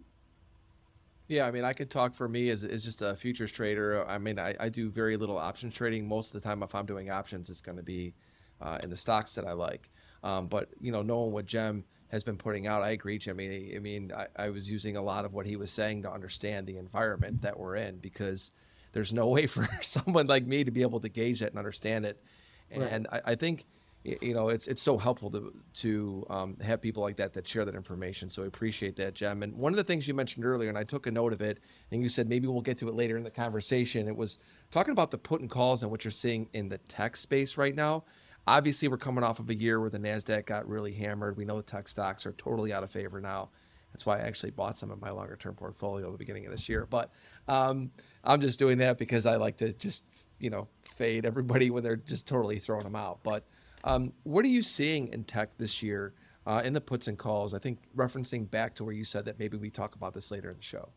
yeah, 1.27 1.47
I 1.47 1.51
mean, 1.51 1.63
I 1.63 1.73
could 1.73 1.89
talk 1.89 2.13
for 2.13 2.27
me 2.27 2.49
as, 2.49 2.63
as 2.63 2.83
just 2.83 3.01
a 3.01 3.15
futures 3.15 3.51
trader. 3.51 4.05
I 4.07 4.17
mean, 4.17 4.37
I, 4.37 4.55
I 4.59 4.69
do 4.69 4.89
very 4.89 5.15
little 5.15 5.37
options 5.37 5.73
trading. 5.73 6.07
Most 6.07 6.33
of 6.33 6.41
the 6.41 6.47
time, 6.47 6.61
if 6.63 6.75
I'm 6.75 6.85
doing 6.85 7.09
options, 7.09 7.49
it's 7.49 7.61
going 7.61 7.77
to 7.77 7.83
be 7.83 8.13
uh, 8.61 8.79
in 8.83 8.89
the 8.89 8.95
stocks 8.95 9.35
that 9.35 9.45
I 9.45 9.53
like. 9.53 9.89
Um, 10.23 10.47
but 10.47 10.69
you 10.79 10.91
know, 10.91 11.01
knowing 11.01 11.31
what 11.31 11.49
Cem 11.49 11.85
has 12.13 12.23
been 12.23 12.37
putting 12.37 12.67
out, 12.67 12.83
I 12.83 12.91
agree, 12.91 13.17
Jimmy. 13.17 13.73
I 13.75 13.79
mean, 13.79 14.11
I, 14.15 14.27
I 14.35 14.49
was 14.51 14.69
using 14.69 14.95
a 14.95 15.01
lot 15.01 15.25
of 15.25 15.33
what 15.33 15.47
he 15.47 15.55
was 15.55 15.71
saying 15.71 16.03
to 16.03 16.11
understand 16.11 16.67
the 16.67 16.77
environment 16.77 17.41
that 17.41 17.57
we're 17.57 17.75
in 17.75 17.97
because 17.97 18.51
there's 18.91 19.11
no 19.11 19.27
way 19.35 19.47
for 19.47 19.67
someone 19.81 20.27
like 20.27 20.45
me 20.45 20.63
to 20.63 20.69
be 20.69 20.83
able 20.83 20.99
to 20.99 21.09
gauge 21.09 21.41
it 21.41 21.49
and 21.49 21.57
understand 21.57 22.05
it. 22.05 22.23
And 22.69 23.07
right. 23.11 23.23
I, 23.25 23.31
I 23.31 23.35
think 23.35 23.65
you 24.03 24.33
know 24.33 24.49
it's 24.49 24.67
it's 24.67 24.81
so 24.81 24.97
helpful 24.97 25.31
to 25.31 25.53
to 25.73 26.25
um, 26.29 26.57
have 26.59 26.81
people 26.81 27.01
like 27.01 27.15
that 27.15 27.31
that 27.33 27.47
share 27.47 27.63
that 27.63 27.73
information 27.73 28.29
so 28.29 28.43
i 28.43 28.45
appreciate 28.45 28.97
that 28.97 29.17
Cem 29.17 29.43
and 29.43 29.55
one 29.55 29.71
of 29.71 29.77
the 29.77 29.83
things 29.83 30.05
you 30.09 30.13
mentioned 30.13 30.45
earlier 30.45 30.67
and 30.67 30.77
i 30.77 30.83
took 30.83 31.07
a 31.07 31.11
note 31.11 31.31
of 31.31 31.41
it 31.41 31.59
and 31.89 32.03
you 32.03 32.09
said 32.09 32.27
maybe 32.27 32.45
we'll 32.45 32.59
get 32.59 32.77
to 32.79 32.89
it 32.89 32.95
later 32.95 33.15
in 33.15 33.23
the 33.23 33.31
conversation 33.31 34.09
it 34.09 34.15
was 34.17 34.39
talking 34.71 34.91
about 34.91 35.09
the 35.09 35.17
put 35.17 35.39
and 35.39 35.49
calls 35.49 35.83
and 35.83 35.89
what 35.89 36.03
you're 36.03 36.11
seeing 36.11 36.49
in 36.51 36.67
the 36.67 36.79
tech 36.79 37.15
space 37.15 37.55
right 37.57 37.75
now 37.75 38.03
obviously 38.47 38.87
we're 38.87 38.97
coming 38.97 39.23
off 39.23 39.39
of 39.39 39.49
a 39.49 39.55
year 39.55 39.79
where 39.79 39.89
the 39.89 39.99
nasdaq 39.99 40.45
got 40.45 40.67
really 40.67 40.93
hammered 40.93 41.37
we 41.37 41.45
know 41.45 41.57
the 41.57 41.63
tech 41.63 41.87
stocks 41.87 42.25
are 42.25 42.33
totally 42.33 42.73
out 42.73 42.83
of 42.83 42.91
favor 42.91 43.21
now 43.21 43.49
that's 43.91 44.05
why 44.05 44.17
i 44.17 44.21
actually 44.21 44.51
bought 44.51 44.77
some 44.77 44.91
of 44.91 45.01
my 45.01 45.09
longer 45.09 45.35
term 45.35 45.55
portfolio 45.55 46.07
at 46.07 46.11
the 46.11 46.17
beginning 46.17 46.45
of 46.45 46.51
this 46.51 46.67
year 46.67 46.85
but 46.89 47.11
um, 47.47 47.91
i'm 48.23 48.41
just 48.41 48.59
doing 48.59 48.77
that 48.77 48.97
because 48.97 49.25
i 49.25 49.35
like 49.35 49.57
to 49.57 49.73
just 49.73 50.05
you 50.39 50.49
know 50.49 50.67
fade 50.95 51.25
everybody 51.25 51.69
when 51.69 51.83
they're 51.83 51.95
just 51.95 52.27
totally 52.27 52.59
throwing 52.59 52.83
them 52.83 52.95
out 52.95 53.19
but 53.23 53.45
um, 53.83 54.13
what 54.23 54.45
are 54.45 54.49
you 54.49 54.61
seeing 54.61 55.09
in 55.09 55.23
tech 55.23 55.57
this 55.57 55.83
year 55.83 56.13
uh, 56.45 56.61
in 56.63 56.73
the 56.73 56.81
puts 56.81 57.07
and 57.07 57.17
calls? 57.17 57.53
I 57.53 57.59
think 57.59 57.79
referencing 57.95 58.49
back 58.49 58.75
to 58.75 58.83
where 58.83 58.93
you 58.93 59.03
said 59.03 59.25
that 59.25 59.39
maybe 59.39 59.57
we 59.57 59.69
talk 59.69 59.95
about 59.95 60.13
this 60.13 60.31
later 60.31 60.49
in 60.49 60.57
the 60.57 60.63
show. 60.63 60.89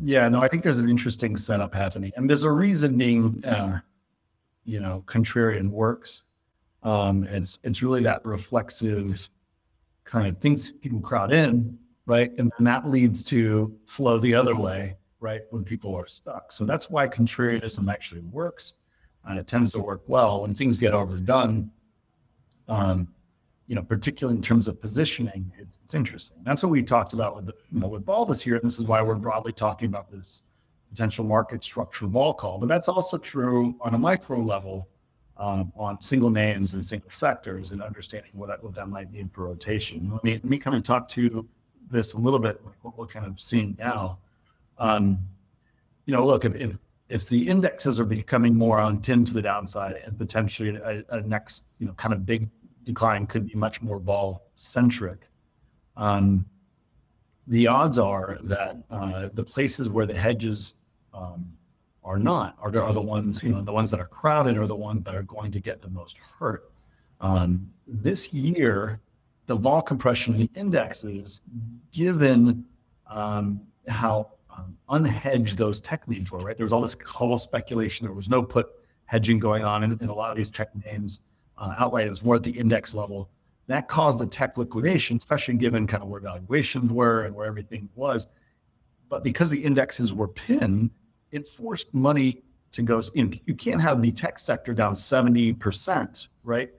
Yeah, 0.00 0.28
no, 0.28 0.40
I 0.40 0.48
think 0.48 0.64
there's 0.64 0.78
an 0.78 0.90
interesting 0.90 1.36
setup 1.36 1.74
happening, 1.74 2.12
and 2.16 2.28
there's 2.28 2.42
a 2.42 2.50
reasoning, 2.50 3.42
uh, 3.44 3.78
you 4.64 4.80
know, 4.80 5.04
contrarian 5.06 5.70
works. 5.70 6.22
Um, 6.84 7.24
it's 7.24 7.58
it's 7.64 7.82
really 7.82 8.02
that 8.02 8.24
reflexive 8.24 9.28
kind 10.04 10.28
of 10.28 10.38
things 10.38 10.70
people 10.70 11.00
crowd 11.00 11.32
in, 11.32 11.78
right, 12.06 12.30
and 12.38 12.52
then 12.58 12.64
that 12.64 12.88
leads 12.88 13.24
to 13.24 13.74
flow 13.86 14.18
the 14.18 14.34
other 14.34 14.54
way, 14.54 14.96
right, 15.18 15.42
when 15.50 15.64
people 15.64 15.94
are 15.94 16.06
stuck. 16.06 16.52
So 16.52 16.64
that's 16.64 16.90
why 16.90 17.08
contrarianism 17.08 17.90
actually 17.90 18.20
works, 18.20 18.74
and 19.24 19.38
it 19.38 19.46
tends 19.46 19.72
to 19.72 19.78
work 19.80 20.02
well 20.06 20.42
when 20.42 20.54
things 20.54 20.78
get 20.78 20.92
overdone 20.92 21.70
um, 22.68 23.08
you 23.66 23.74
know, 23.74 23.82
particularly 23.82 24.36
in 24.36 24.42
terms 24.42 24.68
of 24.68 24.80
positioning, 24.80 25.50
it's, 25.58 25.78
it's 25.84 25.94
interesting. 25.94 26.36
That's 26.42 26.62
what 26.62 26.70
we 26.70 26.82
talked 26.82 27.12
about 27.14 27.36
with 27.36 27.50
you 27.72 27.80
know 27.80 27.88
with 27.88 28.46
year. 28.46 28.56
And 28.56 28.64
this 28.64 28.78
is 28.78 28.84
why 28.84 29.00
we're 29.00 29.14
broadly 29.14 29.52
talking 29.52 29.88
about 29.88 30.10
this 30.10 30.42
potential 30.90 31.24
market 31.24 31.64
structure 31.64 32.06
vol 32.06 32.34
call. 32.34 32.58
But 32.58 32.68
that's 32.68 32.88
also 32.88 33.16
true 33.16 33.74
on 33.80 33.94
a 33.94 33.98
micro 33.98 34.38
level 34.38 34.88
um, 35.36 35.72
on 35.76 36.00
single 36.00 36.30
names 36.30 36.74
and 36.74 36.84
single 36.84 37.10
sectors 37.10 37.70
and 37.72 37.82
understanding 37.82 38.30
what 38.34 38.48
that, 38.48 38.62
what 38.62 38.74
that 38.74 38.88
might 38.88 39.12
mean 39.12 39.28
for 39.28 39.44
rotation. 39.44 40.10
Let 40.12 40.24
me 40.24 40.32
let 40.34 40.44
me 40.44 40.58
kind 40.58 40.76
of 40.76 40.82
talk 40.82 41.08
to 41.10 41.46
this 41.90 42.12
a 42.14 42.18
little 42.18 42.38
bit, 42.38 42.60
what 42.82 42.96
we're 42.96 43.06
kind 43.06 43.26
of 43.26 43.40
seeing 43.40 43.76
now. 43.78 44.18
Um, 44.78 45.18
you 46.06 46.14
know, 46.14 46.24
look 46.24 46.44
if, 46.44 46.76
if 47.08 47.28
the 47.28 47.48
indexes 47.48 48.00
are 48.00 48.04
becoming 48.04 48.54
more 48.54 48.78
on 48.80 49.02
tin 49.02 49.24
to 49.24 49.34
the 49.34 49.42
downside 49.42 49.96
and 50.04 50.16
potentially 50.18 50.76
a, 50.76 51.04
a 51.10 51.20
next, 51.22 51.64
you 51.78 51.86
know, 51.86 51.92
kind 51.94 52.14
of 52.14 52.24
big 52.24 52.48
decline 52.84 53.26
could 53.26 53.46
be 53.46 53.54
much 53.54 53.82
more 53.82 53.98
vol 53.98 54.42
centric. 54.56 55.28
um, 55.96 56.46
the 57.46 57.66
odds 57.66 57.98
are 57.98 58.38
that 58.42 58.76
uh, 58.90 59.28
the 59.34 59.44
places 59.44 59.88
where 59.88 60.06
the 60.06 60.16
hedges 60.16 60.74
um, 61.12 61.52
are 62.04 62.18
not 62.18 62.56
are, 62.60 62.76
are 62.78 62.92
the 62.92 63.00
ones, 63.00 63.42
you 63.42 63.50
know, 63.50 63.62
the 63.62 63.72
ones 63.72 63.90
that 63.90 64.00
are 64.00 64.06
crowded 64.06 64.56
are 64.58 64.66
the 64.66 64.76
ones 64.76 65.02
that 65.04 65.14
are 65.14 65.22
going 65.22 65.50
to 65.52 65.60
get 65.60 65.80
the 65.80 65.88
most 65.88 66.18
hurt. 66.18 66.70
Um, 67.20 67.70
this 67.86 68.32
year, 68.32 69.00
the 69.46 69.54
vol 69.56 69.82
compression 69.82 70.34
of 70.34 70.40
the 70.40 70.50
indexes, 70.54 71.40
given 71.92 72.64
um, 73.06 73.60
how 73.88 74.32
um, 74.50 74.76
unhedge 74.88 75.56
those 75.56 75.80
tech 75.80 76.06
names 76.08 76.30
were, 76.30 76.38
right? 76.38 76.56
There 76.56 76.64
was 76.64 76.72
all 76.72 76.82
this 76.82 76.94
call 76.94 77.38
speculation. 77.38 78.06
There 78.06 78.14
was 78.14 78.28
no 78.28 78.42
put 78.42 78.68
hedging 79.06 79.38
going 79.38 79.64
on 79.64 79.82
in, 79.84 79.98
in 80.00 80.08
a 80.08 80.14
lot 80.14 80.30
of 80.30 80.36
these 80.36 80.50
tech 80.50 80.70
names 80.84 81.20
uh, 81.58 81.74
outright. 81.78 82.06
It 82.06 82.10
was 82.10 82.22
more 82.22 82.36
at 82.36 82.42
the 82.42 82.50
index 82.50 82.94
level. 82.94 83.30
That 83.66 83.88
caused 83.88 84.22
a 84.22 84.26
tech 84.26 84.58
liquidation, 84.58 85.16
especially 85.16 85.54
given 85.54 85.86
kind 85.86 86.02
of 86.02 86.08
where 86.08 86.20
valuations 86.20 86.90
were 86.90 87.24
and 87.24 87.34
where 87.34 87.46
everything 87.46 87.88
was. 87.94 88.26
But 89.08 89.22
because 89.22 89.48
the 89.48 89.62
indexes 89.64 90.12
were 90.12 90.28
pinned, 90.28 90.90
it 91.34 91.48
forced 91.48 91.92
money 91.92 92.42
to 92.72 92.82
go 92.82 93.02
in. 93.14 93.38
You 93.44 93.54
can't 93.54 93.80
have 93.80 94.00
the 94.00 94.12
tech 94.12 94.38
sector 94.38 94.72
down 94.72 94.94
70%, 94.94 96.28
right? 96.44 96.70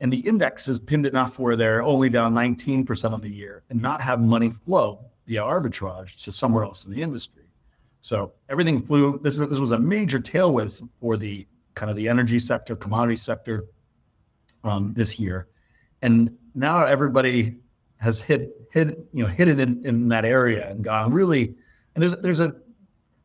And 0.00 0.12
the 0.12 0.18
index 0.18 0.68
is 0.68 0.78
pinned 0.78 1.06
enough 1.06 1.38
where 1.38 1.56
they're 1.56 1.82
only 1.82 2.10
down 2.10 2.34
19% 2.34 3.14
of 3.14 3.22
the 3.22 3.30
year 3.30 3.64
and 3.70 3.80
not 3.80 4.02
have 4.02 4.20
money 4.20 4.50
flow 4.50 5.06
via 5.26 5.40
arbitrage 5.40 6.22
to 6.24 6.32
somewhere 6.32 6.64
else 6.64 6.84
in 6.84 6.92
the 6.92 7.00
industry. 7.00 7.44
So 8.02 8.34
everything 8.50 8.78
flew. 8.78 9.18
This, 9.22 9.38
this 9.38 9.58
was 9.58 9.70
a 9.70 9.78
major 9.78 10.20
tailwind 10.20 10.86
for 11.00 11.16
the 11.16 11.46
kind 11.74 11.90
of 11.90 11.96
the 11.96 12.06
energy 12.06 12.38
sector, 12.38 12.76
commodity 12.76 13.16
sector 13.16 13.64
um, 14.62 14.92
this 14.94 15.18
year, 15.18 15.48
and 16.02 16.36
now 16.54 16.84
everybody 16.84 17.56
has 17.96 18.20
hit 18.20 18.50
hit 18.70 18.98
you 19.14 19.22
know 19.22 19.28
hit 19.28 19.48
it 19.48 19.58
in, 19.58 19.84
in 19.86 20.08
that 20.08 20.26
area 20.26 20.70
and 20.70 20.84
gone 20.84 21.12
really. 21.12 21.54
And 21.94 22.02
there's 22.02 22.14
there's 22.16 22.40
a 22.40 22.54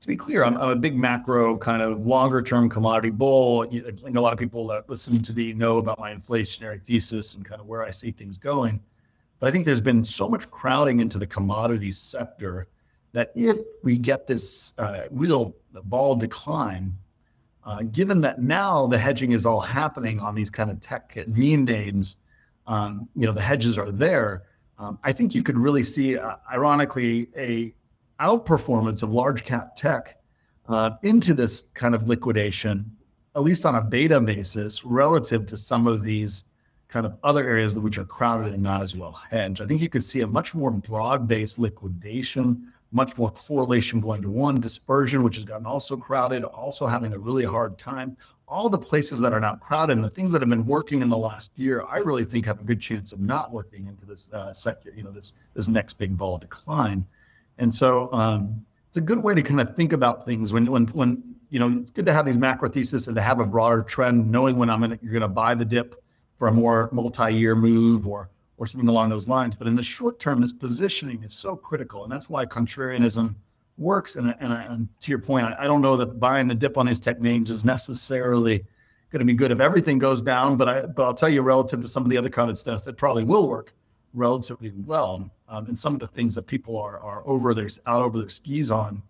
to 0.01 0.07
be 0.07 0.15
clear, 0.15 0.45
I'm, 0.45 0.57
I'm, 0.57 0.69
a 0.69 0.75
big 0.75 0.97
macro 0.97 1.57
kind 1.57 1.81
of 1.81 2.05
longer 2.05 2.41
term 2.41 2.69
commodity 2.69 3.09
bull. 3.09 3.67
I 3.69 3.91
think 3.91 4.15
a 4.15 4.21
lot 4.21 4.31
of 4.31 4.39
people 4.39 4.65
that 4.67 4.89
listen 4.89 5.21
to 5.23 5.33
the 5.33 5.53
know 5.53 5.77
about 5.77 5.99
my 5.99 6.13
inflationary 6.13 6.81
thesis 6.81 7.35
and 7.35 7.43
kind 7.43 7.59
of 7.59 7.67
where 7.67 7.83
I 7.83 7.91
see 7.91 8.11
things 8.11 8.37
going. 8.37 8.79
But 9.39 9.47
I 9.47 9.51
think 9.51 9.65
there's 9.65 9.81
been 9.81 10.05
so 10.05 10.29
much 10.29 10.49
crowding 10.51 10.99
into 10.99 11.17
the 11.17 11.27
commodities 11.27 11.97
sector 11.97 12.67
that 13.11 13.31
if 13.35 13.57
we 13.83 13.97
get 13.97 14.27
this 14.27 14.73
uh, 14.77 15.03
real 15.11 15.55
vol 15.73 16.15
decline, 16.15 16.93
uh, 17.65 17.83
given 17.91 18.21
that 18.21 18.41
now 18.41 18.87
the 18.87 18.97
hedging 18.97 19.31
is 19.33 19.45
all 19.45 19.59
happening 19.59 20.19
on 20.19 20.33
these 20.33 20.49
kind 20.49 20.69
of 20.69 20.79
tech 20.79 21.17
mean 21.27 21.65
names, 21.65 22.17
um, 22.67 23.09
you 23.15 23.25
know, 23.25 23.33
the 23.33 23.41
hedges 23.41 23.77
are 23.77 23.91
there. 23.91 24.43
Um, 24.77 24.97
I 25.03 25.11
think 25.11 25.35
you 25.35 25.43
could 25.43 25.57
really 25.57 25.83
see, 25.83 26.17
uh, 26.17 26.35
ironically, 26.51 27.27
a 27.35 27.73
outperformance 28.19 29.03
of 29.03 29.11
large 29.11 29.43
cap 29.43 29.75
tech 29.75 30.17
uh, 30.67 30.91
into 31.03 31.33
this 31.33 31.65
kind 31.73 31.95
of 31.95 32.07
liquidation, 32.07 32.91
at 33.35 33.43
least 33.43 33.65
on 33.65 33.75
a 33.75 33.81
beta 33.81 34.19
basis, 34.19 34.83
relative 34.85 35.45
to 35.47 35.57
some 35.57 35.87
of 35.87 36.03
these 36.03 36.45
kind 36.87 37.05
of 37.05 37.15
other 37.23 37.47
areas 37.47 37.75
which 37.75 37.97
are 37.97 38.05
crowded 38.05 38.53
and 38.53 38.63
not 38.63 38.81
as 38.81 38.95
well 38.95 39.11
hedged. 39.29 39.61
I 39.61 39.67
think 39.67 39.81
you 39.81 39.89
could 39.89 40.03
see 40.03 40.21
a 40.21 40.27
much 40.27 40.55
more 40.55 40.71
broad-based 40.71 41.59
liquidation, 41.59 42.73
much 42.91 43.15
more 43.15 43.29
correlation 43.29 44.01
one-to-one 44.01 44.59
dispersion, 44.59 45.21
which 45.21 45.35
has 45.35 45.43
gotten 45.43 45.67
also 45.67 45.95
crowded, 45.95 46.43
also 46.43 46.87
having 46.87 47.13
a 47.13 47.19
really 47.19 47.45
hard 47.45 47.77
time. 47.77 48.17
All 48.47 48.69
the 48.69 48.79
places 48.79 49.19
that 49.19 49.33
are 49.33 49.39
now 49.39 49.55
crowded 49.55 49.93
and 49.93 50.03
the 50.03 50.09
things 50.09 50.31
that 50.31 50.41
have 50.41 50.49
been 50.49 50.65
working 50.65 51.03
in 51.03 51.09
the 51.09 51.17
last 51.17 51.51
year, 51.55 51.83
I 51.87 51.97
really 51.99 52.25
think 52.25 52.47
have 52.47 52.59
a 52.59 52.63
good 52.63 52.81
chance 52.81 53.13
of 53.13 53.19
not 53.19 53.51
working 53.51 53.85
into 53.85 54.07
this 54.07 54.27
uh, 54.33 54.51
sector, 54.51 54.91
you 54.95 55.03
know, 55.03 55.11
this 55.11 55.33
this 55.53 55.67
next 55.67 55.93
big 55.93 56.13
vol 56.13 56.39
decline. 56.39 57.05
And 57.59 57.73
so 57.73 58.11
um, 58.11 58.65
it's 58.87 58.97
a 58.97 59.01
good 59.01 59.21
way 59.21 59.35
to 59.35 59.43
kind 59.43 59.61
of 59.61 59.75
think 59.75 59.93
about 59.93 60.25
things 60.25 60.51
when 60.51 60.65
when 60.65 60.87
when 60.87 61.35
you 61.49 61.59
know 61.59 61.79
it's 61.79 61.91
good 61.91 62.05
to 62.07 62.13
have 62.13 62.25
these 62.25 62.37
macro 62.37 62.69
thesis 62.69 63.07
and 63.07 63.15
to 63.15 63.21
have 63.21 63.39
a 63.39 63.45
broader 63.45 63.83
trend, 63.83 64.31
knowing 64.31 64.57
when 64.57 64.69
I'm 64.69 64.79
gonna 64.81 64.97
you're 65.01 65.13
gonna 65.13 65.27
buy 65.27 65.53
the 65.53 65.65
dip 65.65 66.01
for 66.37 66.47
a 66.47 66.51
more 66.51 66.89
multi-year 66.91 67.55
move 67.55 68.07
or 68.07 68.29
or 68.57 68.65
something 68.65 68.89
along 68.89 69.09
those 69.09 69.27
lines. 69.27 69.57
But 69.57 69.67
in 69.67 69.75
the 69.75 69.83
short 69.83 70.19
term, 70.19 70.41
this 70.41 70.53
positioning 70.53 71.23
is 71.23 71.33
so 71.33 71.55
critical, 71.55 72.03
and 72.03 72.11
that's 72.11 72.29
why 72.29 72.45
contrarianism 72.45 73.35
works. 73.77 74.17
And, 74.17 74.35
and, 74.41 74.51
and 74.51 74.89
to 74.99 75.11
your 75.11 75.19
point, 75.19 75.45
I, 75.45 75.55
I, 75.59 75.63
don't 75.63 75.81
know 75.81 75.95
that 75.95 76.19
buying 76.19 76.49
the 76.49 76.55
dip 76.55 76.77
on 76.77 76.85
these 76.85 76.99
tech 76.99 77.21
names 77.21 77.49
is 77.49 77.63
necessarily, 77.63 78.65
going 79.11 79.19
to 79.19 79.25
be 79.25 79.33
good 79.33 79.51
if 79.51 79.61
everything 79.61 79.97
goes 79.97 80.21
down. 80.21 80.57
But 80.57 80.69
I, 80.69 80.81
but 80.85 81.03
I'll 81.03 81.13
tell 81.13 81.29
you, 81.29 81.41
relative 81.41 81.81
to 81.81 81.87
some 81.87 82.03
of 82.03 82.09
the 82.09 82.17
other 82.17 82.29
counted 82.29 82.57
stuff, 82.57 82.87
it 82.87 82.97
probably 82.97 83.23
will 83.23 83.47
work 83.47 83.73
relatively 84.13 84.71
well. 84.85 85.29
Um, 85.47 85.67
and 85.67 85.77
some 85.77 85.93
of 85.93 85.99
the 85.99 86.07
things 86.07 86.35
that 86.35 86.47
people 86.47 86.77
are 86.77 86.99
are 86.99 87.23
over 87.25 87.53
their 87.53 87.69
out 87.85 88.03
over 88.03 88.19
their 88.19 88.29
skis 88.29 88.71
on, 88.71 89.01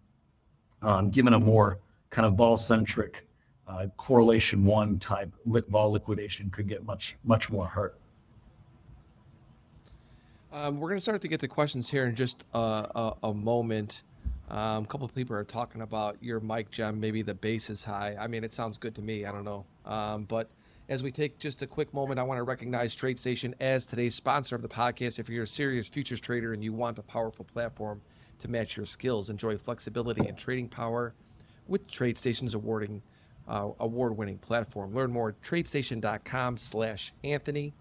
um, 0.81 1.09
given 1.09 1.33
a 1.33 1.39
more 1.39 1.79
kind 2.09 2.25
of 2.25 2.33
vol 2.35 2.57
centric 2.57 3.27
uh, 3.67 3.87
correlation 3.97 4.65
one 4.65 4.97
type 4.97 5.31
vol 5.45 5.91
liquidation 5.91 6.49
could 6.49 6.67
get 6.67 6.85
much 6.85 7.17
much 7.23 7.51
more 7.51 7.65
hurt. 7.65 7.99
Um, 10.51 10.79
we're 10.79 10.89
going 10.89 10.97
to 10.97 11.01
start 11.01 11.21
to 11.21 11.27
get 11.27 11.39
to 11.41 11.47
questions 11.47 11.91
here 11.91 12.07
in 12.07 12.15
just 12.15 12.43
a, 12.55 13.13
a 13.21 13.33
moment. 13.33 14.01
Um, 14.49 14.83
a 14.83 14.87
couple 14.87 15.05
of 15.05 15.13
people 15.13 15.35
are 15.35 15.43
talking 15.43 15.81
about 15.81 16.17
your 16.21 16.39
mic, 16.39 16.67
Cem. 16.71 16.99
Maybe 16.99 17.21
the 17.21 17.35
bass 17.35 17.69
is 17.69 17.83
high. 17.83 18.15
I 18.19 18.25
mean, 18.25 18.43
it 18.43 18.51
sounds 18.51 18.79
good 18.79 18.95
to 18.95 19.01
me. 19.01 19.25
I 19.25 19.31
don't 19.31 19.43
know. 19.43 19.65
Um, 19.85 20.23
but 20.23 20.49
as 20.89 21.01
we 21.03 21.11
take 21.11 21.37
just 21.37 21.61
a 21.61 21.67
quick 21.67 21.93
moment, 21.93 22.19
I 22.19 22.23
want 22.23 22.39
to 22.39 22.43
recognize 22.43 22.95
TradeStation 22.95 23.53
as 23.59 23.85
today's 23.85 24.15
sponsor 24.15 24.55
of 24.55 24.63
the 24.63 24.67
podcast. 24.67 25.19
If 25.19 25.29
you're 25.29 25.43
a 25.43 25.47
serious 25.47 25.87
futures 25.87 26.19
trader 26.19 26.53
and 26.53 26.63
you 26.63 26.73
want 26.73 26.97
a 26.97 27.03
powerful 27.03 27.45
platform 27.45 28.01
to 28.39 28.49
match 28.49 28.75
your 28.75 28.87
skills, 28.87 29.29
enjoy 29.29 29.55
flexibility 29.55 30.27
and 30.27 30.35
trading 30.35 30.67
power 30.67 31.13
with 31.67 31.87
TradeStation's 31.87 32.55
awarding 32.55 33.03
uh, 33.47 33.69
award-winning 33.79 34.39
platform. 34.39 34.95
Learn 34.95 35.11
more 35.11 35.29
at 35.29 35.39
TradeStation.com/Anthony. 35.43 37.73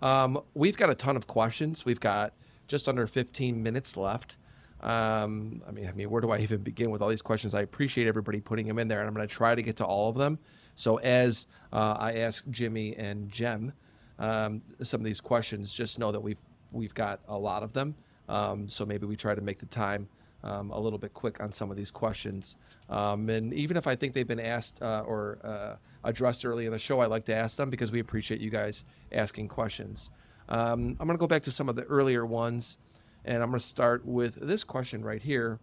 Um, 0.00 0.40
we've 0.54 0.76
got 0.76 0.90
a 0.90 0.94
ton 0.94 1.16
of 1.16 1.26
questions. 1.26 1.84
We've 1.84 1.98
got 1.98 2.34
just 2.68 2.88
under 2.88 3.08
15 3.08 3.64
minutes 3.64 3.96
left. 3.96 4.36
Um, 4.80 5.60
I 5.66 5.72
mean, 5.72 5.88
I 5.88 5.92
mean, 5.92 6.08
where 6.08 6.20
do 6.20 6.30
I 6.30 6.38
even 6.38 6.62
begin 6.62 6.90
with 6.90 7.02
all 7.02 7.08
these 7.08 7.22
questions? 7.22 7.52
I 7.54 7.62
appreciate 7.62 8.06
everybody 8.06 8.40
putting 8.40 8.68
them 8.68 8.78
in 8.78 8.86
there, 8.86 9.00
and 9.00 9.08
I'm 9.08 9.14
going 9.14 9.26
to 9.26 9.34
try 9.34 9.56
to 9.56 9.62
get 9.62 9.78
to 9.78 9.84
all 9.84 10.08
of 10.08 10.14
them. 10.16 10.38
So 10.74 10.96
as 10.96 11.46
uh, 11.72 11.96
I 11.98 12.14
ask 12.18 12.48
Jimmy 12.50 12.96
and 12.96 13.32
Cem 13.34 13.72
um, 14.18 14.62
some 14.82 15.00
of 15.00 15.04
these 15.04 15.20
questions, 15.20 15.72
just 15.72 15.98
know 15.98 16.12
that 16.12 16.20
we've 16.20 16.40
we've 16.72 16.94
got 16.94 17.20
a 17.28 17.38
lot 17.38 17.62
of 17.62 17.72
them. 17.72 17.94
Um, 18.28 18.68
so 18.68 18.84
maybe 18.84 19.06
we 19.06 19.16
try 19.16 19.34
to 19.34 19.40
make 19.40 19.58
the 19.58 19.66
time 19.66 20.08
um, 20.42 20.70
a 20.70 20.78
little 20.78 20.98
bit 20.98 21.12
quick 21.12 21.40
on 21.40 21.52
some 21.52 21.70
of 21.70 21.76
these 21.76 21.90
questions. 21.90 22.56
Um, 22.90 23.28
and 23.30 23.52
even 23.54 23.76
if 23.76 23.86
I 23.86 23.96
think 23.96 24.12
they've 24.12 24.26
been 24.26 24.40
asked 24.40 24.82
uh, 24.82 25.02
or 25.06 25.38
uh, 25.42 25.76
addressed 26.04 26.44
early 26.44 26.66
in 26.66 26.72
the 26.72 26.78
show, 26.78 27.00
I 27.00 27.06
like 27.06 27.24
to 27.26 27.34
ask 27.34 27.56
them 27.56 27.70
because 27.70 27.90
we 27.90 28.00
appreciate 28.00 28.40
you 28.40 28.50
guys 28.50 28.84
asking 29.12 29.48
questions. 29.48 30.10
Um, 30.48 30.96
I'm 31.00 31.06
going 31.06 31.16
to 31.16 31.18
go 31.18 31.26
back 31.26 31.42
to 31.44 31.50
some 31.50 31.68
of 31.68 31.76
the 31.76 31.84
earlier 31.84 32.26
ones, 32.26 32.76
and 33.24 33.42
I'm 33.42 33.48
going 33.48 33.58
to 33.58 33.64
start 33.64 34.04
with 34.04 34.34
this 34.34 34.64
question 34.64 35.02
right 35.02 35.22
here. 35.22 35.58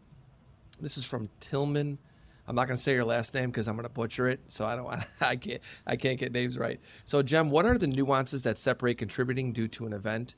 This 0.80 0.98
is 0.98 1.06
from 1.06 1.30
Tillman. 1.40 2.00
I'm 2.48 2.56
not 2.56 2.68
going 2.68 2.78
to 2.78 2.82
say 2.82 2.94
your 2.94 3.06
last 3.06 3.34
name 3.34 3.50
because 3.50 3.68
I'm 3.68 3.76
going 3.76 3.88
to 3.88 3.94
butcher 3.94 4.28
it. 4.28 4.40
So 4.48 4.66
I 4.66 4.76
don't 4.76 4.86
want. 4.86 5.04
I 5.22 5.36
can't. 5.36 5.62
I 5.86 5.96
can't 5.96 6.20
get 6.20 6.32
names 6.32 6.58
right. 6.58 6.80
So 7.06 7.24
Cem, 7.26 7.50
what 7.50 7.66
are 7.66 7.78
the 7.78 7.88
nuances 7.88 8.44
that 8.44 8.58
separate 8.58 8.98
contributing 8.98 9.54
due 9.54 9.68
to 9.70 9.86
an 9.86 9.94
event, 9.94 10.36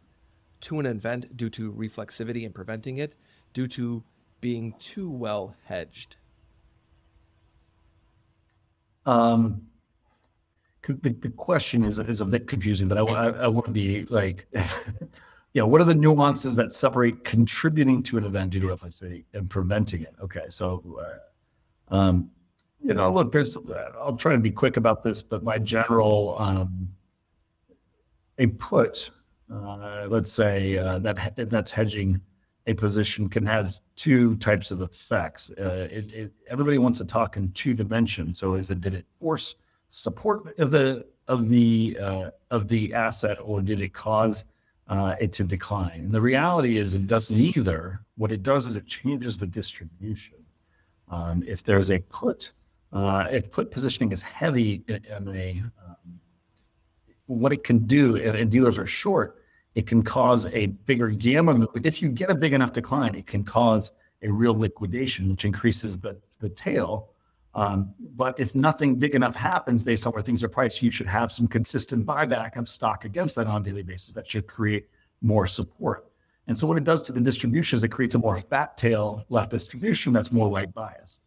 to 0.62 0.80
an 0.80 0.86
event 0.86 1.36
due 1.36 1.50
to 1.52 1.72
reflexivity 1.74 2.46
and 2.46 2.54
preventing 2.54 2.98
it, 2.98 3.16
due 3.54 3.68
to 3.70 4.04
being 4.42 4.76
too 4.80 5.10
well 5.10 5.56
hedged? 5.66 6.18
Um, 9.06 9.68
the, 10.88 11.10
the 11.10 11.30
question 11.30 11.84
is 11.86 12.00
is 12.00 12.22
a 12.22 12.26
bit 12.26 12.48
confusing, 12.48 12.88
but 12.88 12.98
I, 12.98 13.02
I, 13.02 13.30
I 13.30 13.48
want 13.48 13.66
to 13.66 13.72
be 13.72 14.06
like, 14.06 14.48
yeah, 15.54 15.64
what 15.64 15.82
are 15.82 15.86
the 15.86 15.96
nuances 15.96 16.56
that 16.56 16.72
separate 16.72 17.24
contributing 17.24 18.04
to 18.04 18.18
an 18.18 18.26
event 18.26 18.52
due 18.52 18.60
to 18.62 18.68
reflexivity 18.68 19.26
and 19.34 19.50
preventing 19.50 20.02
it? 20.02 20.16
Okay, 20.22 20.46
so, 20.50 20.84
uh, 21.00 21.18
um, 21.94 22.30
you 22.84 22.94
know, 22.94 23.14
look, 23.14 23.32
there's, 23.32 23.58
I'll 24.02 24.18
try 24.18 24.34
and 24.34 24.44
be 24.44 24.52
quick 24.52 24.78
about 24.78 25.04
this, 25.04 25.22
but 25.22 25.44
my 25.44 25.58
general 25.58 26.36
um, 26.40 26.90
input, 28.38 29.10
uh, 29.54 30.08
let's 30.10 30.32
say 30.32 30.78
uh, 30.78 31.00
that 31.00 31.50
that's 31.50 31.72
hedging 31.72 32.20
a 32.66 32.74
position 32.74 33.30
can 33.30 33.46
have 33.46 33.80
two 33.96 34.36
types 34.38 34.72
of 34.72 34.82
effects. 34.82 35.52
Uh, 35.52 35.88
it, 35.92 36.12
it, 36.14 36.32
everybody 36.48 36.78
wants 36.78 37.00
to 37.00 37.06
talk 37.06 37.38
in 37.38 37.52
two 37.52 37.74
dimensions. 37.74 38.40
So, 38.40 38.56
is 38.56 38.70
it 38.70 38.82
did 38.82 38.96
it 38.96 39.06
force 39.20 39.56
support 39.90 40.58
of 40.60 40.72
the 40.72 41.06
of 41.28 41.50
the 41.50 41.98
uh, 42.02 42.32
of 42.52 42.68
the 42.68 42.94
asset, 42.94 43.38
or 43.42 43.62
did 43.62 43.82
it 43.82 43.94
cause 43.94 44.46
uh, 44.88 45.16
it 45.20 45.32
to 45.34 45.44
decline? 45.44 46.02
And 46.02 46.12
the 46.12 46.22
reality 46.22 46.78
is, 46.78 46.96
it 46.96 47.08
doesn't 47.08 47.38
either. 47.38 48.00
What 48.16 48.32
it 48.32 48.44
does 48.44 48.66
is 48.66 48.76
it 48.76 48.88
changes 48.88 49.38
the 49.38 49.48
distribution. 49.48 50.43
Um, 51.10 51.44
if 51.46 51.64
there's 51.64 51.92
a 51.92 52.00
put, 52.00 52.52
uh, 52.92 53.28
if 53.30 53.52
put 53.52 53.72
positioning 53.72 54.12
is 54.12 54.22
heavy 54.22 54.84
in, 54.88 55.28
a 55.28 55.64
um, 55.88 56.20
what 57.28 57.52
it 57.52 57.64
can 57.64 57.80
do, 57.80 58.18
and, 58.18 58.50
dealers 58.50 58.78
are 58.78 58.88
short 58.88 59.44
it 59.76 59.88
can 59.88 60.04
cause 60.04 60.46
a 60.48 60.68
bigger 60.68 61.10
gamma 61.10 61.54
movement. 61.54 61.86
If 61.86 62.02
you 62.02 62.10
get 62.10 62.30
a 62.30 62.36
big 62.36 62.54
enough 62.54 62.74
decline, 62.74 63.16
it 63.16 63.26
can 63.26 63.44
cause 63.44 63.92
a 64.22 64.32
real 64.32 64.58
liquidation, 64.58 65.30
which 65.32 65.46
increases 65.46 65.98
the, 65.98 66.18
the 66.40 66.50
tail. 66.50 67.10
Um, 67.56 67.94
but 68.16 68.40
if 68.40 68.56
nothing 68.56 68.96
big 68.96 69.16
enough 69.16 69.36
happens 69.36 69.82
based 69.82 70.06
on 70.06 70.14
where 70.14 70.22
things 70.22 70.44
are 70.44 70.50
priced, 70.50 70.82
you 70.82 70.92
should 70.92 71.08
have 71.08 71.32
some 71.32 71.48
consistent 71.48 72.06
buyback 72.06 72.56
of 72.56 72.68
stock 72.68 73.06
against 73.06 73.36
that 73.36 73.48
on 73.48 73.62
a 73.62 73.64
daily 73.64 73.84
basis. 73.84 74.14
That 74.14 74.28
should 74.28 74.48
create 74.48 74.88
more 75.22 75.48
support. 75.48 76.08
And 76.48 76.58
so 76.58 76.68
what 76.68 76.78
it 76.78 76.84
does 76.84 77.02
to 77.04 77.14
the 77.14 77.22
distribution 77.22 77.78
is 77.78 77.84
it 77.84 77.90
creates 77.90 78.16
a 78.16 78.20
more 78.20 78.38
fat 78.38 78.78
tail 78.78 79.26
left 79.30 79.52
distribution 79.52 80.12
that's 80.14 80.32
more 80.32 80.50
right 80.50 80.72
bias. 80.74 81.20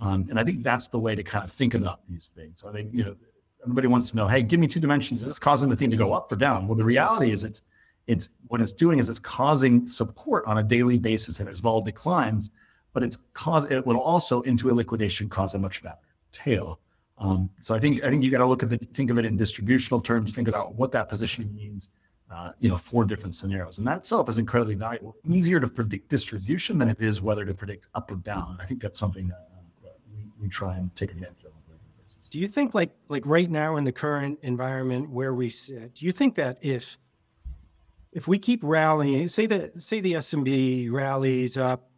Um, 0.00 0.26
and 0.30 0.38
I 0.38 0.44
think 0.44 0.62
that's 0.62 0.88
the 0.88 0.98
way 0.98 1.14
to 1.14 1.22
kind 1.22 1.44
of 1.44 1.52
think 1.52 1.74
about 1.74 2.00
these 2.08 2.32
things. 2.34 2.60
So 2.60 2.68
I 2.68 2.72
think, 2.72 2.92
you 2.92 3.04
know, 3.04 3.14
everybody 3.62 3.86
wants 3.86 4.10
to 4.10 4.16
know, 4.16 4.26
hey, 4.26 4.42
give 4.42 4.58
me 4.58 4.66
two 4.66 4.80
dimensions. 4.80 5.20
Is 5.20 5.28
this 5.28 5.38
causing 5.38 5.70
the 5.70 5.76
thing 5.76 5.90
to 5.90 5.96
go 5.96 6.12
up 6.12 6.32
or 6.32 6.36
down? 6.36 6.66
Well, 6.66 6.76
the 6.76 6.84
reality 6.84 7.32
is 7.32 7.44
it's 7.44 7.62
it's 8.08 8.30
what 8.48 8.60
it's 8.60 8.72
doing 8.72 8.98
is 8.98 9.08
it's 9.08 9.20
causing 9.20 9.86
support 9.86 10.44
on 10.46 10.58
a 10.58 10.62
daily 10.62 10.98
basis 10.98 11.38
and 11.38 11.48
as 11.48 11.60
vol 11.60 11.80
declines, 11.82 12.50
but 12.92 13.02
it's 13.04 13.16
cause 13.32 13.64
it 13.70 13.86
will 13.86 14.00
also 14.00 14.40
into 14.42 14.70
a 14.70 14.74
liquidation 14.74 15.28
cause 15.28 15.54
a 15.54 15.58
much 15.58 15.78
fatter 15.78 15.98
tail. 16.32 16.80
Um, 17.18 17.48
so 17.60 17.74
I 17.74 17.78
think 17.78 18.02
I 18.02 18.10
think 18.10 18.24
you 18.24 18.30
got 18.30 18.38
to 18.38 18.46
look 18.46 18.64
at 18.64 18.70
the 18.70 18.78
think 18.78 19.10
of 19.10 19.18
it 19.18 19.24
in 19.24 19.36
distributional 19.36 20.00
terms. 20.00 20.32
Think 20.32 20.48
about 20.48 20.74
what 20.74 20.90
that 20.92 21.08
positioning 21.08 21.54
means. 21.54 21.90
Uh, 22.30 22.50
you 22.60 22.70
know, 22.70 22.78
four 22.78 23.04
different 23.04 23.34
scenarios, 23.34 23.76
and 23.76 23.86
that 23.86 23.98
itself 23.98 24.26
is 24.26 24.38
incredibly 24.38 24.74
valuable. 24.74 25.14
Easier 25.28 25.60
to 25.60 25.68
predict 25.68 26.08
distribution 26.08 26.78
than 26.78 26.88
it 26.88 26.96
is 26.98 27.20
whether 27.20 27.44
to 27.44 27.52
predict 27.52 27.88
up 27.94 28.10
or 28.10 28.16
down. 28.16 28.56
I 28.58 28.64
think 28.64 28.80
that's 28.80 28.98
something 28.98 29.28
that, 29.28 29.48
uh, 29.84 29.88
we, 30.10 30.24
we 30.40 30.48
try 30.48 30.76
and 30.76 30.94
take 30.94 31.10
advantage 31.10 31.44
of. 31.44 31.52
Do 32.32 32.38
you 32.38 32.48
think, 32.48 32.74
like 32.74 32.92
like 33.10 33.26
right 33.26 33.50
now 33.50 33.76
in 33.76 33.84
the 33.84 33.92
current 33.92 34.38
environment 34.40 35.10
where 35.10 35.34
we 35.34 35.50
sit, 35.50 35.94
do 35.94 36.06
you 36.06 36.12
think 36.12 36.34
that 36.36 36.56
if 36.62 36.96
if 38.10 38.26
we 38.26 38.38
keep 38.38 38.60
rallying, 38.64 39.28
say 39.28 39.44
that 39.44 39.82
say 39.82 40.00
the 40.00 40.14
S&P 40.14 40.88
rallies 40.88 41.58
up, 41.58 41.90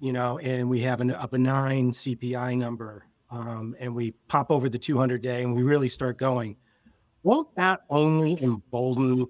you 0.00 0.14
know, 0.14 0.38
and 0.38 0.70
we 0.70 0.80
have 0.80 1.02
an, 1.02 1.10
a 1.10 1.28
benign 1.28 1.90
CPI 1.90 2.56
number, 2.56 3.04
um, 3.30 3.76
and 3.78 3.94
we 3.94 4.12
pop 4.28 4.50
over 4.50 4.70
the 4.70 4.78
200 4.78 5.20
day, 5.20 5.42
and 5.42 5.54
we 5.54 5.62
really 5.62 5.90
start 5.90 6.16
going, 6.16 6.56
won't 7.24 7.52
that 7.56 7.80
only 7.90 8.40
embolden 8.42 9.26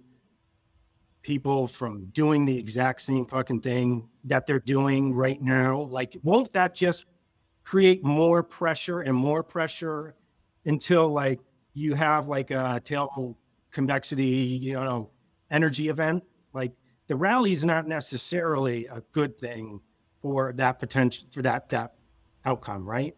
people 1.23 1.67
from 1.67 2.05
doing 2.13 2.45
the 2.45 2.59
exact 2.59 3.01
same 3.01 3.25
fucking 3.25 3.63
thing 3.63 4.07
that 4.25 4.47
they're 4.47 4.61
doing 4.61 5.15
right 5.15 5.41
now? 5.41 5.81
Like, 5.83 6.19
won't 6.23 6.53
that 6.53 6.75
just 6.75 7.07
create 7.65 8.05
more 8.05 8.43
pressure 8.43 9.01
and 9.01 9.17
more 9.17 9.43
pressure 9.43 10.15
until 10.67 11.09
like 11.09 11.41
you 11.73 11.95
have 11.95 12.29
like 12.29 12.51
a 12.51 12.81
tail 12.85 13.37
convexity, 13.73 14.23
you 14.63 14.75
know, 14.75 15.11
energy 15.51 15.89
event. 15.89 16.23
Like 16.53 16.73
the 17.09 17.17
rally 17.17 17.53
is 17.53 17.65
not 17.65 17.89
necessarily 17.89 18.87
a 18.87 19.03
good 19.13 19.39
thing 19.39 19.81
for 20.23 20.53
that 20.57 20.79
potential 20.79 21.27
for 21.31 21.43
that 21.43 21.69
that 21.71 21.95
outcome, 22.45 22.89
right? 22.89 23.15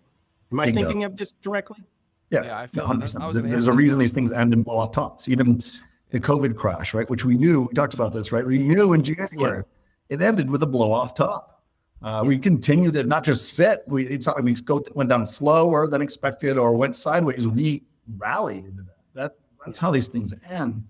Am 0.51 0.61
I 0.61 0.67
Bingo. 0.67 0.81
thinking 0.81 1.05
of 1.05 1.17
this 1.17 1.33
directly? 1.33 1.85
Yeah, 2.31 2.45
yeah 2.45 2.59
I 2.59 2.67
feel 2.67 2.87
100%. 2.87 3.21
I 3.21 3.49
There's 3.49 3.69
a 3.69 3.73
reason 3.73 3.99
these 3.99 4.13
things 4.13 4.33
end 4.33 4.53
in 4.53 4.63
blow 4.63 4.79
off 4.79 4.93
tops. 4.93 5.29
Even 5.29 5.63
the 6.11 6.21
COVID 6.21 6.57
crash, 6.57 6.95
right? 6.95 7.09
Which 7.09 7.25
we 7.25 7.37
knew, 7.37 7.63
we 7.63 7.75
talked 7.75 7.95
about 7.95 8.13
this, 8.13 8.33
right? 8.33 8.45
We 8.45 8.59
knew 8.59 8.93
in 8.93 9.03
January 9.03 9.65
it 10.09 10.23
ended 10.23 10.51
with 10.51 10.63
a 10.63 10.67
blow 10.67 10.93
off 10.93 11.15
top. 11.15 11.65
Uh, 12.03 12.23
we 12.25 12.39
continued 12.39 12.93
to 12.95 13.03
not 13.03 13.25
just 13.25 13.55
sit, 13.55 13.83
we, 13.87 14.07
it's, 14.07 14.29
I 14.29 14.41
mean, 14.41 14.55
go, 14.65 14.83
went 14.95 15.09
down 15.09 15.27
slower 15.27 15.89
than 15.89 16.03
expected 16.03 16.59
or 16.59 16.77
went 16.77 16.95
sideways. 16.95 17.49
We 17.49 17.85
rallied 18.17 18.67
into 18.67 18.83
that. 18.83 18.97
that. 19.15 19.37
That's 19.65 19.79
how 19.79 19.91
these 19.91 20.09
things 20.09 20.33
end. 20.49 20.85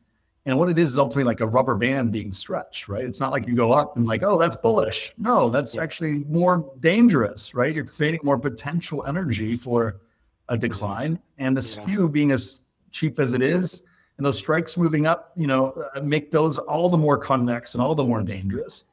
And 0.47 0.59
what 0.59 0.69
it 0.69 0.79
is 0.79 0.91
is 0.91 0.99
ultimately 0.99 1.25
like 1.25 1.41
a 1.41 1.47
rubber 1.47 1.75
band 1.75 2.13
being 2.13 2.33
stretched, 2.33 2.89
right? 2.89 3.05
It's 3.05 3.19
not 3.19 3.33
like 3.33 3.49
you 3.49 3.55
go 3.55 3.73
up 3.73 3.97
and 3.97 4.07
like, 4.07 4.23
oh, 4.23 4.39
that's 4.39 4.57
bullish. 4.57 5.13
No, 5.19 5.49
that's 5.49 5.75
yeah. 5.75 5.83
actually 5.83 6.25
more 6.25 6.73
dangerous, 6.81 7.53
right? 7.53 7.75
You're 7.75 7.85
creating 7.85 8.21
more 8.23 8.39
potential 8.39 9.05
energy 9.07 9.57
for 9.57 10.01
a 10.49 10.57
decline. 10.57 11.19
And 11.39 11.57
the 11.57 11.63
skew 11.63 12.09
being 12.09 12.31
as 12.31 12.63
cheap 12.91 13.19
as 13.19 13.35
it 13.35 13.43
is, 13.43 13.83
and 14.17 14.25
those 14.25 14.39
strikes 14.39 14.77
moving 14.77 15.07
up, 15.07 15.33
you 15.37 15.47
know, 15.47 15.73
uh, 15.95 16.01
make 16.01 16.31
those 16.31 16.59
all 16.59 16.89
the 16.89 16.97
more 16.97 17.19
convex 17.19 17.75
and 17.75 17.83
all 17.83 17.95
the 17.95 18.05
more 18.05 18.23
dangerous. 18.23 18.85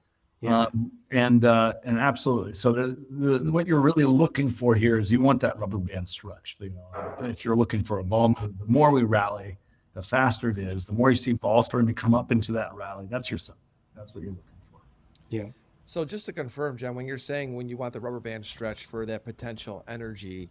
Yeah. 0.42 0.64
Um, 0.64 0.92
and 1.12 1.46
uh, 1.46 1.76
and 1.86 1.98
absolutely. 1.98 2.54
So 2.54 2.74
the, 2.74 2.98
the, 3.10 3.50
what 3.50 3.66
you're 3.66 3.80
really 3.80 4.04
looking 4.04 4.50
for 4.50 4.76
here 4.76 5.00
is 5.00 5.10
you 5.10 5.22
want 5.22 5.40
that 5.40 5.58
rubber 5.58 5.78
band 5.78 6.10
stretch. 6.10 6.58
You 6.60 6.72
know, 6.72 7.26
if 7.26 7.46
you're 7.46 7.56
looking 7.56 7.82
for 7.82 8.00
a 8.00 8.04
vol, 8.04 8.30
the 8.30 8.54
more 8.68 8.92
we 8.92 9.04
rally, 9.04 9.58
the 9.94 10.02
faster 10.02 10.50
it 10.50 10.58
is. 10.58 10.86
The 10.86 10.92
more 10.92 11.12
you 11.12 11.16
see 11.16 11.32
vols 11.32 11.66
starting 11.66 11.88
to 11.88 11.94
come 11.94 12.14
up 12.14 12.30
into 12.34 12.52
that 12.54 12.74
rally, 12.74 13.08
that's 13.10 13.32
your 13.32 13.38
sign. 13.38 13.56
That's 13.96 14.14
what 14.14 14.24
you're 14.24 14.32
looking 14.32 14.60
for. 14.70 14.82
Yeah. 15.30 15.46
So 15.86 16.04
just 16.04 16.26
to 16.26 16.34
confirm, 16.34 16.78
Cem, 16.78 16.96
when 16.96 17.08
you're 17.08 17.18
saying 17.18 17.56
when 17.56 17.70
you 17.70 17.78
want 17.78 17.94
the 17.94 18.02
rubber 18.02 18.20
band 18.20 18.46
stretch 18.46 18.86
for 18.86 19.06
that 19.06 19.24
potential 19.24 19.86
energy, 19.88 20.50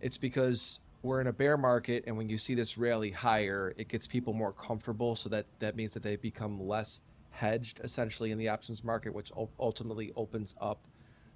it's 0.00 0.18
because 0.18 0.80
we're 1.02 1.20
in 1.20 1.26
a 1.26 1.32
bear 1.32 1.56
market, 1.56 2.04
and 2.06 2.16
when 2.16 2.28
you 2.28 2.38
see 2.38 2.54
this 2.54 2.76
rally 2.76 3.10
higher, 3.10 3.74
it 3.76 3.88
gets 3.88 4.06
people 4.06 4.32
more 4.32 4.52
comfortable. 4.52 5.14
So 5.14 5.28
that 5.30 5.46
that 5.58 5.76
means 5.76 5.94
that 5.94 6.02
they 6.02 6.16
become 6.16 6.60
less 6.60 7.00
hedged 7.30 7.80
essentially 7.84 8.30
in 8.32 8.38
the 8.38 8.48
options 8.48 8.82
market, 8.82 9.12
which 9.14 9.30
ultimately 9.60 10.12
opens 10.16 10.54
up 10.60 10.78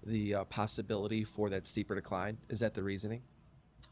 the 0.05 0.35
uh, 0.35 0.45
possibility 0.45 1.25
for 1.25 1.51
that 1.51 1.67
steeper 1.67 1.95
decline. 1.95 2.39
Is 2.49 2.61
that 2.61 2.75
the 2.75 2.83
reasoning? 2.83 3.23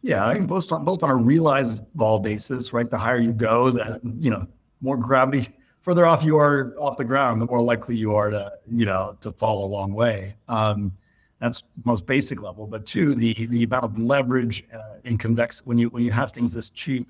Yeah, 0.02 0.26
I 0.26 0.34
think 0.34 0.46
both 0.46 0.70
on 0.72 0.84
both 0.84 1.02
on 1.02 1.10
a 1.10 1.16
realized 1.16 1.82
vol 1.94 2.18
basis, 2.18 2.72
right? 2.72 2.88
The 2.88 2.98
higher 2.98 3.18
you 3.18 3.32
go, 3.32 3.70
that 3.70 4.00
you 4.20 4.30
know, 4.30 4.46
more 4.80 4.96
gravity 4.96 5.48
further 5.80 6.06
off 6.06 6.22
you 6.22 6.36
are 6.36 6.74
off 6.78 6.98
the 6.98 7.04
ground, 7.04 7.40
the 7.40 7.46
more 7.46 7.62
likely 7.62 7.96
you 7.96 8.14
are 8.14 8.30
to, 8.30 8.52
you 8.70 8.84
know, 8.84 9.16
to 9.20 9.32
fall 9.32 9.64
a 9.64 9.68
long 9.68 9.92
way. 9.92 10.34
Um, 10.48 10.92
that's 11.40 11.62
most 11.84 12.06
basic 12.06 12.42
level. 12.42 12.66
But 12.66 12.86
two, 12.86 13.14
the 13.14 13.34
the 13.46 13.64
amount 13.64 13.84
of 13.84 13.98
leverage 13.98 14.64
uh, 14.72 14.96
in 15.04 15.18
convex 15.18 15.64
when 15.64 15.78
you 15.78 15.88
when 15.90 16.02
you 16.02 16.10
have 16.10 16.32
things 16.32 16.52
this 16.52 16.70
cheap, 16.70 17.08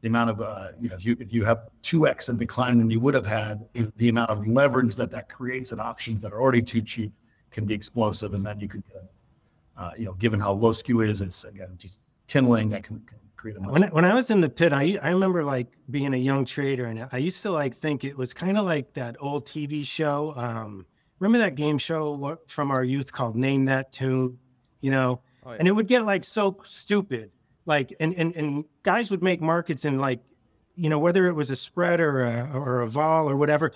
the 0.00 0.08
amount 0.08 0.30
of 0.30 0.40
uh, 0.40 0.68
you 0.80 0.88
know 0.88 0.94
if 0.94 1.04
you 1.04 1.16
if 1.20 1.32
you 1.32 1.44
have 1.44 1.68
two 1.82 2.08
x 2.08 2.28
in 2.28 2.36
decline 2.36 2.78
than 2.78 2.90
you 2.90 3.00
would 3.00 3.14
have 3.14 3.26
had, 3.26 3.66
the 3.96 4.08
amount 4.08 4.30
of 4.30 4.46
leverage 4.46 4.96
that 4.96 5.10
that 5.10 5.28
creates 5.28 5.72
in 5.72 5.80
options 5.80 6.22
that 6.22 6.32
are 6.32 6.40
already 6.40 6.62
too 6.62 6.80
cheap 6.80 7.12
can 7.50 7.66
be 7.66 7.74
explosive, 7.74 8.34
and 8.34 8.44
then 8.44 8.58
you 8.60 8.68
could, 8.68 8.82
uh, 9.76 9.90
you 9.96 10.06
know, 10.06 10.14
given 10.14 10.40
how 10.40 10.52
low 10.52 10.72
skew 10.72 11.02
is, 11.02 11.20
it's 11.20 11.44
again 11.44 11.74
just 11.76 12.00
kindling 12.28 12.70
that 12.70 12.82
can, 12.82 13.00
can 13.00 13.18
create 13.36 13.60
when 13.60 13.84
I, 13.84 13.88
when 13.88 14.04
I 14.04 14.14
was 14.14 14.30
in 14.30 14.40
the 14.40 14.48
pit, 14.48 14.72
I 14.72 14.98
I 15.02 15.10
remember 15.10 15.44
like 15.44 15.68
being 15.90 16.14
a 16.14 16.18
young 16.18 16.46
trader, 16.46 16.86
and 16.86 17.06
I 17.12 17.18
used 17.18 17.42
to 17.42 17.50
like 17.50 17.74
think 17.74 18.04
it 18.04 18.16
was 18.16 18.32
kind 18.32 18.56
of 18.56 18.64
like 18.64 18.94
that 18.94 19.16
old 19.20 19.46
TV 19.46 19.84
show. 19.84 20.32
Um, 20.34 20.86
remember 21.18 21.38
that 21.38 21.54
game 21.54 21.78
show 21.78 22.38
from 22.46 22.70
our 22.70 22.84
youth 22.84 23.12
called 23.12 23.36
Name 23.36 23.64
That 23.66 23.92
Tune, 23.92 24.38
you 24.80 24.90
know? 24.90 25.20
Oh, 25.44 25.50
yeah. 25.50 25.56
And 25.58 25.68
it 25.68 25.72
would 25.72 25.86
get 25.86 26.04
like 26.04 26.24
so 26.24 26.56
stupid 26.64 27.30
like 27.66 27.92
and, 28.00 28.14
and 28.14 28.34
and 28.36 28.64
guys 28.82 29.10
would 29.10 29.22
make 29.22 29.40
markets 29.40 29.84
in 29.84 29.98
like 29.98 30.20
you 30.76 30.88
know 30.88 30.98
whether 30.98 31.26
it 31.26 31.32
was 31.32 31.50
a 31.50 31.56
spread 31.56 32.00
or 32.00 32.24
a 32.24 32.50
or 32.54 32.80
a 32.80 32.88
vol 32.88 33.28
or 33.28 33.36
whatever 33.36 33.72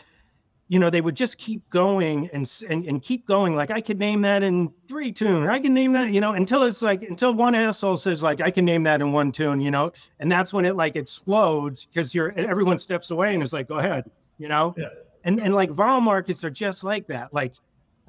you 0.68 0.78
know 0.78 0.88
they 0.88 1.00
would 1.00 1.16
just 1.16 1.36
keep 1.36 1.68
going 1.68 2.30
and, 2.32 2.62
and 2.68 2.84
and 2.86 3.02
keep 3.02 3.26
going 3.26 3.56
like 3.56 3.70
i 3.70 3.80
could 3.80 3.98
name 3.98 4.22
that 4.22 4.42
in 4.42 4.72
three 4.88 5.10
tune 5.12 5.48
i 5.48 5.58
can 5.58 5.74
name 5.74 5.92
that 5.92 6.10
you 6.10 6.20
know 6.20 6.32
until 6.32 6.62
it's 6.62 6.80
like 6.80 7.02
until 7.02 7.34
one 7.34 7.54
asshole 7.54 7.96
says 7.96 8.22
like 8.22 8.40
i 8.40 8.50
can 8.50 8.64
name 8.64 8.84
that 8.84 9.00
in 9.00 9.12
one 9.12 9.32
tune 9.32 9.60
you 9.60 9.70
know 9.70 9.90
and 10.20 10.30
that's 10.30 10.52
when 10.52 10.64
it 10.64 10.76
like 10.76 10.94
explodes 10.96 11.86
because 11.86 12.14
you're 12.14 12.32
everyone 12.38 12.78
steps 12.78 13.10
away 13.10 13.34
and 13.34 13.42
is 13.42 13.52
like 13.52 13.68
go 13.68 13.78
ahead 13.78 14.08
you 14.38 14.48
know 14.48 14.74
yeah. 14.78 14.86
And 15.24 15.40
and 15.40 15.54
like 15.54 15.70
vol 15.70 16.00
markets 16.00 16.44
are 16.44 16.50
just 16.50 16.84
like 16.84 17.06
that. 17.08 17.32
Like 17.32 17.54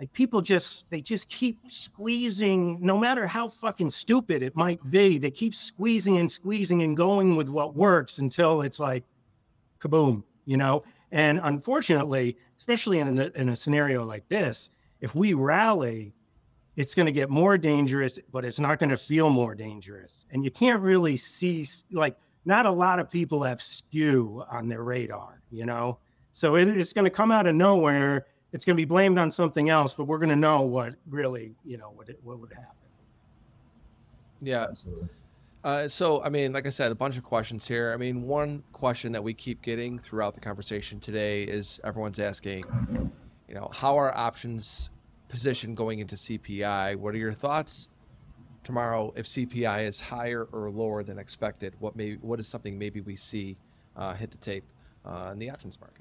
like 0.01 0.11
people 0.13 0.41
just 0.41 0.89
they 0.89 0.99
just 0.99 1.29
keep 1.29 1.59
squeezing 1.67 2.79
no 2.81 2.97
matter 2.97 3.27
how 3.27 3.47
fucking 3.47 3.91
stupid 3.91 4.41
it 4.41 4.55
might 4.55 4.79
be 4.89 5.19
they 5.19 5.29
keep 5.29 5.53
squeezing 5.53 6.17
and 6.17 6.29
squeezing 6.29 6.81
and 6.81 6.97
going 6.97 7.35
with 7.35 7.47
what 7.47 7.75
works 7.75 8.17
until 8.17 8.63
it's 8.63 8.79
like 8.79 9.03
kaboom 9.79 10.23
you 10.45 10.57
know? 10.57 10.81
And 11.11 11.39
unfortunately 11.43 12.35
especially 12.57 12.99
in 12.99 13.19
a, 13.19 13.31
in 13.35 13.49
a 13.49 13.55
scenario 13.55 14.03
like 14.03 14.27
this 14.27 14.71
if 15.01 15.13
we 15.13 15.35
rally 15.35 16.13
it's 16.75 16.95
going 16.95 17.05
to 17.05 17.11
get 17.11 17.29
more 17.29 17.57
dangerous 17.57 18.17
but 18.31 18.43
it's 18.43 18.59
not 18.59 18.79
going 18.79 18.89
to 18.89 18.97
feel 18.97 19.29
more 19.29 19.53
dangerous. 19.53 20.25
And 20.31 20.43
you 20.43 20.49
can't 20.49 20.81
really 20.81 21.15
see 21.15 21.67
like 21.91 22.17
not 22.43 22.65
a 22.65 22.71
lot 22.71 22.97
of 22.97 23.11
people 23.11 23.43
have 23.43 23.61
skew 23.61 24.43
on 24.49 24.67
their 24.67 24.83
radar 24.83 25.41
you 25.51 25.67
know 25.67 25.99
so 26.31 26.55
it, 26.55 26.67
it's 26.67 26.93
going 26.93 27.05
to 27.05 27.11
come 27.11 27.31
out 27.31 27.47
of 27.47 27.55
nowhere 27.55 28.25
it's 28.53 28.65
going 28.65 28.75
to 28.75 28.81
be 28.81 28.85
blamed 28.85 29.17
on 29.17 29.31
something 29.31 29.69
else, 29.69 29.93
but 29.93 30.05
we're 30.05 30.17
going 30.17 30.29
to 30.29 30.35
know 30.35 30.61
what 30.61 30.95
really, 31.07 31.53
you 31.65 31.77
know, 31.77 31.91
what 31.95 32.09
it, 32.09 32.19
what 32.23 32.39
would 32.39 32.51
happen. 32.51 32.67
Yeah, 34.41 34.65
absolutely. 34.69 35.07
Uh, 35.63 35.87
so, 35.87 36.23
I 36.23 36.29
mean, 36.29 36.51
like 36.51 36.65
I 36.65 36.69
said, 36.69 36.91
a 36.91 36.95
bunch 36.95 37.17
of 37.17 37.23
questions 37.23 37.67
here. 37.67 37.93
I 37.93 37.97
mean, 37.97 38.23
one 38.23 38.63
question 38.73 39.11
that 39.11 39.23
we 39.23 39.33
keep 39.33 39.61
getting 39.61 39.99
throughout 39.99 40.33
the 40.33 40.39
conversation 40.39 40.99
today 40.99 41.43
is 41.43 41.79
everyone's 41.83 42.19
asking, 42.19 42.65
you 43.47 43.53
know, 43.53 43.69
how 43.71 43.97
are 43.97 44.15
options 44.17 44.89
positioned 45.29 45.77
going 45.77 45.99
into 45.99 46.15
CPI? 46.15 46.95
What 46.95 47.13
are 47.13 47.19
your 47.19 47.33
thoughts 47.33 47.89
tomorrow 48.63 49.13
if 49.15 49.27
CPI 49.27 49.83
is 49.83 50.01
higher 50.01 50.45
or 50.51 50.71
lower 50.71 51.03
than 51.03 51.19
expected? 51.19 51.75
What 51.79 51.95
may 51.95 52.13
what 52.15 52.39
is 52.39 52.47
something 52.47 52.77
maybe 52.77 52.99
we 53.01 53.15
see 53.15 53.55
uh, 53.95 54.15
hit 54.15 54.31
the 54.31 54.37
tape 54.37 54.63
uh, 55.05 55.29
in 55.31 55.37
the 55.37 55.51
options 55.51 55.79
market? 55.79 56.00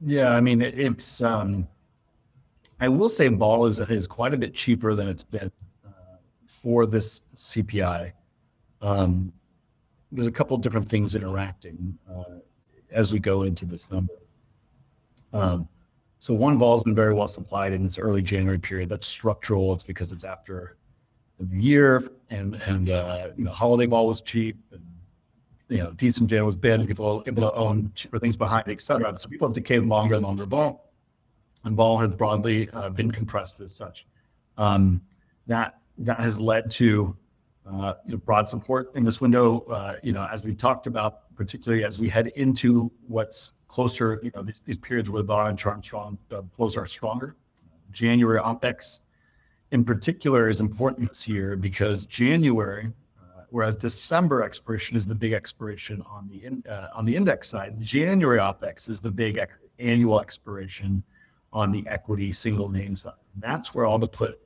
Yeah, 0.00 0.30
I 0.30 0.40
mean 0.40 0.62
it, 0.62 0.78
it's. 0.78 1.20
Um, 1.20 1.68
I 2.80 2.88
will 2.88 3.08
say 3.08 3.28
vol 3.28 3.66
is 3.66 3.78
is 3.78 4.06
quite 4.06 4.34
a 4.34 4.36
bit 4.36 4.54
cheaper 4.54 4.94
than 4.94 5.08
it's 5.08 5.24
been 5.24 5.50
uh, 5.86 6.16
for 6.46 6.86
this 6.86 7.22
CPI. 7.34 8.12
Um, 8.82 9.32
there's 10.12 10.26
a 10.26 10.32
couple 10.32 10.56
different 10.58 10.88
things 10.88 11.14
interacting 11.14 11.98
uh, 12.10 12.38
as 12.90 13.12
we 13.12 13.18
go 13.18 13.42
into 13.42 13.64
this 13.64 13.90
number. 13.90 14.12
Um, 15.32 15.68
so 16.20 16.32
one 16.32 16.58
vol 16.58 16.76
has 16.76 16.84
been 16.84 16.94
very 16.94 17.12
well 17.12 17.28
supplied 17.28 17.72
in 17.72 17.82
this 17.82 17.98
early 17.98 18.22
January 18.22 18.58
period. 18.58 18.88
That's 18.88 19.06
structural. 19.06 19.72
It's 19.72 19.84
because 19.84 20.12
it's 20.12 20.24
after 20.24 20.76
the 21.38 21.60
year 21.60 22.10
and 22.30 22.54
and 22.66 22.90
uh, 22.90 23.28
you 23.36 23.44
know 23.44 23.50
holiday 23.50 23.86
vol 23.86 24.06
was 24.06 24.20
cheap 24.20 24.56
and 24.72 24.80
you 25.68 25.78
know, 25.78 25.92
decent 25.92 26.28
jail 26.28 26.44
was 26.44 26.56
bad 26.56 26.86
people 26.86 27.22
able 27.26 27.42
to 27.42 27.52
own 27.54 27.90
cheaper 27.94 28.18
things 28.18 28.36
behind 28.36 28.68
it, 28.68 28.72
et 28.72 28.80
cetera. 28.80 29.16
So 29.18 29.28
people 29.28 29.48
have 29.48 29.54
decayed 29.54 29.82
longer 29.84 30.14
and 30.14 30.22
longer 30.22 30.46
vol, 30.46 30.90
And 31.64 31.74
vol 31.74 31.98
has 31.98 32.14
broadly 32.14 32.68
uh, 32.70 32.90
been 32.90 33.10
compressed 33.10 33.60
as 33.60 33.74
such. 33.74 34.06
Um, 34.58 35.00
that 35.46 35.78
that 35.98 36.20
has 36.20 36.40
led 36.40 36.70
to 36.72 37.16
uh, 37.66 37.94
you 38.04 38.12
know, 38.12 38.18
broad 38.18 38.48
support 38.48 38.94
in 38.94 39.04
this 39.04 39.20
window. 39.20 39.60
Uh, 39.60 39.94
you 40.02 40.12
know, 40.12 40.28
as 40.30 40.44
we 40.44 40.54
talked 40.54 40.86
about, 40.86 41.34
particularly 41.34 41.84
as 41.84 41.98
we 41.98 42.08
head 42.08 42.28
into 42.36 42.90
what's 43.08 43.52
closer, 43.68 44.20
you 44.22 44.30
know, 44.34 44.42
these, 44.42 44.60
these 44.64 44.78
periods 44.78 45.08
where 45.10 45.22
the 45.22 45.26
vanna 45.26 45.48
and 45.48 45.58
charm 45.58 45.82
strong 45.82 46.18
uh, 46.30 46.42
flows 46.52 46.76
are 46.76 46.86
stronger. 46.86 47.36
January 47.90 48.40
OPEX 48.40 49.00
in 49.70 49.84
particular 49.84 50.48
is 50.48 50.60
important 50.60 51.08
this 51.08 51.26
year 51.26 51.56
because 51.56 52.04
January 52.04 52.92
whereas 53.50 53.76
December 53.76 54.42
expiration 54.42 54.96
is 54.96 55.06
the 55.06 55.14
big 55.14 55.32
expiration 55.32 56.02
on 56.02 56.28
the 56.28 56.44
in, 56.44 56.62
uh, 56.68 56.88
on 56.94 57.04
the 57.04 57.14
index 57.14 57.48
side. 57.48 57.80
January 57.80 58.38
OPEX 58.38 58.88
is 58.88 59.00
the 59.00 59.10
big 59.10 59.38
ex- 59.38 59.58
annual 59.78 60.20
expiration 60.20 61.02
on 61.52 61.70
the 61.70 61.84
equity 61.86 62.32
single 62.32 62.68
name 62.68 62.96
side. 62.96 63.14
That's 63.36 63.74
where 63.74 63.86
all 63.86 63.98
the 63.98 64.08
put 64.08 64.40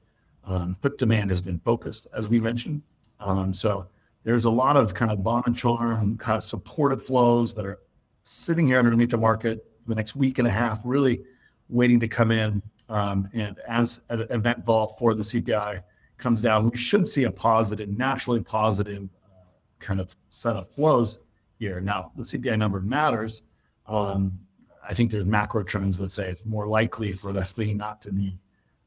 um, 0.44 0.76
put 0.80 0.98
demand 0.98 1.30
has 1.30 1.40
been 1.40 1.58
focused, 1.60 2.06
as 2.14 2.28
we 2.28 2.40
mentioned. 2.40 2.82
Um, 3.20 3.52
so 3.52 3.86
there's 4.24 4.44
a 4.44 4.50
lot 4.50 4.76
of 4.76 4.94
kind 4.94 5.10
of 5.10 5.20
vanna 5.20 5.42
and 5.46 5.56
charm 5.56 6.16
kind 6.18 6.36
of 6.36 6.44
supported 6.44 7.00
flows 7.00 7.54
that 7.54 7.66
are 7.66 7.80
sitting 8.24 8.66
here 8.66 8.78
underneath 8.78 9.10
the 9.10 9.18
market 9.18 9.64
for 9.82 9.90
the 9.90 9.94
next 9.94 10.16
week 10.16 10.38
and 10.38 10.48
a 10.48 10.50
half, 10.50 10.82
really 10.84 11.22
waiting 11.68 12.00
to 12.00 12.08
come 12.08 12.30
in. 12.30 12.62
Um, 12.88 13.28
and 13.34 13.58
as 13.68 14.00
an 14.08 14.26
event 14.30 14.64
vol 14.64 14.88
for 14.88 15.14
the 15.14 15.22
CPI 15.22 15.82
comes 16.18 16.40
down, 16.40 16.68
we 16.68 16.76
should 16.76 17.06
see 17.06 17.24
a 17.24 17.30
positive, 17.30 17.88
naturally 17.88 18.40
positive 18.40 19.08
uh, 19.24 19.44
kind 19.78 20.00
of 20.00 20.14
set 20.28 20.56
of 20.56 20.68
flows 20.68 21.18
here. 21.58 21.80
Now, 21.80 22.12
the 22.16 22.22
CPI 22.22 22.58
number 22.58 22.80
matters. 22.80 23.42
Um, 23.86 24.38
I 24.86 24.94
think 24.94 25.10
there's 25.10 25.24
macro 25.24 25.62
trends 25.62 25.98
that 25.98 26.10
say 26.10 26.28
it's 26.28 26.44
more 26.44 26.66
likely 26.66 27.12
for 27.12 27.32
this 27.32 27.52
thing 27.52 27.76
not 27.76 28.00
to 28.02 28.12
be 28.12 28.38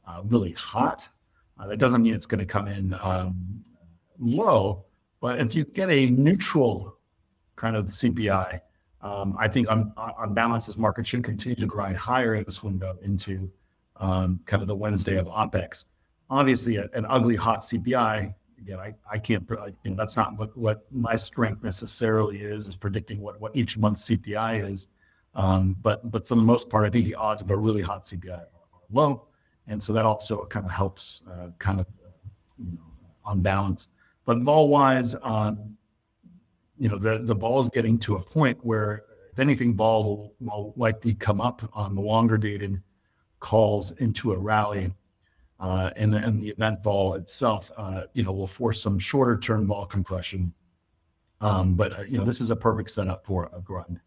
uh, 0.08 0.22
really 0.26 0.52
hot. 0.54 1.08
Uh, 1.60 1.68
that 1.68 1.78
doesn't 1.78 2.02
mean 2.02 2.14
it's 2.14 2.26
going 2.26 2.40
to 2.40 2.46
come 2.46 2.68
in 2.68 2.96
um, 3.02 3.64
low, 4.20 4.86
but 5.20 5.40
if 5.40 5.56
you 5.56 5.64
get 5.64 5.90
a 5.90 6.10
neutral 6.10 6.98
kind 7.56 7.76
of 7.76 7.88
CPI, 7.88 8.60
um, 9.02 9.36
I 9.40 9.48
think 9.48 9.70
on, 9.72 9.94
on 9.98 10.34
balance, 10.34 10.68
this 10.68 10.78
market 10.78 11.08
should 11.08 11.24
continue 11.24 11.56
to 11.56 11.66
grind 11.66 11.98
higher 11.98 12.36
in 12.36 12.44
this 12.44 12.64
window 12.64 12.98
into 13.02 13.52
um, 13.98 14.40
kind 14.46 14.62
of 14.62 14.68
the 14.68 14.76
Wednesday 14.76 15.18
of 15.18 15.28
OPEX 15.28 15.86
obviously 16.32 16.78
a, 16.78 16.90
an 16.94 17.06
ugly 17.10 17.36
hot 17.36 17.62
CPI. 17.62 18.34
Again, 18.60 18.80
I, 18.80 18.94
I 19.12 19.18
can't, 19.20 19.48
you 19.50 19.92
know, 19.92 19.96
that's 19.96 20.16
not 20.16 20.38
what, 20.38 20.56
what 20.58 20.86
my 20.92 21.16
strength 21.16 21.64
necessarily 21.64 22.40
is, 22.40 22.68
is 22.68 22.76
predicting 22.76 23.20
what, 23.20 23.40
what 23.40 23.56
each 23.56 23.78
month's 23.78 24.10
CPI 24.10 24.72
is. 24.72 24.88
Um, 25.36 25.76
but, 25.82 26.10
but 26.10 26.28
for 26.28 26.36
the 26.36 26.42
most 26.42 26.70
part, 26.70 26.86
I 26.86 26.90
think 26.90 27.06
the 27.06 27.16
odds 27.16 27.42
of 27.42 27.50
a 27.52 27.58
really 27.58 27.82
hot 27.82 28.04
CPI 28.04 28.40
are 28.40 28.48
low. 28.92 29.28
And 29.68 29.82
so 29.82 29.94
that 29.94 30.06
also 30.06 30.46
kind 30.46 30.66
of 30.66 30.72
helps 30.72 31.22
uh, 31.30 31.50
kind 31.60 31.80
of, 31.80 31.88
you 32.58 32.74
know, 32.74 32.80
on 33.26 33.42
balance. 33.42 33.90
But 34.26 34.40
vol 34.40 34.70
wise, 34.70 35.16
um, 35.24 35.78
you 36.78 36.90
know, 36.90 36.98
the, 36.98 37.20
the 37.20 37.36
vol 37.36 37.60
is 37.60 37.70
getting 37.70 37.98
to 38.00 38.16
a 38.16 38.24
point 38.24 38.58
where 38.64 39.04
if 39.32 39.40
anything, 39.40 39.76
vol 39.76 40.04
will, 40.04 40.34
will 40.40 40.74
likely 40.76 41.14
come 41.14 41.40
up 41.40 41.68
on 41.74 41.96
the 41.96 42.02
longer 42.02 42.38
dated 42.38 42.82
calls 43.40 43.92
into 43.92 44.34
a 44.34 44.38
rally. 44.38 44.92
Uh, 45.62 45.92
and, 45.96 46.16
and 46.16 46.42
the 46.42 46.50
event 46.50 46.82
vol 46.84 47.14
itself, 47.14 47.72
uh, 47.78 48.02
you 48.14 48.24
know, 48.24 48.32
will 48.32 48.48
force 48.48 48.82
some 48.82 48.98
shorter 48.98 49.38
term 49.38 49.68
vol 49.68 49.86
compression. 49.86 50.52
Um, 51.40 51.76
but, 51.76 52.00
uh, 52.00 52.02
you 52.02 52.18
know, 52.18 52.26
this 52.26 52.42
is 52.42 52.50
a 52.50 52.56
perfect 52.56 52.90
setup 52.90 53.24
for 53.26 53.50
a 53.56 53.62
grind 53.62 54.00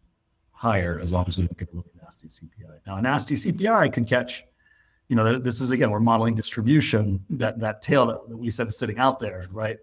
higher 0.51 0.99
as 1.01 1.13
long 1.13 1.23
as 1.27 1.37
we 1.37 1.43
don't 1.43 1.57
get 1.57 1.69
a 1.69 1.71
really 1.71 1.91
nasty 2.01 2.27
CPI. 2.27 2.79
Now, 2.85 2.97
a 2.97 3.01
nasty 3.01 3.35
CPI 3.35 3.93
could 3.93 4.05
catch, 4.05 4.43
you 5.07 5.15
know, 5.15 5.39
this 5.39 5.61
is 5.61 5.71
again, 5.71 5.91
we're 5.91 6.01
modeling 6.01 6.35
distribution, 6.35 7.23
that, 7.29 7.57
that 7.61 7.81
tail 7.81 8.05
that, 8.07 8.27
that 8.27 8.37
we 8.37 8.49
said 8.49 8.67
is 8.67 8.77
sitting 8.77 8.97
out 8.97 9.19
there, 9.19 9.47
right? 9.49 9.77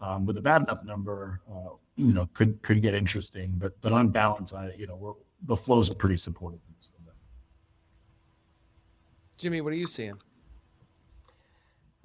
Um, 0.00 0.26
with 0.26 0.36
a 0.36 0.42
bad 0.42 0.62
enough 0.62 0.84
number, 0.84 1.40
uh, 1.50 1.70
you 1.96 2.12
know, 2.12 2.28
could 2.34 2.62
could 2.62 2.82
get 2.82 2.92
interesting. 2.94 3.54
But 3.56 3.80
but 3.80 3.92
on 3.92 4.10
balance, 4.10 4.52
I 4.52 4.72
you 4.76 4.86
know, 4.86 5.16
the 5.46 5.56
flows 5.56 5.90
are 5.90 5.94
pretty 5.94 6.18
supportive. 6.18 6.60
Jimmy, 9.38 9.60
what 9.60 9.72
are 9.72 9.76
you 9.76 9.86
seeing? 9.86 10.18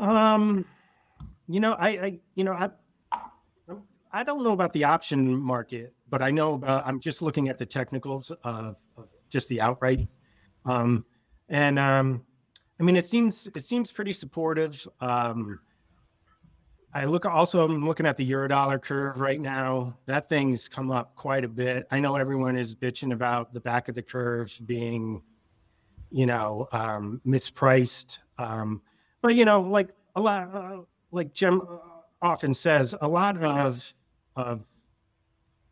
Um, 0.02 0.66
you 1.48 1.60
know, 1.60 1.74
I, 1.74 1.90
I 1.90 2.20
you 2.36 2.44
know, 2.44 2.54
I, 2.54 2.70
I 4.12 4.24
don't 4.24 4.44
know 4.44 4.52
about 4.52 4.74
the 4.74 4.84
option 4.84 5.38
market, 5.38 5.94
but 6.10 6.22
I 6.22 6.32
know 6.32 6.62
I'm 6.66 7.00
just 7.00 7.22
looking 7.22 7.48
at 7.48 7.58
the 7.58 7.66
technicals 7.66 8.32
of, 8.44 8.76
of 8.98 9.08
just 9.30 9.48
the 9.48 9.62
outright. 9.62 10.08
Um, 10.66 11.06
and 11.50 11.80
um, 11.80 12.26
I 12.80 12.84
mean, 12.84 12.96
it 12.96 13.08
seems 13.08 13.48
it 13.56 13.64
seems 13.64 13.92
pretty 13.92 14.12
supportive. 14.12 14.86
Um, 15.00 15.60
I 16.94 17.06
look 17.06 17.26
also, 17.26 17.64
I'm 17.64 17.88
looking 17.88 18.06
at 18.06 18.18
the 18.18 18.30
Eurodollar 18.30 18.82
curve 18.82 19.20
right 19.20 19.40
now. 19.40 19.98
That 20.08 20.28
thing's 20.28 20.68
come 20.68 20.92
up 20.92 21.16
quite 21.16 21.46
a 21.46 21.48
bit. 21.48 21.88
I 21.90 22.02
know 22.02 22.18
everyone 22.18 22.58
is 22.58 22.76
bitching 22.76 23.14
about 23.14 23.54
the 23.54 23.62
back 23.62 23.88
of 23.88 23.96
the 23.96 24.02
curve 24.02 24.60
being, 24.66 25.22
you 26.10 26.26
know, 26.26 26.68
um, 26.74 27.22
mispriced. 27.26 28.18
But, 29.22 29.36
you 29.36 29.46
know, 29.46 29.62
like 29.62 29.90
a 30.16 30.22
lot, 30.22 30.54
uh, 30.54 30.78
like 31.12 31.34
Jim 31.34 31.62
often 32.22 32.54
says, 32.54 32.96
a 33.02 33.08
lot 33.08 33.42
of, 33.42 33.94
of 34.36 34.62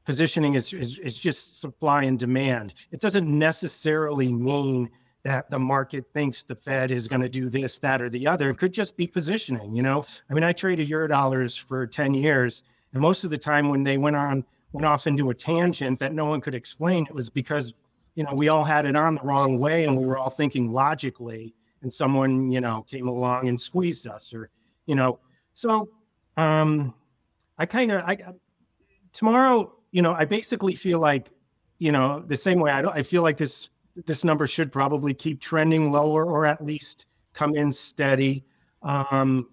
positioning 0.05 0.55
is, 0.55 0.73
is, 0.73 0.99
is 0.99 1.17
just 1.17 1.59
supply 1.61 2.03
and 2.03 2.17
demand. 2.17 2.73
It 2.91 2.99
doesn't 2.99 3.27
necessarily 3.27 4.31
mean 4.31 4.89
that 5.23 5.49
the 5.49 5.59
market 5.59 6.05
thinks 6.13 6.43
the 6.43 6.55
Fed 6.55 6.91
is 6.91 7.07
going 7.07 7.21
to 7.21 7.29
do 7.29 7.49
this, 7.49 7.79
that, 7.79 8.01
or 8.01 8.09
the 8.09 8.25
other. 8.25 8.49
It 8.49 8.57
could 8.57 8.73
just 8.73 8.95
be 8.95 9.05
positioning. 9.05 9.75
You 9.75 9.83
know, 9.83 10.03
I 10.29 10.33
mean, 10.33 10.43
I 10.43 10.53
traded 10.53 10.87
euro 10.87 11.07
dollars 11.07 11.55
for 11.55 11.85
ten 11.85 12.13
years, 12.13 12.63
and 12.93 13.01
most 13.01 13.23
of 13.23 13.29
the 13.29 13.37
time 13.37 13.69
when 13.69 13.83
they 13.83 13.97
went 13.97 14.15
on 14.15 14.45
went 14.71 14.85
off 14.85 15.07
into 15.07 15.29
a 15.29 15.33
tangent 15.33 15.99
that 15.99 16.13
no 16.13 16.25
one 16.25 16.39
could 16.41 16.55
explain, 16.55 17.05
it 17.05 17.13
was 17.13 17.29
because 17.29 17.73
you 18.15 18.23
know 18.23 18.33
we 18.33 18.49
all 18.49 18.63
had 18.63 18.85
it 18.85 18.95
on 18.95 19.15
the 19.15 19.21
wrong 19.21 19.59
way, 19.59 19.85
and 19.85 19.97
we 19.97 20.05
were 20.05 20.17
all 20.17 20.29
thinking 20.29 20.71
logically, 20.71 21.53
and 21.81 21.91
someone 21.91 22.51
you 22.51 22.61
know 22.61 22.85
came 22.89 23.07
along 23.07 23.47
and 23.47 23.59
squeezed 23.59 24.07
us, 24.07 24.33
or 24.33 24.49
you 24.85 24.95
know, 24.95 25.19
so 25.53 25.89
um, 26.37 26.93
I 27.57 27.65
kind 27.65 27.91
of 27.91 28.03
I 28.03 28.17
tomorrow, 29.13 29.73
you 29.91 30.01
know, 30.01 30.13
I 30.13 30.25
basically 30.25 30.75
feel 30.75 30.99
like 30.99 31.29
you 31.77 31.91
know 31.91 32.23
the 32.25 32.37
same 32.37 32.59
way 32.59 32.71
I 32.71 32.81
don't 32.81 32.95
I 32.95 33.03
feel 33.03 33.23
like 33.23 33.37
this 33.37 33.69
this 34.05 34.23
number 34.23 34.47
should 34.47 34.71
probably 34.71 35.13
keep 35.13 35.41
trending 35.41 35.91
lower 35.91 36.25
or 36.25 36.45
at 36.45 36.63
least 36.63 37.05
come 37.33 37.55
in 37.55 37.71
steady. 37.71 38.45
Um, 38.81 39.49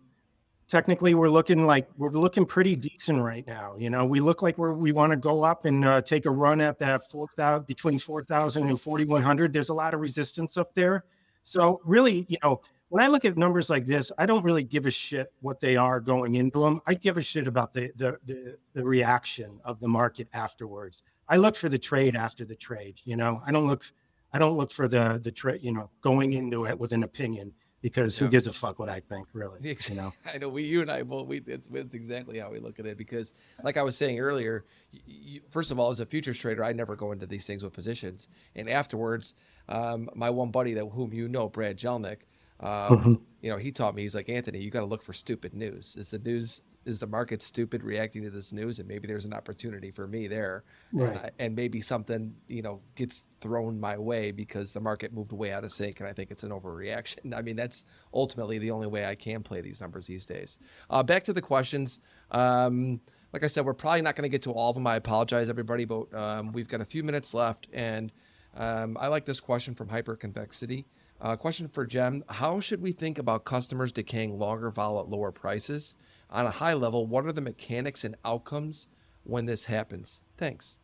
technically, 0.68 1.14
we're 1.14 1.28
looking 1.28 1.66
like 1.66 1.88
we're 1.96 2.10
looking 2.10 2.44
pretty 2.44 2.76
decent 2.76 3.22
right 3.22 3.46
now. 3.46 3.74
You 3.78 3.90
know, 3.90 4.04
we 4.04 4.20
look 4.20 4.42
like 4.42 4.58
we're 4.58 4.74
we 4.74 4.92
want 4.92 5.10
to 5.10 5.16
go 5.16 5.42
up 5.42 5.64
and 5.64 5.84
uh, 5.84 6.02
take 6.02 6.26
a 6.26 6.30
run 6.30 6.60
at 6.60 6.78
that 6.80 7.08
4,000 7.10 7.66
between 7.66 7.98
4,000 7.98 8.68
and 8.68 8.80
4,100. 8.80 9.52
There's 9.52 9.68
a 9.68 9.74
lot 9.74 9.94
of 9.94 10.00
resistance 10.00 10.56
up 10.56 10.74
there. 10.74 11.04
So 11.46 11.80
really, 11.84 12.26
you 12.28 12.38
know, 12.42 12.60
when 12.88 13.04
I 13.04 13.06
look 13.06 13.24
at 13.24 13.38
numbers 13.38 13.70
like 13.70 13.86
this, 13.86 14.10
I 14.18 14.26
don't 14.26 14.42
really 14.42 14.64
give 14.64 14.84
a 14.84 14.90
shit 14.90 15.32
what 15.42 15.60
they 15.60 15.76
are 15.76 16.00
going 16.00 16.34
into 16.34 16.58
them. 16.58 16.82
I 16.88 16.94
give 16.94 17.18
a 17.18 17.22
shit 17.22 17.46
about 17.46 17.72
the 17.72 17.92
the 17.94 18.18
the, 18.24 18.58
the 18.72 18.84
reaction 18.84 19.60
of 19.64 19.78
the 19.78 19.86
market 19.86 20.26
afterwards. 20.32 21.04
I 21.28 21.36
look 21.36 21.54
for 21.54 21.68
the 21.68 21.78
trade 21.78 22.16
after 22.16 22.44
the 22.44 22.56
trade. 22.56 23.00
You 23.04 23.14
know, 23.14 23.42
I 23.46 23.52
don't 23.52 23.68
look 23.68 23.84
I 24.32 24.40
don't 24.40 24.56
look 24.56 24.72
for 24.72 24.88
the 24.88 25.20
the 25.22 25.30
trade, 25.30 25.60
you 25.62 25.72
know, 25.72 25.88
going 26.00 26.32
into 26.32 26.66
it 26.66 26.76
with 26.76 26.90
an 26.90 27.04
opinion 27.04 27.52
because 27.80 28.18
who 28.18 28.26
gives 28.26 28.48
a 28.48 28.52
fuck 28.52 28.80
what 28.80 28.88
I 28.88 28.98
think, 28.98 29.28
really? 29.32 29.60
You 29.88 29.94
know, 29.94 30.12
I 30.32 30.38
know 30.38 30.48
we, 30.48 30.64
you 30.64 30.80
and 30.80 30.90
I 30.90 31.04
both. 31.04 31.28
We 31.28 31.42
it's, 31.46 31.68
it's 31.72 31.94
exactly 31.94 32.40
how 32.40 32.50
we 32.50 32.58
look 32.58 32.80
at 32.80 32.86
it 32.86 32.98
because, 32.98 33.34
like 33.62 33.76
I 33.76 33.82
was 33.82 33.96
saying 33.96 34.18
earlier, 34.18 34.64
you, 34.90 35.42
first 35.50 35.70
of 35.70 35.78
all, 35.78 35.90
as 35.90 36.00
a 36.00 36.06
futures 36.06 36.38
trader, 36.38 36.64
I 36.64 36.72
never 36.72 36.96
go 36.96 37.12
into 37.12 37.26
these 37.26 37.46
things 37.46 37.62
with 37.62 37.72
positions, 37.72 38.28
and 38.56 38.68
afterwards, 38.68 39.36
um, 39.68 40.08
my 40.14 40.30
one 40.30 40.50
buddy 40.50 40.74
that 40.74 40.86
whom 40.86 41.12
you 41.12 41.28
know, 41.28 41.48
Brad 41.48 41.76
Jelnick, 41.76 42.18
um, 42.60 42.68
mm-hmm. 42.68 43.14
you 43.42 43.50
know, 43.50 43.58
he 43.58 43.72
taught 43.72 43.94
me. 43.94 44.02
He's 44.02 44.14
like 44.14 44.28
Anthony, 44.28 44.60
you 44.60 44.70
got 44.70 44.80
to 44.80 44.86
look 44.86 45.02
for 45.02 45.12
stupid 45.12 45.54
news. 45.54 45.96
Is 45.96 46.08
the 46.08 46.18
news 46.18 46.60
is 46.86 47.00
the 47.00 47.06
market 47.06 47.42
stupid 47.42 47.82
reacting 47.82 48.22
to 48.22 48.30
this 48.30 48.52
news 48.52 48.78
and 48.78 48.88
maybe 48.88 49.06
there's 49.08 49.24
an 49.24 49.34
opportunity 49.34 49.90
for 49.90 50.06
me 50.06 50.28
there 50.28 50.62
right. 50.92 51.10
and, 51.10 51.18
I, 51.18 51.30
and, 51.40 51.56
maybe 51.56 51.80
something 51.80 52.34
you 52.46 52.62
know 52.62 52.80
gets 52.94 53.26
thrown 53.40 53.78
my 53.78 53.98
way 53.98 54.30
because 54.30 54.72
the 54.72 54.80
market 54.80 55.12
moved 55.12 55.32
way 55.32 55.52
out 55.52 55.64
of 55.64 55.72
sync 55.72 56.00
and 56.00 56.08
i 56.08 56.12
think 56.12 56.30
it's 56.30 56.44
an 56.44 56.50
overreaction 56.50 57.36
i 57.36 57.42
mean 57.42 57.56
that's 57.56 57.84
ultimately 58.14 58.58
the 58.58 58.70
only 58.70 58.86
way 58.86 59.04
i 59.04 59.14
can 59.14 59.42
play 59.42 59.60
these 59.60 59.80
numbers 59.80 60.06
these 60.06 60.24
days 60.24 60.58
uh, 60.88 61.02
back 61.02 61.24
to 61.24 61.32
the 61.32 61.42
questions 61.42 61.98
um, 62.30 63.00
like 63.32 63.42
i 63.42 63.48
said 63.48 63.66
we're 63.66 63.74
probably 63.74 64.02
not 64.02 64.14
going 64.14 64.22
to 64.22 64.28
get 64.28 64.42
to 64.42 64.52
all 64.52 64.70
of 64.70 64.76
them 64.76 64.86
i 64.86 64.96
apologize 64.96 65.50
everybody 65.50 65.84
but 65.84 66.12
um, 66.14 66.52
we've 66.52 66.68
got 66.68 66.80
a 66.80 66.84
few 66.84 67.02
minutes 67.02 67.34
left 67.34 67.66
and 67.72 68.12
um, 68.56 68.96
i 69.00 69.06
like 69.06 69.24
this 69.24 69.40
question 69.40 69.74
from 69.74 69.88
hyperconvexity 69.88 70.84
uh, 71.18 71.34
question 71.34 71.66
for 71.66 71.88
Cem 71.88 72.22
How 72.28 72.60
should 72.60 72.82
we 72.82 72.92
think 72.92 73.18
about 73.18 73.46
customers 73.46 73.90
decaying 73.90 74.38
longer 74.38 74.70
vol 74.70 75.00
at 75.00 75.08
lower 75.08 75.32
prices? 75.32 75.96
on 76.30 76.46
a 76.46 76.50
high 76.50 76.74
level, 76.74 77.06
what 77.06 77.24
are 77.26 77.32
the 77.32 77.40
mechanics 77.40 78.04
and 78.04 78.16
outcomes 78.24 78.88
when 79.24 79.46
this 79.46 79.66
happens? 79.66 80.22
Thanks. 80.36 80.80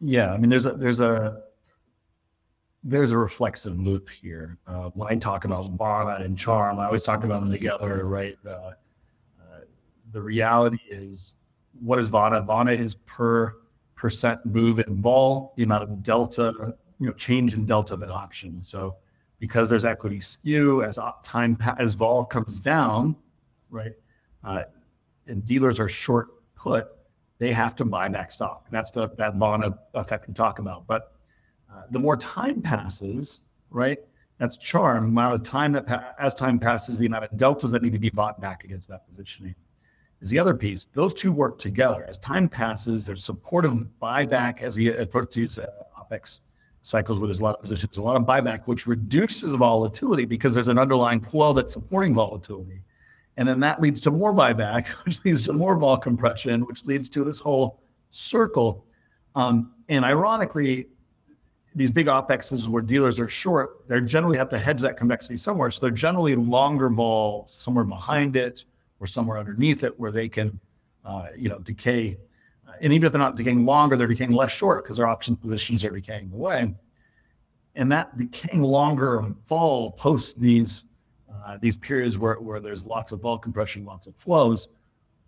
Yeah, 0.00 0.32
I 0.32 0.38
mean, 0.38 0.50
there's 0.50 0.66
a 0.66 0.72
there's 0.72 1.00
a 1.00 1.42
there's 2.84 3.10
a 3.10 3.18
reflexive 3.18 3.78
loop 3.78 4.08
here. 4.08 4.58
Uh, 4.66 4.90
when 4.94 5.12
I 5.12 5.16
talk 5.16 5.44
about 5.44 5.68
Vanna 5.72 6.24
and 6.24 6.38
charm, 6.38 6.78
I 6.78 6.86
always 6.86 7.02
talk 7.02 7.24
about 7.24 7.40
them 7.40 7.50
together, 7.50 8.06
right? 8.06 8.38
Uh, 8.46 8.50
uh, 8.50 8.72
the 10.12 10.22
reality 10.22 10.78
is, 10.88 11.36
what 11.80 11.98
is 11.98 12.06
Vanna? 12.06 12.40
Vanna 12.42 12.72
is 12.72 12.94
per 12.94 13.56
percent 13.98 14.44
move 14.46 14.78
in 14.78 15.02
vol, 15.02 15.52
the 15.56 15.64
amount 15.64 15.82
of 15.82 16.02
delta, 16.02 16.74
you 17.00 17.06
know, 17.06 17.12
change 17.12 17.54
in 17.54 17.66
delta 17.66 17.94
of 17.94 18.02
an 18.02 18.10
option. 18.10 18.62
So, 18.62 18.96
because 19.38 19.68
there's 19.70 19.84
equity 19.84 20.20
skew 20.20 20.82
as 20.82 20.98
time 21.22 21.58
as 21.78 21.94
vol 21.94 22.24
comes 22.24 22.60
down, 22.60 23.14
right? 23.70 23.92
uh, 24.44 24.62
and 25.26 25.44
dealers 25.44 25.80
are 25.80 25.88
short 25.88 26.28
put, 26.54 26.88
they 27.38 27.52
have 27.52 27.76
to 27.76 27.84
buy 27.84 28.08
back 28.08 28.30
stock. 28.30 28.64
And 28.66 28.74
that's 28.74 28.90
the 28.90 29.08
that 29.16 29.34
vanna 29.34 29.78
effect 29.94 30.28
we 30.28 30.34
talk 30.34 30.58
about. 30.58 30.86
But 30.86 31.12
uh, 31.70 31.82
the 31.90 31.98
more 31.98 32.16
time 32.16 32.62
passes, 32.62 33.42
right? 33.70 33.98
That's 34.38 34.56
charm. 34.56 35.04
The 35.04 35.08
amount 35.08 35.34
of 35.34 35.42
time 35.42 35.72
that 35.72 35.86
pa- 35.86 36.14
as 36.18 36.34
time 36.34 36.58
passes, 36.58 36.98
the 36.98 37.06
amount 37.06 37.24
of 37.24 37.36
deltas 37.36 37.70
that 37.72 37.82
need 37.82 37.92
to 37.92 37.98
be 37.98 38.10
bought 38.10 38.40
back 38.40 38.64
against 38.64 38.88
that 38.88 39.06
positioning 39.06 39.54
is 40.20 40.30
the 40.30 40.38
other 40.38 40.54
piece. 40.54 40.86
Those 40.94 41.14
two 41.14 41.32
work 41.32 41.58
together. 41.58 42.04
As 42.08 42.18
time 42.18 42.48
passes, 42.48 43.06
there's 43.06 43.24
supportive 43.24 43.86
buyback 44.02 44.62
as 44.62 44.74
the 44.74 44.88
approach 44.88 45.34
to 45.34 45.44
uh, 45.44 46.02
OPEX 46.02 46.40
cycles 46.82 47.18
where 47.18 47.26
there's 47.26 47.40
a 47.40 47.44
lot 47.44 47.56
of 47.56 47.60
positions, 47.60 47.98
a 47.98 48.02
lot 48.02 48.16
of 48.16 48.22
buyback, 48.22 48.62
which 48.66 48.86
reduces 48.86 49.52
volatility 49.52 50.24
because 50.24 50.54
there's 50.54 50.68
an 50.68 50.78
underlying 50.78 51.20
flow 51.20 51.52
that's 51.52 51.72
supporting 51.72 52.14
volatility. 52.14 52.80
And 53.36 53.46
then 53.46 53.60
that 53.60 53.80
leads 53.80 54.00
to 54.02 54.10
more 54.10 54.32
buyback, 54.32 54.86
which 55.04 55.24
leads 55.24 55.44
to 55.46 55.52
more 55.52 55.76
vol 55.76 55.96
compression, 55.96 56.66
which 56.66 56.84
leads 56.84 57.08
to 57.10 57.24
this 57.24 57.38
whole 57.38 57.80
circle. 58.10 58.84
Um, 59.34 59.72
and 59.88 60.04
ironically, 60.04 60.88
these 61.74 61.90
big 61.90 62.06
OPEXs 62.06 62.66
where 62.66 62.82
dealers 62.82 63.20
are 63.20 63.28
short, 63.28 63.86
they 63.86 64.00
generally 64.00 64.36
have 64.36 64.48
to 64.48 64.58
hedge 64.58 64.80
that 64.80 64.96
convexity 64.96 65.36
somewhere. 65.36 65.70
So 65.70 65.82
they're 65.82 65.90
generally 65.90 66.34
longer 66.34 66.88
vol 66.88 67.46
somewhere 67.48 67.84
behind 67.84 68.34
it 68.34 68.64
or 69.00 69.06
somewhere 69.06 69.38
underneath 69.38 69.84
it 69.84 69.98
where 69.98 70.10
they 70.10 70.28
can, 70.28 70.58
uh, 71.04 71.26
you 71.36 71.48
know, 71.48 71.58
decay. 71.58 72.16
And 72.80 72.92
even 72.92 73.06
if 73.06 73.12
they're 73.12 73.20
not 73.20 73.36
decaying 73.36 73.64
longer, 73.64 73.96
they're 73.96 74.06
decaying 74.06 74.32
less 74.32 74.52
short 74.52 74.84
because 74.84 74.96
their 74.96 75.06
option 75.06 75.36
positions 75.36 75.84
are 75.84 75.90
decaying 75.90 76.30
away. 76.32 76.74
And 77.74 77.90
that 77.92 78.16
decaying 78.16 78.62
longer 78.62 79.24
vol 79.46 79.92
post 79.92 80.40
these 80.40 80.84
uh, 81.46 81.56
these 81.60 81.76
periods 81.76 82.18
where, 82.18 82.34
where 82.40 82.60
there's 82.60 82.84
lots 82.84 83.12
of 83.12 83.20
vol 83.20 83.38
compression, 83.38 83.84
lots 83.84 84.06
of 84.06 84.16
flows, 84.16 84.68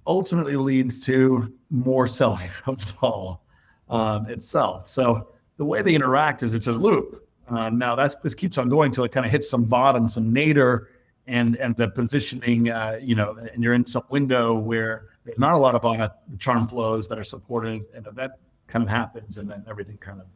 ultimately 0.07 0.57
leads 0.57 1.01
to 1.01 1.53
more 1.71 2.05
of 2.05 2.81
vol 3.01 3.43
um, 3.89 4.27
itself. 4.27 4.89
So 4.89 5.29
the 5.57 5.65
way 5.65 5.83
they 5.83 5.95
interact 5.95 6.43
is 6.43 6.53
it's 6.53 6.67
a 6.67 6.73
loop. 6.73 7.27
Um, 7.49 7.79
now 7.79 7.95
that's 7.95 8.15
this 8.17 8.35
keeps 8.35 8.59
on 8.59 8.69
going 8.69 8.87
until 8.87 9.05
it 9.05 9.13
kind 9.13 9.27
of 9.27 9.33
hits 9.33 9.49
some 9.49 9.65
bottom, 9.65 10.09
some 10.09 10.33
nadir, 10.33 10.89
and 11.31 11.57
and 11.59 11.77
the 11.77 11.89
positioning, 11.89 12.71
uh, 12.71 12.99
you 13.01 13.15
know, 13.15 13.39
and 13.53 13.63
you're 13.63 13.75
in 13.75 13.87
some 13.87 14.03
window 14.11 14.55
where 14.55 15.07
there's 15.25 15.39
not 15.39 15.55
a 15.55 15.59
lot 15.59 15.77
of 15.77 15.85
uh, 15.85 16.09
charm 16.39 16.67
flows 16.67 17.07
that 17.07 17.19
are 17.19 17.25
supported, 17.25 17.83
and 17.95 18.05
that 18.15 18.33
kind 18.67 18.83
of 18.83 18.89
happens, 18.89 19.39
and 19.39 19.49
then 19.49 19.65
everything 19.69 19.97
kind 19.99 20.21
of 20.21 20.27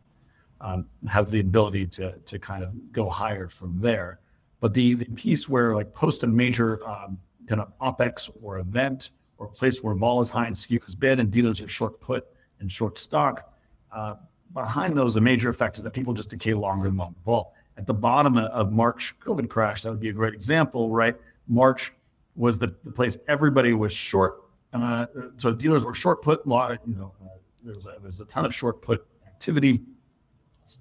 um, 0.61 0.87
has 1.09 1.29
the 1.29 1.41
ability 1.41 1.87
to 1.89 2.17
to 2.19 2.39
kind 2.39 2.63
of 2.63 2.71
go 2.93 3.09
higher 3.09 3.49
from 3.49 3.77
there. 3.81 4.21
But 4.61 4.73
the 4.73 4.95
the 4.95 5.07
piece 5.07 5.49
where 5.49 5.75
like 5.75 5.93
post 5.95 6.23
a 6.23 6.29
major 6.29 6.87
um, 6.89 7.19
kind 7.49 7.61
of 7.61 7.77
opex 7.81 8.31
or 8.41 8.61
event 8.61 9.11
or 9.39 9.49
place 9.49 9.83
where 9.83 9.97
vol 9.97 10.21
is 10.21 10.31
high 10.31 10.47
and 10.47 10.57
skew 10.57 10.79
has 10.85 10.95
been 10.95 11.19
and 11.19 11.29
dealers 11.29 11.61
are 11.61 11.67
short 11.67 12.01
put 12.01 12.25
and 12.61 12.71
short 12.71 12.99
stock. 13.01 13.53
Uh, 13.91 14.15
behind 14.53 14.97
those, 14.97 15.17
a 15.17 15.21
major 15.21 15.49
effect 15.49 15.77
is 15.77 15.83
that 15.83 15.91
people 15.91 16.15
just 16.15 16.31
decay 16.31 16.55
longer 16.55 16.89
than 16.89 17.15
vol. 17.25 17.53
At 17.77 17.87
the 17.87 17.95
bottom 17.95 18.39
of 18.39 18.73
March 18.73 19.15
COVID 19.21 19.49
crash, 19.49 19.83
that 19.83 19.91
would 19.91 20.01
be 20.01 20.09
a 20.09 20.13
great 20.13 20.35
example, 20.35 20.91
right? 20.91 21.17
March 21.49 21.93
was 22.37 22.59
the, 22.59 22.75
the 22.85 22.91
place 22.91 23.17
everybody 23.29 23.73
was 23.73 23.93
short. 23.93 24.45
Uh, 24.73 25.07
so 25.37 25.53
dealers 25.53 25.85
were 25.85 25.95
short 25.95 26.23
put. 26.23 26.43
You 26.45 26.53
know, 26.53 27.13
uh, 27.23 27.29
there, 27.63 27.75
was 27.75 27.87
a, 27.87 27.91
there 27.91 28.01
was 28.03 28.21
a 28.21 28.25
ton 28.27 28.45
of 28.45 28.55
short 28.55 28.83
put 28.83 29.07
activity. 29.27 29.83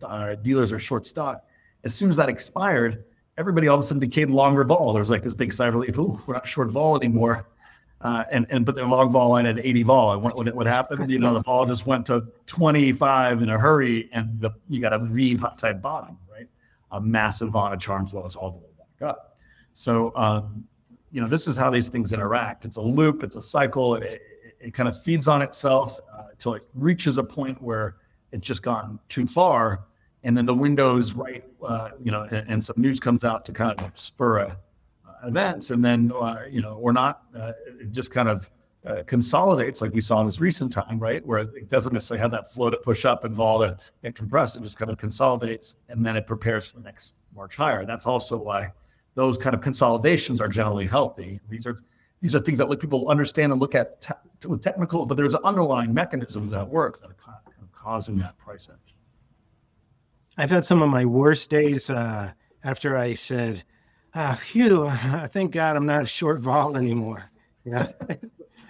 Uh, 0.02 0.36
dealers 0.36 0.72
are 0.72 0.80
short 0.80 1.06
stock. 1.06 1.46
As 1.84 1.94
soon 1.94 2.10
as 2.10 2.16
that 2.16 2.30
expired, 2.30 3.04
everybody 3.38 3.68
all 3.68 3.78
of 3.78 3.84
a 3.84 3.88
sudden 3.88 4.00
decayed 4.00 4.30
longer 4.30 4.64
vol. 4.64 4.94
There 4.94 5.00
was 5.00 5.10
like 5.10 5.24
this 5.24 5.34
big 5.34 5.52
sigh 5.52 5.68
of 5.68 5.74
relief. 5.74 5.98
Ooh, 5.98 6.20
we're 6.28 6.36
not 6.36 6.48
short 6.48 6.70
vol 6.70 6.96
anymore. 6.96 7.48
Uh, 8.02 8.26
and 8.32 8.46
and 8.50 8.66
but 8.66 8.76
their 8.76 8.86
long 8.86 9.12
vol 9.12 9.30
line 9.30 9.46
at 9.46 9.58
80 9.58 9.84
vol. 9.84 10.12
And 10.12 10.22
what, 10.22 10.36
what, 10.36 10.54
what 10.54 10.68
happened? 10.68 11.10
You 11.10 11.20
know, 11.20 11.34
the 11.34 11.42
vol 11.42 11.66
just 11.66 11.86
went 11.86 12.06
to 12.08 12.26
25 12.48 13.42
in 13.42 13.50
a 13.50 13.58
hurry, 13.58 14.10
and 14.12 14.40
the, 14.42 14.52
you 14.70 14.82
got 14.82 14.92
a 14.92 15.56
type 15.58 15.82
bottom? 15.82 16.18
A 16.94 17.02
massive 17.02 17.50
amount 17.50 17.74
of 17.74 17.80
charms 17.80 18.14
as 18.14 18.36
all 18.36 18.52
the 18.52 18.58
way 18.60 18.70
back 18.78 19.10
up. 19.10 19.38
So 19.74 20.16
um, 20.16 20.64
you 21.12 21.22
know, 21.22 21.28
this 21.28 21.48
is 21.48 21.56
how 21.56 21.70
these 21.70 21.88
things 21.90 22.12
interact. 22.12 22.66
It's 22.66 22.78
a 22.78 22.82
loop. 22.82 23.24
It's 23.24 23.36
a 23.36 23.42
cycle. 23.42 23.96
It, 23.96 24.04
it, 24.04 24.22
it 24.60 24.74
kind 24.74 24.90
of 24.90 25.00
feeds 25.02 25.28
on 25.28 25.42
itself 25.42 26.00
uh, 26.12 26.24
until 26.32 26.56
it 26.56 26.66
reaches 26.74 27.18
a 27.18 27.24
point 27.24 27.62
where 27.62 27.98
it's 28.32 28.46
just 28.46 28.64
gone 28.64 29.00
too 29.10 29.28
far, 29.28 29.86
and 30.24 30.36
then 30.36 30.46
the 30.48 30.56
window 30.56 30.98
is 30.98 31.14
right. 31.14 31.44
Uh, 31.64 31.90
you 32.04 32.12
know, 32.12 32.24
and, 32.24 32.50
and, 32.50 32.64
some 32.64 32.76
news 32.78 33.00
comes 33.00 33.24
out 33.24 33.46
to 33.46 33.52
kind 33.52 33.80
of 33.80 33.92
spur 33.94 34.40
a 34.40 34.58
events, 35.24 35.70
and 35.70 35.86
then 35.86 36.12
uh, 36.20 36.40
you 36.50 36.62
know, 36.62 36.74
or 36.76 36.92
not, 36.92 37.24
uh, 37.38 37.52
it 37.80 37.92
just 37.92 38.12
kind 38.12 38.28
of 38.28 38.50
uh, 38.86 39.04
consolidates 39.06 39.82
like 39.82 39.94
we 39.94 40.02
saw 40.02 40.20
in 40.20 40.26
this 40.26 40.40
recent 40.40 40.72
time, 40.72 41.00
right? 41.00 41.26
Where 41.26 41.40
it 41.40 41.70
doesn't 41.70 41.94
necessarily 41.94 42.22
have 42.22 42.32
that 42.32 42.52
flow 42.52 42.70
to 42.70 42.78
push 42.78 43.06
up 43.06 43.24
and 43.24 43.34
vol 43.34 43.60
to 43.60 43.78
get 44.04 44.16
compressed. 44.16 44.58
It 44.58 44.64
just 44.64 44.78
kind 44.78 44.92
of 44.92 44.98
consolidates, 44.98 45.78
and 45.90 46.06
then 46.06 46.18
it 46.18 46.28
prepares 46.28 46.72
for 46.72 46.80
the 46.80 46.84
next 46.84 47.16
march 47.36 47.56
higher. 47.56 47.86
That's 47.86 48.06
also 48.06 48.38
why 48.38 48.72
those 49.16 49.38
kind 49.38 49.54
of 49.54 49.62
consolidations 49.62 50.42
are 50.42 50.48
generally 50.48 50.88
healthy. 50.88 51.40
These 51.50 51.66
are 51.66 51.78
these 52.22 52.36
are 52.36 52.40
things 52.40 52.58
that 52.58 52.80
people 52.80 53.10
understand 53.10 53.52
and 53.52 53.60
look 53.60 53.76
at 53.76 54.00
te- 54.02 54.58
technical, 54.62 55.06
but 55.06 55.16
there's 55.16 55.34
an 55.34 55.42
underlying 55.44 55.94
mechanisms 55.94 56.52
that 56.52 56.68
work 56.68 57.02
that 57.02 57.10
are 57.10 57.16
kind 57.16 57.38
of 57.62 57.72
causing 57.74 58.18
that 58.18 58.38
price 58.38 58.70
action. 58.72 58.98
I've 60.38 60.50
had 60.50 60.64
some 60.66 60.82
of 60.82 60.90
my 60.90 61.06
worst 61.06 61.50
days 61.50 61.90
uh, 61.90 62.32
after 62.64 62.98
I 62.98 63.14
said, 63.14 63.64
ah, 64.16 64.40
phew, 64.40 64.90
thank 65.28 65.52
God 65.52 65.76
I'm 65.76 65.86
not 65.86 66.08
short 66.08 66.40
vol 66.40 66.78
anymore. 66.78 67.26
Yeah. 67.66 67.88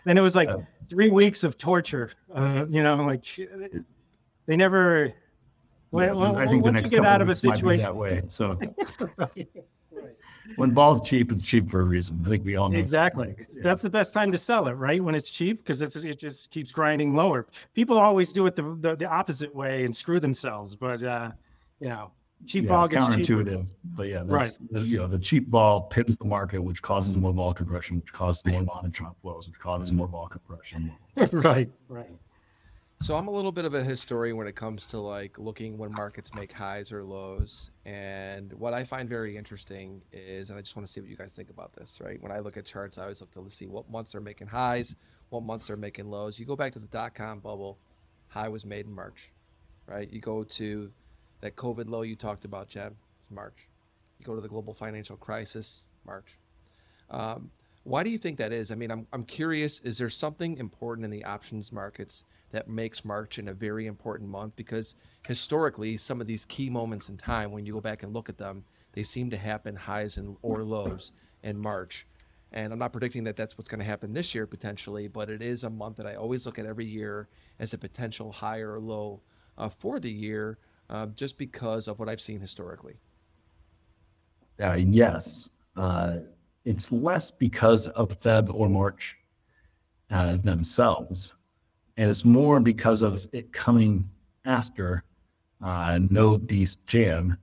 Then 0.06 0.18
it 0.18 0.22
was 0.22 0.36
like 0.36 0.50
three 0.90 1.10
weeks 1.10 1.44
of 1.44 1.58
torture. 1.58 2.12
Uh, 2.34 2.66
you 2.70 2.84
know, 2.84 2.96
like 3.04 3.26
they 4.46 4.58
never. 4.58 5.14
Well, 5.92 6.34
yeah, 6.34 6.40
I 6.40 6.48
think 6.48 6.64
the 6.64 6.72
next 6.72 6.92
you 6.92 6.98
get 6.98 7.06
out 7.06 7.22
of 7.22 7.30
a 7.30 7.36
situation 7.36 7.86
that 7.86 7.96
way. 7.96 8.24
So 8.28 8.58
when 10.56 10.74
vol's 10.74 11.08
cheap, 11.08 11.32
it's 11.32 11.44
cheap 11.44 11.70
for 11.70 11.82
a 11.82 11.84
reason. 11.84 12.20
I 12.26 12.30
think 12.30 12.44
we 12.44 12.56
all 12.56 12.70
know 12.70 12.80
exactly. 12.80 13.36
Yeah. 13.38 13.62
That's 13.62 13.84
the 13.84 13.92
best 13.92 14.12
time 14.12 14.32
to 14.32 14.38
sell 14.38 14.68
it, 14.68 14.74
right? 14.74 15.04
When 15.04 15.14
it's 15.14 15.30
cheap, 15.30 15.60
because 15.60 15.82
it 15.82 16.18
just 16.18 16.50
keeps 16.50 16.72
grinding 16.72 17.16
lower. 17.16 17.46
People 17.76 18.00
always 18.00 18.32
do 18.32 18.46
it 18.48 18.56
the, 18.56 18.76
the, 18.80 18.96
the 18.96 19.06
opposite 19.06 19.54
way 19.54 19.86
and 19.86 19.96
screw 19.96 20.20
themselves, 20.20 20.76
but 20.76 21.04
uh, 21.04 21.32
you 21.80 21.90
know 21.90 22.12
cheap 22.46 22.64
yeah, 22.64 22.70
vol 22.70 22.88
gets 22.88 23.06
counterintuitive, 23.06 23.46
cheaper. 23.46 23.66
but 23.84 24.08
yeah, 24.08 24.24
right. 24.26 24.58
The, 24.72 24.82
you 24.82 24.98
know, 24.98 25.08
the 25.08 25.20
cheap 25.20 25.50
vol 25.50 25.82
pivots 25.82 26.18
the 26.18 26.26
market, 26.26 26.62
which 26.62 26.82
causes 26.82 27.16
more 27.16 27.34
vol 27.34 27.54
compression, 27.54 27.98
which 27.98 28.14
causes 28.14 28.46
more 28.46 28.62
monotone 28.62 29.14
flows, 29.22 29.48
which 29.48 29.60
causes 29.60 29.92
more 29.92 30.08
vol 30.08 30.28
compression. 30.28 30.92
right, 31.32 31.70
right. 31.88 32.10
So 33.04 33.18
I'm 33.18 33.28
a 33.28 33.32
little 33.32 33.52
bit 33.52 33.66
of 33.66 33.74
a 33.74 33.84
historian 33.84 34.38
when 34.38 34.48
it 34.48 34.56
comes 34.56 34.86
to 34.88 34.98
like 34.98 35.38
looking 35.38 35.78
when 35.78 35.92
markets 35.92 36.34
make 36.34 36.54
highs 36.54 36.94
or 36.94 37.04
lows. 37.04 37.70
And 37.84 38.54
what 38.54 38.74
I 38.74 38.86
find 38.86 39.10
very 39.10 39.36
interesting 39.36 40.02
is, 40.14 40.50
and 40.50 40.58
I 40.58 40.62
just 40.62 40.78
want 40.78 40.88
to 40.88 40.94
see 40.94 41.02
what 41.02 41.10
you 41.10 41.18
guys 41.18 41.34
think 41.34 41.50
about 41.50 41.74
this, 41.74 42.00
right? 42.02 42.22
When 42.22 42.32
I 42.32 42.40
look 42.40 42.56
at 42.56 42.64
charts, 42.66 42.98
I 42.98 43.04
always 43.04 43.20
look 43.20 43.34
to 43.34 43.50
see 43.50 43.68
what 43.68 43.90
months 43.92 44.14
they're 44.14 44.22
making 44.22 44.48
highs, 44.48 44.96
what 45.32 45.44
months 45.44 45.68
they're 45.68 45.76
making 45.76 46.10
lows. 46.10 46.40
You 46.40 46.46
go 46.46 46.56
back 46.56 46.72
to 46.74 46.80
the 46.80 46.88
dot 46.88 47.14
com 47.14 47.40
bubble, 47.40 47.78
high 48.30 48.48
was 48.48 48.64
made 48.66 48.86
in 48.86 48.94
March, 48.94 49.32
right? 49.86 50.10
You 50.10 50.22
go 50.22 50.46
to 50.46 50.90
that 51.44 51.58
COVID 51.58 51.90
low 51.90 52.04
you 52.04 52.16
talked 52.16 52.46
about, 52.46 52.70
Chad, 52.70 52.96
March. 53.30 53.68
You 54.18 54.26
go 54.26 54.34
to 54.34 54.40
the 54.40 54.48
global 54.48 54.74
financial 54.74 55.18
crisis, 55.18 55.88
March. 56.06 56.38
Um, 57.10 57.52
why 57.84 58.02
do 58.04 58.10
you 58.10 58.18
think 58.18 58.38
that 58.38 58.54
is? 58.54 58.72
I 58.72 58.76
mean, 58.76 58.90
I'm, 58.90 59.08
I'm 59.12 59.26
curious. 59.26 59.82
Is 59.82 59.98
there 59.98 60.10
something 60.10 60.58
important 60.58 61.04
in 61.04 61.12
the 61.12 61.26
options 61.26 61.74
markets 61.74 62.24
that 62.52 62.70
makes 62.70 63.04
March 63.04 63.38
in 63.38 63.50
a 63.50 63.54
very 63.54 63.88
important 63.88 64.30
month? 64.30 64.56
Because 64.56 64.96
historically, 65.28 65.98
some 65.98 66.22
of 66.22 66.28
these 66.28 66.46
key 66.46 66.70
moments 66.70 67.10
in 67.10 67.18
time, 67.18 67.52
when 67.52 67.66
you 67.66 67.74
go 67.74 67.82
back 67.82 68.04
and 68.04 68.14
look 68.14 68.30
at 68.30 68.38
them, 68.38 68.64
they 68.94 69.04
seem 69.04 69.30
to 69.30 69.38
happen 69.38 69.76
highs 69.76 70.16
and 70.16 70.38
or 70.42 70.64
lows 70.64 71.12
in 71.44 71.60
March. 71.60 72.08
And 72.54 72.72
I'm 72.72 72.80
not 72.80 72.94
predicting 72.94 73.26
that 73.26 73.36
that's 73.36 73.58
what's 73.58 73.70
going 73.70 73.80
to 73.80 73.86
happen 73.86 74.14
this 74.14 74.34
year 74.34 74.48
potentially, 74.48 75.10
but 75.10 75.30
it 75.30 75.42
is 75.42 75.66
a 75.66 75.70
month 75.70 75.98
that 75.98 76.08
I 76.08 76.16
always 76.16 76.46
look 76.46 76.58
at 76.58 76.66
every 76.66 76.86
year 76.86 77.28
as 77.60 77.74
a 77.74 77.78
potential 77.78 78.32
high 78.32 78.60
or 78.60 78.80
low 78.80 79.20
uh, 79.58 79.68
for 79.68 80.00
the 80.00 80.12
year 80.12 80.58
uh, 80.90 81.08
just 81.08 81.38
because 81.38 81.88
of 81.88 82.00
what 82.00 82.10
I've 82.10 82.22
seen 82.22 82.40
historically? 82.40 82.96
Uh, 84.62 84.74
yes. 84.74 85.52
Uh, 85.76 86.18
it's 86.66 86.92
less 86.92 87.32
because 87.32 87.88
of 87.88 88.18
Feb 88.20 88.54
or 88.54 88.70
March 88.70 89.18
uh, 90.12 90.38
themselves, 90.38 91.34
and 91.98 92.10
it's 92.10 92.24
more 92.24 92.60
because 92.60 93.02
of 93.02 93.28
it 93.34 93.52
coming 93.52 94.10
after 94.46 95.04
uh, 95.62 96.00
no 96.10 96.40
East 96.50 96.86
Jam, 96.88 97.38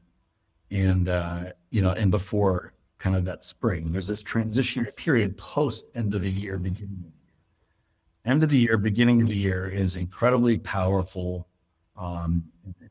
and 0.71 1.09
uh, 1.09 1.45
you 1.71 1.83
know, 1.83 1.91
and 1.93 2.11
before 2.11 2.73
kind 2.99 3.17
of 3.17 3.25
that 3.25 3.45
spring. 3.45 3.91
There's 3.91 4.07
this 4.07 4.23
transition 4.23 4.85
period 4.97 5.37
post 5.37 5.87
end 5.95 6.15
of 6.15 6.21
the 6.23 6.31
year, 6.31 6.59
beginning 6.59 6.99
of 6.99 7.03
the 7.03 7.19
year. 7.25 8.33
End 8.33 8.43
of 8.45 8.51
the 8.51 8.59
year, 8.59 8.77
beginning 8.77 9.23
of 9.23 9.29
the 9.29 9.37
year 9.37 9.69
is 9.69 9.97
incredibly 9.97 10.59
powerful 10.59 11.49
um, 11.97 12.45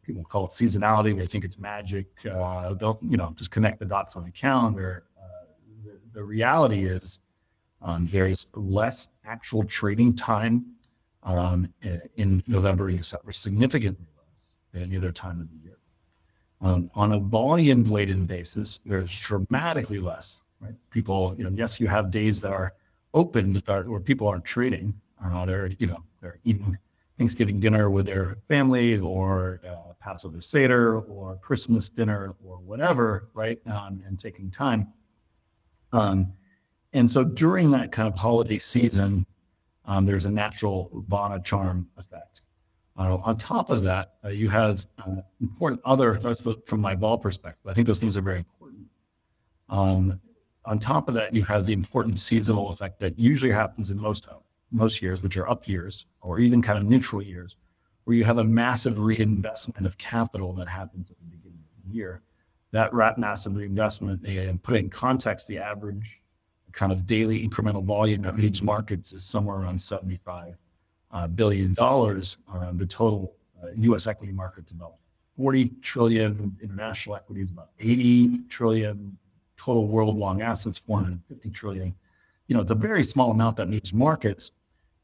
people 0.04 0.24
call 0.24 0.46
it 0.46 0.52
seasonality. 0.52 1.18
They 1.18 1.26
think 1.26 1.46
it's 1.46 1.58
magic. 1.58 2.08
Uh, 2.26 2.74
they'll, 2.74 3.00
you 3.02 3.18
know, 3.18 3.34
just 3.38 3.52
connect 3.52 3.80
the 3.80 3.86
dots 3.86 4.16
on 4.16 4.24
the 4.24 4.32
calendar. 4.32 5.06
Uh, 5.18 5.46
the, 5.86 6.00
the, 6.14 6.24
reality 6.24 6.86
is 6.86 7.20
um, 7.82 8.10
there's 8.12 8.48
less 8.54 9.10
actual 9.26 9.64
trading 9.64 10.16
time 10.16 10.66
um, 11.24 11.72
in 12.18 12.44
November 12.48 12.90
and 12.90 12.98
December, 12.98 13.32
significantly 13.32 14.06
less 14.32 14.56
than 14.72 14.84
any 14.84 14.98
other 14.98 15.12
time 15.12 15.40
of 15.42 15.50
the 15.50 15.58
year. 15.64 15.78
Um, 16.62 16.92
on 16.94 17.14
a 17.14 17.20
volume-weighted 17.20 18.28
basis, 18.28 18.80
there's 18.86 19.18
dramatically 19.20 20.00
less. 20.00 20.42
Right? 20.60 20.74
People, 20.92 21.36
you 21.38 21.46
know, 21.46 21.52
yes, 21.52 21.80
you 21.80 21.88
have 21.88 22.12
days 22.12 22.42
that 22.42 22.52
are 22.52 22.74
open 23.14 23.54
that 23.54 23.70
are, 23.70 23.84
where 23.84 24.00
people 24.00 24.28
aren't 24.28 24.44
trading. 24.44 24.94
Uh, 25.24 25.46
they're, 25.46 25.68
you 25.80 25.88
know, 25.88 26.04
they're 26.22 26.40
eating 26.44 26.78
Thanksgiving 27.20 27.60
dinner 27.60 27.90
with 27.90 28.06
their 28.06 28.38
family 28.48 28.98
or 28.98 29.60
uh, 29.68 29.92
Passover 30.00 30.40
Seder 30.40 31.00
or 31.02 31.36
Christmas 31.36 31.90
dinner 31.90 32.34
or 32.46 32.56
whatever, 32.60 33.28
right? 33.34 33.60
Um, 33.68 34.02
and 34.08 34.18
taking 34.18 34.50
time. 34.50 34.88
Um, 35.92 36.32
and 36.94 37.12
so 37.12 37.26
during 37.26 37.72
that 37.72 37.92
kind 37.92 38.08
of 38.08 38.18
holiday 38.18 38.58
season, 38.58 39.26
um, 39.84 40.06
there's 40.06 40.26
a 40.26 40.32
natural 40.32 40.90
Vanna 41.10 41.42
charm 41.42 41.90
effect. 41.98 42.42
Uh, 42.98 43.18
on 43.18 43.36
top 43.36 43.70
of 43.70 43.84
that, 43.84 44.14
uh, 44.24 44.30
you 44.30 44.48
have 44.48 44.86
uh, 45.06 45.18
important 45.42 45.82
other, 45.84 46.14
that's 46.14 46.48
from 46.66 46.80
my 46.80 46.96
vol 46.96 47.18
perspective, 47.18 47.70
I 47.70 47.74
think 47.74 47.86
those 47.86 48.00
things 48.00 48.16
are 48.16 48.22
very 48.22 48.40
important. 48.40 48.88
Um, 49.68 50.22
on 50.64 50.80
top 50.80 51.10
of 51.10 51.16
that, 51.16 51.34
you 51.36 51.44
have 51.44 51.66
the 51.66 51.74
important 51.74 52.18
seasonal 52.18 52.70
effect 52.70 53.00
that 53.02 53.20
usually 53.20 53.52
happens 53.52 53.92
in 53.92 54.00
most 54.00 54.24
homes 54.24 54.44
most 54.72 55.02
years, 55.02 55.24
which 55.24 55.38
are 55.38 55.50
up 55.50 55.68
years 55.68 56.06
or 56.22 56.40
even 56.40 56.62
kind 56.62 56.78
of 56.78 56.86
neutral 56.86 57.22
years, 57.22 57.56
where 58.04 58.16
you 58.16 58.24
have 58.24 58.38
a 58.38 58.44
massive 58.44 59.00
reinvestment 59.00 59.86
of 59.86 59.98
capital 59.98 60.54
that 60.54 60.68
happens 60.68 61.12
at 61.12 61.18
the 61.20 61.26
beginning 61.26 61.64
of 61.78 61.90
the 61.90 61.96
year. 61.96 62.22
That 62.72 62.94
massive 63.18 63.56
reinvestment, 63.56 64.26
and 64.26 64.62
put 64.62 64.76
in 64.78 64.90
context, 64.90 65.48
the 65.48 65.58
average 65.58 66.22
kind 66.72 66.92
of 66.92 67.06
daily 67.06 67.48
incremental 67.48 67.84
volume 67.84 68.26
of 68.26 68.40
each 68.40 68.62
markets 68.62 69.12
is 69.12 69.24
somewhere 69.24 69.58
around 69.58 69.80
75 69.80 70.56
uh, 71.12 71.28
billion 71.28 71.74
dollars. 71.74 72.38
Uh, 72.54 72.72
the 72.74 72.86
total 72.86 73.34
uh, 73.64 73.68
U.S. 73.76 74.08
equity 74.08 74.32
market's 74.32 74.72
about 74.72 74.94
40 75.36 75.70
trillion. 75.82 76.56
International 76.62 77.16
equity 77.16 77.42
about 77.42 77.70
80 77.80 78.40
trillion. 78.50 79.18
Total 79.58 79.88
world 79.88 80.16
long 80.18 80.42
assets 80.42 80.78
450 80.78 81.50
trillion. 81.50 81.96
You 82.48 82.56
know, 82.56 82.62
it's 82.62 82.72
a 82.72 82.76
very 82.76 83.04
small 83.04 83.32
amount 83.32 83.58
that 83.58 83.68
needs 83.68 83.94
markets 83.94 84.52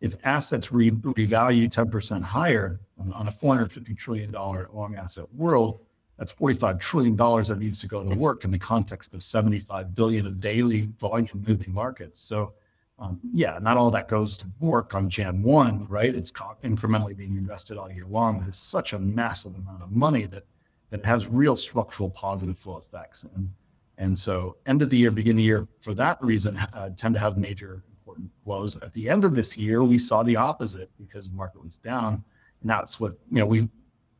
if 0.02 0.16
assets 0.24 0.72
re- 0.72 0.91
revalue 0.91 1.70
10% 1.70 2.22
higher 2.22 2.80
on, 3.14 3.28
a 3.28 3.32
$450 3.32 3.98
trillion 3.98 4.32
long 4.32 4.96
asset 4.96 5.26
world, 5.34 5.80
that's 6.18 6.34
$45 6.34 6.80
trillion 6.80 7.16
that 7.16 7.58
needs 7.60 7.80
to 7.80 7.88
go 7.88 8.04
to 8.04 8.16
work 8.16 8.46
in 8.46 8.52
the 8.52 8.60
context 8.60 9.14
of 9.14 9.24
75 9.24 9.96
billion 9.96 10.26
of 10.26 10.39
daily 10.39 10.89
volume 11.00 11.43
moving 11.48 11.74
markets. 11.74 12.20
So, 12.20 12.54
um, 13.00 13.20
yeah, 13.34 13.60
not 13.62 13.76
all 13.76 13.91
that 13.91 14.08
goes 14.08 14.38
to 14.38 14.46
work 14.62 14.96
on 14.96 15.10
Jan 15.10 15.41
1, 15.43 15.88
right? 15.89 16.16
It's 16.16 16.32
incrementally 16.32 17.18
being 17.18 17.36
invested 17.36 17.78
all 17.78 17.91
year 17.91 18.06
long, 18.06 18.39
but 18.39 18.48
it's 18.48 18.58
such 18.58 18.93
a 18.93 19.00
massive 19.00 19.56
amount 19.56 19.84
of 19.84 19.91
money 19.91 20.26
that, 20.28 20.46
that 20.91 21.06
has 21.06 21.28
real 21.28 21.58
structural 21.58 22.10
positive 22.10 22.58
flow 22.58 22.78
effects. 22.78 23.26
And, 23.36 23.50
and 23.98 24.18
so, 24.18 24.56
end 24.66 24.82
of 24.82 24.89
the 24.89 24.98
year, 24.98 25.12
beginning 25.12 25.39
of 25.39 25.39
the 25.39 25.43
year, 25.43 25.68
for 25.82 25.93
that 25.96 26.22
reason, 26.22 26.58
uh, 26.58 26.91
tend 26.96 27.16
to 27.16 27.20
have 27.20 27.38
major 27.38 27.84
important. 28.18 28.84
At 28.84 28.93
the 28.93 29.09
end 29.09 29.24
of 29.26 29.36
this 29.36 29.57
year, 29.57 29.84
we 29.84 29.97
saw 29.97 30.24
the 30.24 30.36
opposite 30.36 30.89
because 30.99 31.30
the 31.30 31.36
market 31.36 31.63
was 31.63 31.78
down. 31.78 32.24
And 32.61 32.70
that's 32.70 32.99
what, 32.99 33.13
you 33.32 33.39
know, 33.39 33.45
we 33.45 33.70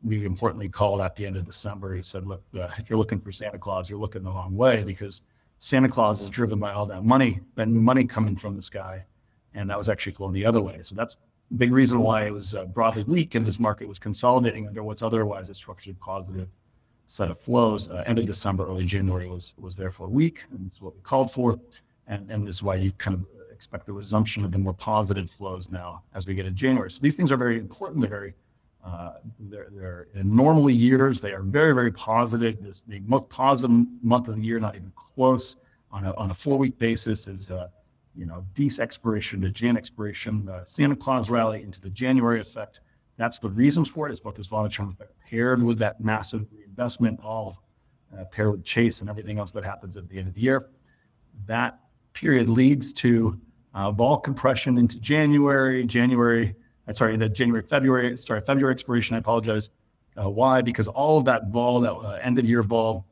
we 0.02 0.24
importantly 0.24 0.68
called 0.68 1.00
at 1.00 1.16
the 1.16 1.26
end 1.26 1.36
of 1.36 1.44
December. 1.44 1.94
He 1.94 2.02
said, 2.02 2.26
look, 2.26 2.42
uh, 2.54 2.68
if 2.78 2.88
you're 2.88 2.98
looking 2.98 3.20
for 3.20 3.32
Santa 3.32 3.58
Claus, 3.58 3.90
you're 3.90 3.98
looking 3.98 4.22
the 4.22 4.30
wrong 4.30 4.54
way 4.54 4.84
because 4.84 5.22
Santa 5.58 5.88
Claus 5.88 6.20
is 6.20 6.30
driven 6.30 6.58
by 6.58 6.72
all 6.72 6.86
that 6.86 7.04
money 7.04 7.40
and 7.56 7.74
money 7.74 8.04
coming 8.04 8.36
from 8.36 8.54
the 8.54 8.62
sky. 8.62 9.04
And 9.54 9.70
that 9.70 9.78
was 9.78 9.88
actually 9.88 10.12
flowing 10.12 10.34
the 10.34 10.46
other 10.46 10.60
way. 10.60 10.78
So 10.82 10.94
that's 10.94 11.16
a 11.50 11.54
big 11.54 11.72
reason 11.72 12.00
why 12.00 12.26
it 12.26 12.30
was 12.30 12.54
uh, 12.54 12.66
broadly 12.66 13.04
weak 13.04 13.34
and 13.34 13.44
this 13.44 13.58
market 13.58 13.88
was 13.88 13.98
consolidating 13.98 14.68
under 14.68 14.82
what's 14.82 15.02
otherwise 15.02 15.48
a 15.48 15.54
structurally 15.54 15.96
positive 15.98 16.48
set 17.06 17.30
of 17.30 17.38
flows. 17.38 17.88
Uh, 17.88 18.04
end 18.06 18.18
of 18.18 18.26
December, 18.26 18.66
early 18.66 18.84
January 18.84 19.28
was 19.28 19.54
was 19.58 19.76
therefore 19.76 20.08
weak, 20.08 20.44
and 20.50 20.66
it's 20.66 20.82
what 20.82 20.94
we 20.94 21.00
called 21.02 21.30
for. 21.30 21.58
And, 22.08 22.30
and 22.30 22.46
this 22.46 22.56
is 22.56 22.62
why 22.62 22.76
you 22.76 22.92
kind 22.92 23.14
of 23.14 23.26
expect 23.56 23.86
the 23.86 23.92
resumption 23.92 24.44
of 24.44 24.50
the 24.52 24.58
more 24.58 24.74
positive 24.74 25.28
flows 25.30 25.64
now 25.70 26.02
as 26.14 26.26
we 26.26 26.34
get 26.34 26.46
in 26.46 26.54
January. 26.54 26.90
So 26.90 27.00
these 27.06 27.16
things 27.16 27.30
are 27.32 27.40
very 27.46 27.58
important. 27.58 28.00
They're 28.02 28.18
very 28.20 28.34
uh, 28.86 29.14
they're, 29.40 30.06
they're 30.14 30.22
normally 30.22 30.72
years, 30.72 31.20
they 31.20 31.32
are 31.32 31.42
very, 31.42 31.74
very 31.74 31.90
positive. 31.90 32.62
This 32.62 32.82
the 32.82 33.00
most 33.00 33.28
positive 33.28 33.70
month 34.02 34.28
of 34.28 34.36
the 34.36 34.42
year, 34.42 34.60
not 34.60 34.76
even 34.76 34.92
close. 34.94 35.56
On 35.90 36.04
a, 36.04 36.14
on 36.14 36.30
a 36.30 36.34
four 36.34 36.56
week 36.58 36.78
basis 36.78 37.26
is, 37.26 37.50
uh, 37.50 37.68
you 38.14 38.26
know, 38.26 38.44
Dec 38.54 38.78
expiration 38.78 39.40
to 39.40 39.50
Jan 39.50 39.76
expiration, 39.76 40.48
uh, 40.48 40.64
Santa 40.64 40.94
Claus 40.94 41.30
rally 41.30 41.62
into 41.62 41.80
the 41.80 41.90
January 41.90 42.40
effect. 42.40 42.80
That's 43.16 43.38
the 43.38 43.48
reasons 43.48 43.88
for 43.88 44.08
it. 44.08 44.12
It's 44.12 44.20
both 44.20 44.36
this 44.36 44.46
volatile 44.46 44.90
effect 44.90 45.12
paired 45.28 45.62
with 45.62 45.78
that 45.78 46.00
massive 46.00 46.46
reinvestment, 46.52 47.18
all 47.24 47.62
uh, 48.16 48.24
paired 48.24 48.52
with 48.52 48.64
chase 48.64 49.00
and 49.00 49.10
everything 49.10 49.38
else 49.38 49.50
that 49.52 49.64
happens 49.64 49.96
at 49.96 50.08
the 50.08 50.18
end 50.18 50.28
of 50.28 50.34
the 50.34 50.42
year. 50.42 50.68
That 51.46 51.80
period 52.12 52.48
leads 52.48 52.92
to 52.94 53.40
uh, 53.76 53.92
vol 53.92 54.16
compression 54.18 54.78
into 54.78 54.98
January. 54.98 55.84
January 55.84 56.56
I'm 56.86 56.94
sorry, 56.94 57.16
the 57.16 57.28
January, 57.28 57.62
February, 57.62 58.16
sorry, 58.16 58.40
February 58.40 58.72
expiration. 58.72 59.16
I 59.16 59.18
apologize. 59.18 59.70
Uh, 60.16 60.30
why? 60.30 60.62
Because 60.62 60.88
all 60.88 61.18
of 61.18 61.24
that 61.24 61.48
vol, 61.48 61.80
that 61.80 61.92
uh, 61.92 62.18
end 62.22 62.38
of 62.38 62.44
year 62.44 62.62
vol, 62.62 63.04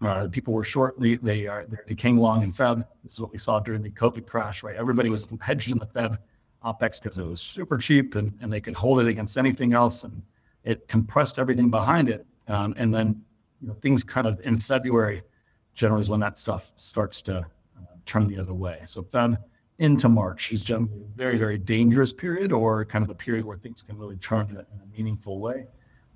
uh, 0.00 0.28
people 0.28 0.54
were 0.54 0.64
short. 0.64 0.98
They, 0.98 1.16
they 1.16 1.46
are 1.46 1.66
they're 1.68 1.84
decaying 1.86 2.18
long 2.18 2.42
in 2.42 2.52
Feb. 2.52 2.86
This 3.02 3.14
is 3.14 3.20
what 3.20 3.32
we 3.32 3.38
saw 3.38 3.58
during 3.60 3.82
the 3.82 3.90
COVID 3.90 4.26
crash, 4.26 4.62
right? 4.62 4.76
Everybody 4.76 5.10
was 5.10 5.28
hedged 5.40 5.72
in 5.72 5.78
the 5.78 5.86
Feb 5.86 6.18
OPEX 6.64 7.02
because 7.02 7.18
it 7.18 7.26
was 7.26 7.40
super 7.40 7.76
cheap 7.78 8.14
and, 8.14 8.32
and 8.40 8.52
they 8.52 8.60
could 8.60 8.74
hold 8.74 9.00
it 9.00 9.06
against 9.06 9.36
anything 9.36 9.72
else. 9.72 10.04
And 10.04 10.22
it 10.62 10.88
compressed 10.88 11.38
everything 11.38 11.68
behind 11.68 12.08
it. 12.08 12.26
Um, 12.48 12.74
and 12.76 12.94
then 12.94 13.22
you 13.60 13.68
know, 13.68 13.74
things 13.74 14.04
kind 14.04 14.26
of 14.26 14.40
in 14.44 14.58
February 14.58 15.22
generally 15.74 16.00
is 16.00 16.10
when 16.10 16.20
that 16.20 16.38
stuff 16.38 16.72
starts 16.76 17.20
to 17.22 17.38
uh, 17.38 17.44
turn 18.06 18.28
the 18.28 18.38
other 18.38 18.54
way. 18.54 18.80
So 18.84 19.02
Feb 19.02 19.36
into 19.78 20.08
March 20.08 20.52
is 20.52 20.62
generally 20.62 21.02
a 21.02 21.16
very, 21.16 21.36
very 21.36 21.58
dangerous 21.58 22.12
period 22.12 22.52
or 22.52 22.84
kind 22.84 23.04
of 23.04 23.10
a 23.10 23.14
period 23.14 23.44
where 23.44 23.56
things 23.56 23.82
can 23.82 23.98
really 23.98 24.16
turn 24.16 24.48
in 24.50 24.56
a, 24.56 24.60
in 24.60 24.80
a 24.82 24.96
meaningful 24.96 25.40
way. 25.40 25.66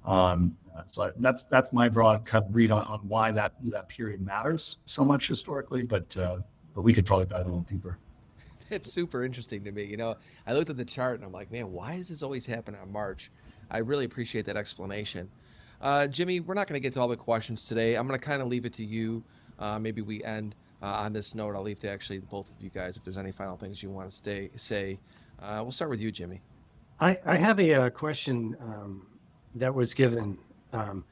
Um, 0.05 0.57
so 0.87 1.13
that's 1.17 1.45
that's 1.45 1.73
my 1.73 1.89
broad 1.89 2.25
cut 2.25 2.47
read 2.53 2.71
on, 2.71 2.85
on 2.87 3.01
why 3.01 3.33
that 3.33 3.55
that 3.65 3.89
period 3.89 4.21
matters 4.21 4.79
so 4.87 5.05
much 5.05 5.27
historically, 5.27 5.83
but 5.83 6.17
uh, 6.17 6.39
but 6.75 6.83
we 6.83 6.93
could 6.93 7.05
probably 7.05 7.27
dive 7.27 7.47
a 7.47 7.49
little 7.49 7.61
deeper. 7.63 7.99
It's 8.71 8.93
super 8.93 9.25
interesting 9.25 9.65
to 9.65 9.73
me. 9.73 9.85
You 9.85 9.97
know, 9.97 10.17
I 10.47 10.53
looked 10.53 10.69
at 10.69 10.77
the 10.77 10.85
chart 10.85 11.15
and 11.15 11.25
I'm 11.25 11.33
like, 11.33 11.51
man, 11.51 11.73
why 11.73 11.97
does 11.97 12.11
this 12.11 12.23
always 12.23 12.45
happen 12.45 12.75
on 12.75 12.93
March? 12.93 13.31
I 13.71 13.79
really 13.79 14.05
appreciate 14.05 14.45
that 14.45 14.59
explanation. 14.59 15.31
Uh, 15.81 16.07
Jimmy, 16.07 16.41
we're 16.41 16.53
not 16.53 16.67
going 16.67 16.75
to 16.79 16.83
get 16.83 16.93
to 16.93 17.01
all 17.01 17.09
the 17.09 17.17
questions 17.17 17.65
today. 17.65 17.95
I'm 17.95 18.07
going 18.07 18.21
to 18.21 18.27
kind 18.27 18.43
of 18.43 18.49
leave 18.49 18.67
it 18.67 18.75
to 18.75 18.85
you. 18.85 19.25
Uh, 19.59 19.79
maybe 19.79 20.03
we 20.03 20.23
end 20.23 20.55
uh, 20.83 20.87
on 20.87 21.13
this 21.13 21.35
note, 21.35 21.55
I'll 21.55 21.63
leave 21.63 21.81
to 21.81 21.91
actually 21.91 22.19
both 22.19 22.51
of 22.51 22.57
you 22.61 22.71
guys 22.71 22.97
if 22.97 23.05
there's 23.05 23.19
any 23.19 23.33
final 23.33 23.57
things 23.57 23.83
you 23.83 23.91
want 23.91 24.11
to 24.11 24.17
stay 24.17 24.51
say. 24.55 24.99
Uh, 25.43 25.61
we'll 25.63 25.73
start 25.73 25.91
with 25.91 26.01
you, 26.01 26.11
Jimmy. 26.11 26.41
I, 27.01 27.19
I 27.25 27.37
have 27.37 27.61
a, 27.61 27.75
uh, 27.75 27.91
question 27.91 28.57
um, 28.61 29.07
that 29.55 29.75
was 29.75 29.95
given. 29.95 30.37
Um, 30.73 31.05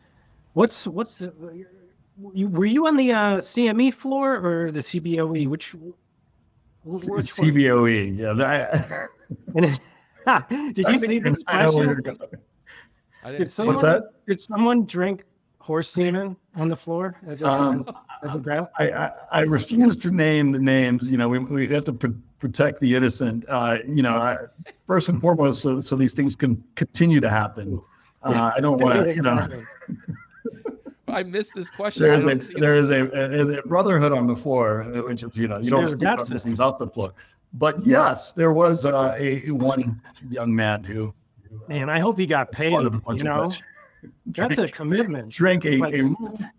what's 0.54 0.86
what's 0.86 1.18
the, 1.18 1.66
you, 2.32 2.48
were 2.48 2.64
you 2.64 2.86
on 2.86 2.96
the 2.96 3.12
uh, 3.12 3.36
CME 3.36 3.94
floor 3.94 4.36
or 4.36 4.70
the 4.70 4.80
CBOE? 4.80 5.46
Which, 5.48 5.74
which 5.74 5.92
CBOE? 6.84 8.18
Yeah. 8.18 8.32
That, 9.54 10.48
did 10.74 10.88
you 10.88 10.98
see 10.98 11.18
this 11.18 11.42
question? 11.42 12.02
Did 13.24 13.50
someone, 13.50 13.74
What's 13.74 13.82
that? 13.82 14.02
Did 14.26 14.40
someone 14.40 14.86
drink 14.86 15.24
horse 15.58 15.90
semen 15.90 16.36
on 16.54 16.68
the 16.68 16.76
floor? 16.76 17.16
As 17.26 17.42
a, 17.42 17.50
um, 17.50 17.86
as 18.22 18.34
a 18.34 18.38
ground? 18.38 18.68
I, 18.78 18.90
I, 18.90 19.12
I, 19.30 19.40
refuse 19.42 19.96
to 19.98 20.10
name 20.10 20.52
the 20.52 20.58
names. 20.58 21.10
You 21.10 21.16
know, 21.16 21.28
we, 21.28 21.38
we 21.38 21.68
have 21.68 21.84
to 21.84 21.92
pr- 21.92 22.08
protect 22.38 22.80
the 22.80 22.94
innocent. 22.94 23.44
Uh, 23.48 23.78
you 23.86 24.02
know, 24.02 24.16
I, 24.16 24.36
first 24.86 25.08
and 25.08 25.20
foremost, 25.20 25.62
so, 25.62 25.80
so 25.80 25.96
these 25.96 26.12
things 26.12 26.36
can 26.36 26.62
continue 26.74 27.20
to 27.20 27.30
happen. 27.30 27.80
Uh, 28.22 28.52
I 28.56 28.60
don't 28.60 28.80
want 28.80 29.04
to, 29.04 29.14
you 29.14 29.22
know. 29.22 29.48
I 31.08 31.22
missed 31.22 31.54
this 31.54 31.70
question. 31.70 32.02
There 32.02 32.12
is 32.14 32.24
a 32.24 32.52
there 32.58 32.76
is 32.76 32.90
a, 32.90 33.58
a, 33.58 33.62
brotherhood 33.62 34.12
on 34.12 34.26
the 34.26 34.34
floor, 34.34 34.82
which 35.06 35.22
is 35.22 35.38
you 35.38 35.46
know 35.46 35.58
you 35.58 35.70
don't 35.70 35.86
skip 35.86 36.18
these 36.26 36.42
things 36.42 36.58
off 36.58 36.78
the 36.78 36.88
floor. 36.88 37.14
But 37.52 37.86
yes, 37.86 38.32
there 38.32 38.52
was 38.52 38.84
uh, 38.84 39.14
a 39.16 39.50
one 39.50 40.00
young 40.28 40.54
man 40.54 40.84
who. 40.84 41.14
Man, 41.68 41.88
I 41.88 42.00
hope 42.00 42.18
he 42.18 42.26
got 42.26 42.52
paid. 42.52 42.72
You 42.72 43.00
know, 43.22 43.48
that's 44.26 44.58
a 44.58 44.68
commitment. 44.68 45.30
Drank 45.30 45.64
a, 45.64 45.80
a 45.80 46.52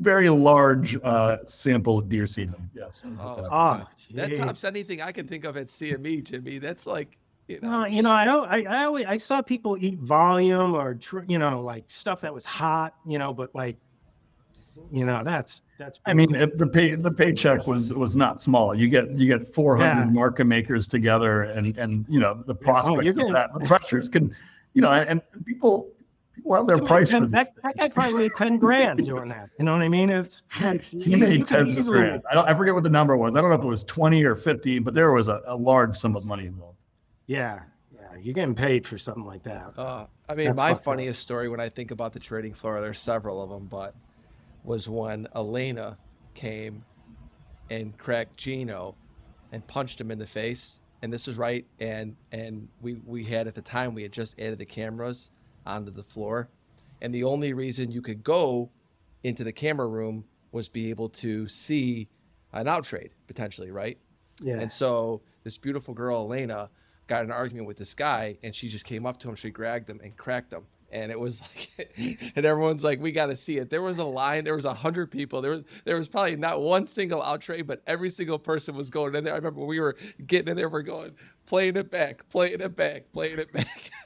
very 0.00 0.28
large 0.28 0.96
uh, 1.02 1.38
sample 1.46 1.98
of 1.98 2.08
deer 2.08 2.26
semen. 2.26 2.70
Yes. 2.74 3.04
Oh, 3.20 3.48
oh 3.50 3.88
that 4.14 4.36
tops 4.36 4.64
anything 4.64 5.00
I 5.00 5.12
can 5.12 5.26
think 5.26 5.44
of 5.44 5.56
at 5.56 5.66
CME, 5.66 6.24
Jimmy. 6.24 6.58
That's 6.58 6.86
like, 6.86 7.18
you 7.48 7.60
know, 7.60 7.86
you 7.86 8.02
know, 8.02 8.10
I 8.10 8.24
don't, 8.24 8.48
I, 8.48 8.64
I 8.64 8.84
always, 8.84 9.06
I 9.06 9.16
saw 9.16 9.40
people 9.40 9.76
eat 9.80 9.98
volume 9.98 10.74
or, 10.74 10.98
you 11.28 11.38
know, 11.38 11.60
like 11.62 11.84
stuff 11.88 12.20
that 12.22 12.34
was 12.34 12.44
hot, 12.44 12.94
you 13.06 13.18
know, 13.18 13.32
but 13.32 13.54
like, 13.54 13.76
you 14.92 15.06
know, 15.06 15.24
that's, 15.24 15.62
that's, 15.78 16.00
I 16.04 16.12
mean, 16.12 16.32
the 16.32 16.66
pay, 16.66 16.94
the 16.94 17.10
paycheck 17.10 17.66
was, 17.66 17.94
was 17.94 18.14
not 18.14 18.42
small. 18.42 18.74
You 18.74 18.88
get, 18.88 19.12
you 19.12 19.26
get 19.26 19.48
400 19.48 19.88
yeah. 19.88 20.04
market 20.06 20.44
makers 20.44 20.86
together 20.86 21.44
and, 21.44 21.76
and, 21.78 22.04
you 22.08 22.20
know, 22.20 22.42
the 22.46 22.54
prospects 22.54 22.98
oh, 22.98 23.00
getting, 23.00 23.28
of 23.28 23.32
that, 23.32 23.54
the 23.54 23.60
pressures 23.60 24.08
can, 24.08 24.34
you 24.74 24.82
know, 24.82 24.92
and, 24.92 25.08
and 25.08 25.22
people, 25.46 25.88
well, 26.44 26.64
their 26.64 26.78
price. 26.78 27.10
Ten, 27.10 27.30
that, 27.30 27.50
that 27.62 27.76
guy 27.76 27.88
probably 27.88 28.14
made 28.14 28.32
ten 28.36 28.58
grand 28.58 29.04
doing 29.04 29.28
that. 29.28 29.50
You 29.58 29.64
know 29.64 29.72
what 29.72 29.82
I 29.82 29.88
mean? 29.88 30.10
It's 30.10 30.42
he 30.90 31.16
made 31.16 31.46
tens 31.46 31.78
of 31.78 31.86
grand. 31.86 32.22
I 32.30 32.34
don't. 32.34 32.48
I 32.48 32.54
forget 32.54 32.74
what 32.74 32.84
the 32.84 32.90
number 32.90 33.16
was. 33.16 33.36
I 33.36 33.40
don't 33.40 33.50
know 33.50 33.56
if 33.56 33.62
it 33.62 33.68
was 33.68 33.84
twenty 33.84 34.24
or 34.24 34.36
fifty, 34.36 34.78
but 34.78 34.94
there 34.94 35.12
was 35.12 35.28
a, 35.28 35.40
a 35.46 35.56
large 35.56 35.96
sum 35.96 36.16
of 36.16 36.24
money 36.24 36.46
involved. 36.46 36.78
Yeah, 37.26 37.60
yeah, 37.94 38.16
you're 38.20 38.34
getting 38.34 38.54
paid 38.54 38.86
for 38.86 38.98
something 38.98 39.24
like 39.24 39.42
that. 39.44 39.72
Uh, 39.76 40.06
I 40.28 40.34
mean, 40.34 40.46
That's 40.46 40.56
my 40.56 40.74
funniest 40.74 41.20
up. 41.20 41.22
story 41.22 41.48
when 41.48 41.60
I 41.60 41.68
think 41.68 41.90
about 41.90 42.12
the 42.12 42.20
trading 42.20 42.54
floor, 42.54 42.80
there's 42.80 43.00
several 43.00 43.42
of 43.42 43.50
them, 43.50 43.66
but 43.66 43.94
was 44.64 44.88
when 44.88 45.28
Elena 45.34 45.96
came 46.34 46.84
and 47.70 47.96
cracked 47.96 48.36
Gino 48.36 48.94
and 49.52 49.66
punched 49.66 50.00
him 50.00 50.10
in 50.10 50.18
the 50.18 50.26
face. 50.26 50.80
And 51.02 51.12
this 51.12 51.26
was 51.26 51.36
right, 51.36 51.64
and 51.78 52.16
and 52.32 52.68
we 52.80 52.94
we 53.04 53.24
had 53.24 53.46
at 53.46 53.54
the 53.54 53.62
time 53.62 53.94
we 53.94 54.02
had 54.02 54.12
just 54.12 54.38
added 54.40 54.58
the 54.58 54.64
cameras 54.64 55.30
onto 55.66 55.90
the 55.90 56.02
floor. 56.02 56.48
And 57.02 57.14
the 57.14 57.24
only 57.24 57.52
reason 57.52 57.90
you 57.90 58.02
could 58.02 58.24
go 58.24 58.70
into 59.22 59.44
the 59.44 59.52
camera 59.52 59.86
room 59.86 60.24
was 60.52 60.68
be 60.68 60.90
able 60.90 61.08
to 61.10 61.48
see 61.48 62.08
an 62.52 62.68
out 62.68 62.84
trade 62.84 63.10
potentially, 63.26 63.70
right? 63.70 63.98
Yeah. 64.42 64.58
And 64.58 64.70
so 64.70 65.22
this 65.44 65.58
beautiful 65.58 65.94
girl, 65.94 66.20
Elena, 66.20 66.70
got 67.06 67.24
an 67.24 67.30
argument 67.30 67.66
with 67.66 67.76
this 67.76 67.94
guy 67.94 68.38
and 68.42 68.54
she 68.54 68.68
just 68.68 68.84
came 68.84 69.06
up 69.06 69.18
to 69.20 69.28
him, 69.28 69.36
she 69.36 69.50
grabbed 69.50 69.88
him 69.88 70.00
and 70.02 70.16
cracked 70.16 70.52
him. 70.52 70.64
And 70.90 71.10
it 71.10 71.18
was 71.18 71.42
like, 71.78 72.18
and 72.36 72.46
everyone's 72.46 72.84
like, 72.84 73.00
we 73.00 73.10
got 73.10 73.26
to 73.26 73.36
see 73.36 73.58
it. 73.58 73.70
There 73.70 73.82
was 73.82 73.98
a 73.98 74.04
line. 74.04 74.44
There 74.44 74.54
was 74.54 74.64
a 74.64 74.72
hundred 74.72 75.10
people. 75.10 75.42
There 75.42 75.50
was 75.50 75.64
there 75.84 75.96
was 75.96 76.08
probably 76.08 76.36
not 76.36 76.60
one 76.60 76.86
single 76.86 77.20
out 77.20 77.40
trade, 77.40 77.66
but 77.66 77.82
every 77.88 78.08
single 78.08 78.38
person 78.38 78.76
was 78.76 78.88
going 78.88 79.16
in 79.16 79.24
there. 79.24 79.34
I 79.34 79.36
remember 79.36 79.64
we 79.64 79.80
were 79.80 79.96
getting 80.24 80.48
in 80.48 80.56
there. 80.56 80.68
We're 80.68 80.82
going 80.82 81.16
playing 81.44 81.76
it 81.76 81.90
back, 81.90 82.28
playing 82.28 82.60
it 82.60 82.76
back, 82.76 83.12
playing 83.12 83.40
it 83.40 83.52
back. 83.52 83.90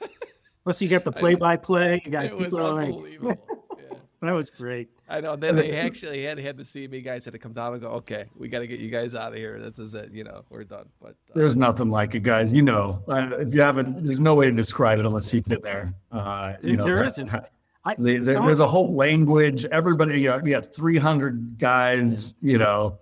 Plus, 0.63 0.81
you 0.81 0.87
get 0.87 1.03
the 1.03 1.11
play-by-play. 1.11 2.01
You 2.05 2.11
got 2.11 2.25
it 2.25 2.37
was 2.37 2.53
unbelievable. 2.53 3.35
yeah. 3.77 3.97
that 4.21 4.31
was 4.31 4.49
great. 4.51 4.89
I 5.09 5.19
know. 5.19 5.35
Then 5.35 5.55
they 5.55 5.75
actually 5.77 6.23
had 6.23 6.37
had 6.37 6.57
to 6.57 6.63
CME 6.63 7.03
guys 7.03 7.25
had 7.25 7.33
to 7.33 7.39
come 7.39 7.53
down 7.53 7.73
and 7.73 7.81
go, 7.81 7.89
okay, 7.89 8.25
we 8.37 8.47
got 8.47 8.59
to 8.59 8.67
get 8.67 8.79
you 8.79 8.89
guys 8.89 9.15
out 9.15 9.33
of 9.33 9.37
here. 9.37 9.59
This 9.59 9.79
is 9.79 9.93
it. 9.93 10.11
You 10.13 10.23
know, 10.23 10.45
we're 10.49 10.63
done. 10.63 10.87
But 11.01 11.11
uh, 11.11 11.33
there's 11.33 11.55
nothing 11.55 11.89
like 11.89 12.13
it, 12.15 12.21
guys. 12.21 12.53
You 12.53 12.61
know, 12.61 13.03
uh, 13.07 13.29
if 13.39 13.53
you 13.53 13.61
haven't, 13.61 14.05
there's 14.05 14.19
no 14.19 14.35
way 14.35 14.45
to 14.45 14.51
describe 14.51 14.99
it 14.99 15.05
unless 15.05 15.33
you've 15.33 15.45
been 15.45 15.61
there. 15.61 15.93
Uh, 16.11 16.53
you 16.61 16.77
know, 16.77 16.85
there 16.85 17.03
isn't. 17.03 17.31
I, 17.83 17.95
there, 17.97 18.23
there's 18.23 18.59
a 18.59 18.67
whole 18.67 18.93
language. 18.93 19.65
Everybody, 19.65 20.21
you 20.21 20.29
know, 20.29 20.37
we 20.37 20.51
have 20.51 20.71
300 20.73 21.57
guys. 21.57 22.35
You 22.41 22.59
know, 22.59 22.99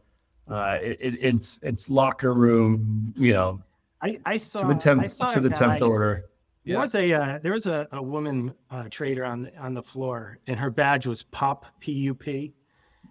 uh, 0.47 0.77
it, 0.81 1.17
it's 1.21 1.59
it's 1.61 1.89
locker 1.89 2.33
room. 2.33 3.13
You 3.17 3.33
know, 3.33 3.61
I, 4.01 4.19
I 4.25 4.37
saw 4.37 4.59
to 4.59 4.67
the 4.67 4.75
tenth 4.75 5.03
I 5.03 5.07
saw 5.07 5.27
to 5.27 5.41
the 5.41 5.49
tenth 5.49 5.81
order. 5.81 6.28
There 6.69 6.79
was 6.79 6.95
a 6.95 7.13
uh, 7.13 7.39
there 7.39 7.53
was 7.53 7.65
a, 7.65 7.87
a 7.91 8.01
woman 8.01 8.53
uh, 8.69 8.85
trader 8.89 9.25
on 9.25 9.43
the, 9.43 9.57
on 9.57 9.73
the 9.73 9.83
floor, 9.83 10.39
and 10.47 10.59
her 10.59 10.69
badge 10.69 11.07
was 11.07 11.23
Pop 11.23 11.65
P 11.79 11.91
U 11.91 12.13
P, 12.13 12.53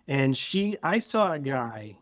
and 0.07 0.37
she 0.37 0.77
I 0.83 0.99
saw 0.99 1.33
a 1.33 1.39
guy 1.39 1.99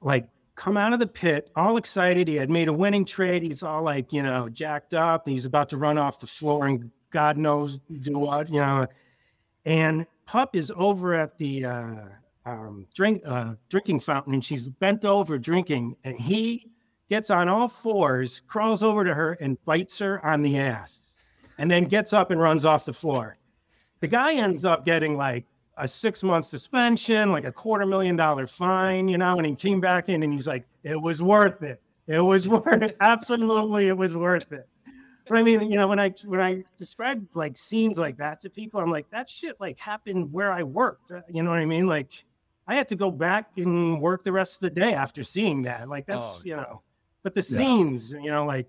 like 0.00 0.28
come 0.54 0.76
out 0.76 0.92
of 0.92 0.98
the 0.98 1.06
pit 1.06 1.50
all 1.56 1.76
excited. 1.76 2.28
He 2.28 2.34
had 2.36 2.50
made 2.50 2.68
a 2.68 2.72
winning 2.72 3.04
trade. 3.04 3.42
He's 3.42 3.62
all 3.62 3.82
like 3.82 4.12
you 4.12 4.22
know 4.22 4.48
jacked 4.48 4.94
up. 4.94 5.28
He's 5.28 5.44
about 5.44 5.68
to 5.70 5.76
run 5.76 5.96
off 5.98 6.18
the 6.18 6.26
floor, 6.26 6.66
and 6.66 6.90
God 7.10 7.36
knows 7.36 7.78
do 8.00 8.18
what 8.18 8.48
you 8.48 8.60
know. 8.60 8.86
And 9.64 10.06
Pup 10.26 10.56
is 10.56 10.72
over 10.76 11.14
at 11.14 11.38
the 11.38 11.64
uh, 11.64 11.94
um, 12.46 12.86
drink 12.94 13.22
uh, 13.24 13.54
drinking 13.68 14.00
fountain, 14.00 14.34
and 14.34 14.44
she's 14.44 14.68
bent 14.68 15.04
over 15.04 15.38
drinking, 15.38 15.96
and 16.04 16.18
he 16.18 16.68
gets 17.08 17.30
on 17.30 17.48
all 17.48 17.68
fours, 17.68 18.40
crawls 18.46 18.82
over 18.82 19.04
to 19.04 19.14
her, 19.14 19.34
and 19.40 19.62
bites 19.64 19.98
her 19.98 20.24
on 20.24 20.42
the 20.42 20.58
ass, 20.58 21.02
and 21.58 21.70
then 21.70 21.84
gets 21.84 22.12
up 22.12 22.30
and 22.30 22.40
runs 22.40 22.64
off 22.64 22.84
the 22.84 22.92
floor. 22.92 23.38
The 24.00 24.08
guy 24.08 24.34
ends 24.34 24.64
up 24.64 24.84
getting 24.84 25.16
like 25.16 25.44
a 25.76 25.88
six 25.88 26.22
month 26.22 26.44
suspension, 26.44 27.32
like 27.32 27.44
a 27.44 27.52
quarter 27.52 27.86
million 27.86 28.16
dollar 28.16 28.46
fine, 28.46 29.08
you 29.08 29.18
know, 29.18 29.36
and 29.36 29.46
he 29.46 29.54
came 29.54 29.80
back 29.80 30.08
in 30.08 30.22
and 30.22 30.32
he's 30.32 30.46
like, 30.46 30.64
it 30.82 31.00
was 31.00 31.22
worth 31.22 31.62
it. 31.62 31.80
It 32.06 32.20
was 32.20 32.48
worth 32.48 32.82
it. 32.82 32.96
Absolutely, 33.00 33.88
it 33.88 33.96
was 33.96 34.14
worth 34.14 34.52
it. 34.52 34.68
But 35.28 35.38
I 35.38 35.42
mean, 35.42 35.70
you 35.70 35.76
know, 35.76 35.86
when 35.86 36.00
I 36.00 36.10
when 36.24 36.40
I 36.40 36.64
describe 36.76 37.26
like 37.34 37.56
scenes 37.56 37.98
like 37.98 38.16
that 38.18 38.40
to 38.40 38.50
people, 38.50 38.80
I'm 38.80 38.90
like, 38.90 39.08
that 39.10 39.30
shit 39.30 39.60
like 39.60 39.78
happened 39.78 40.32
where 40.32 40.52
I 40.52 40.62
worked. 40.62 41.10
Uh, 41.10 41.20
you 41.32 41.42
know 41.42 41.50
what 41.50 41.60
I 41.60 41.64
mean? 41.64 41.86
Like 41.86 42.12
I 42.66 42.74
had 42.74 42.88
to 42.88 42.96
go 42.96 43.10
back 43.10 43.52
and 43.56 44.00
work 44.00 44.24
the 44.24 44.32
rest 44.32 44.56
of 44.56 44.60
the 44.60 44.80
day 44.80 44.94
after 44.94 45.22
seeing 45.22 45.62
that. 45.62 45.88
Like 45.88 46.04
oh, 46.08 46.14
that's 46.14 46.40
oh, 46.40 46.42
you 46.44 46.56
know. 46.56 46.82
But 47.22 47.34
the 47.34 47.42
scenes, 47.42 48.12
you 48.12 48.30
know, 48.30 48.44
like 48.44 48.68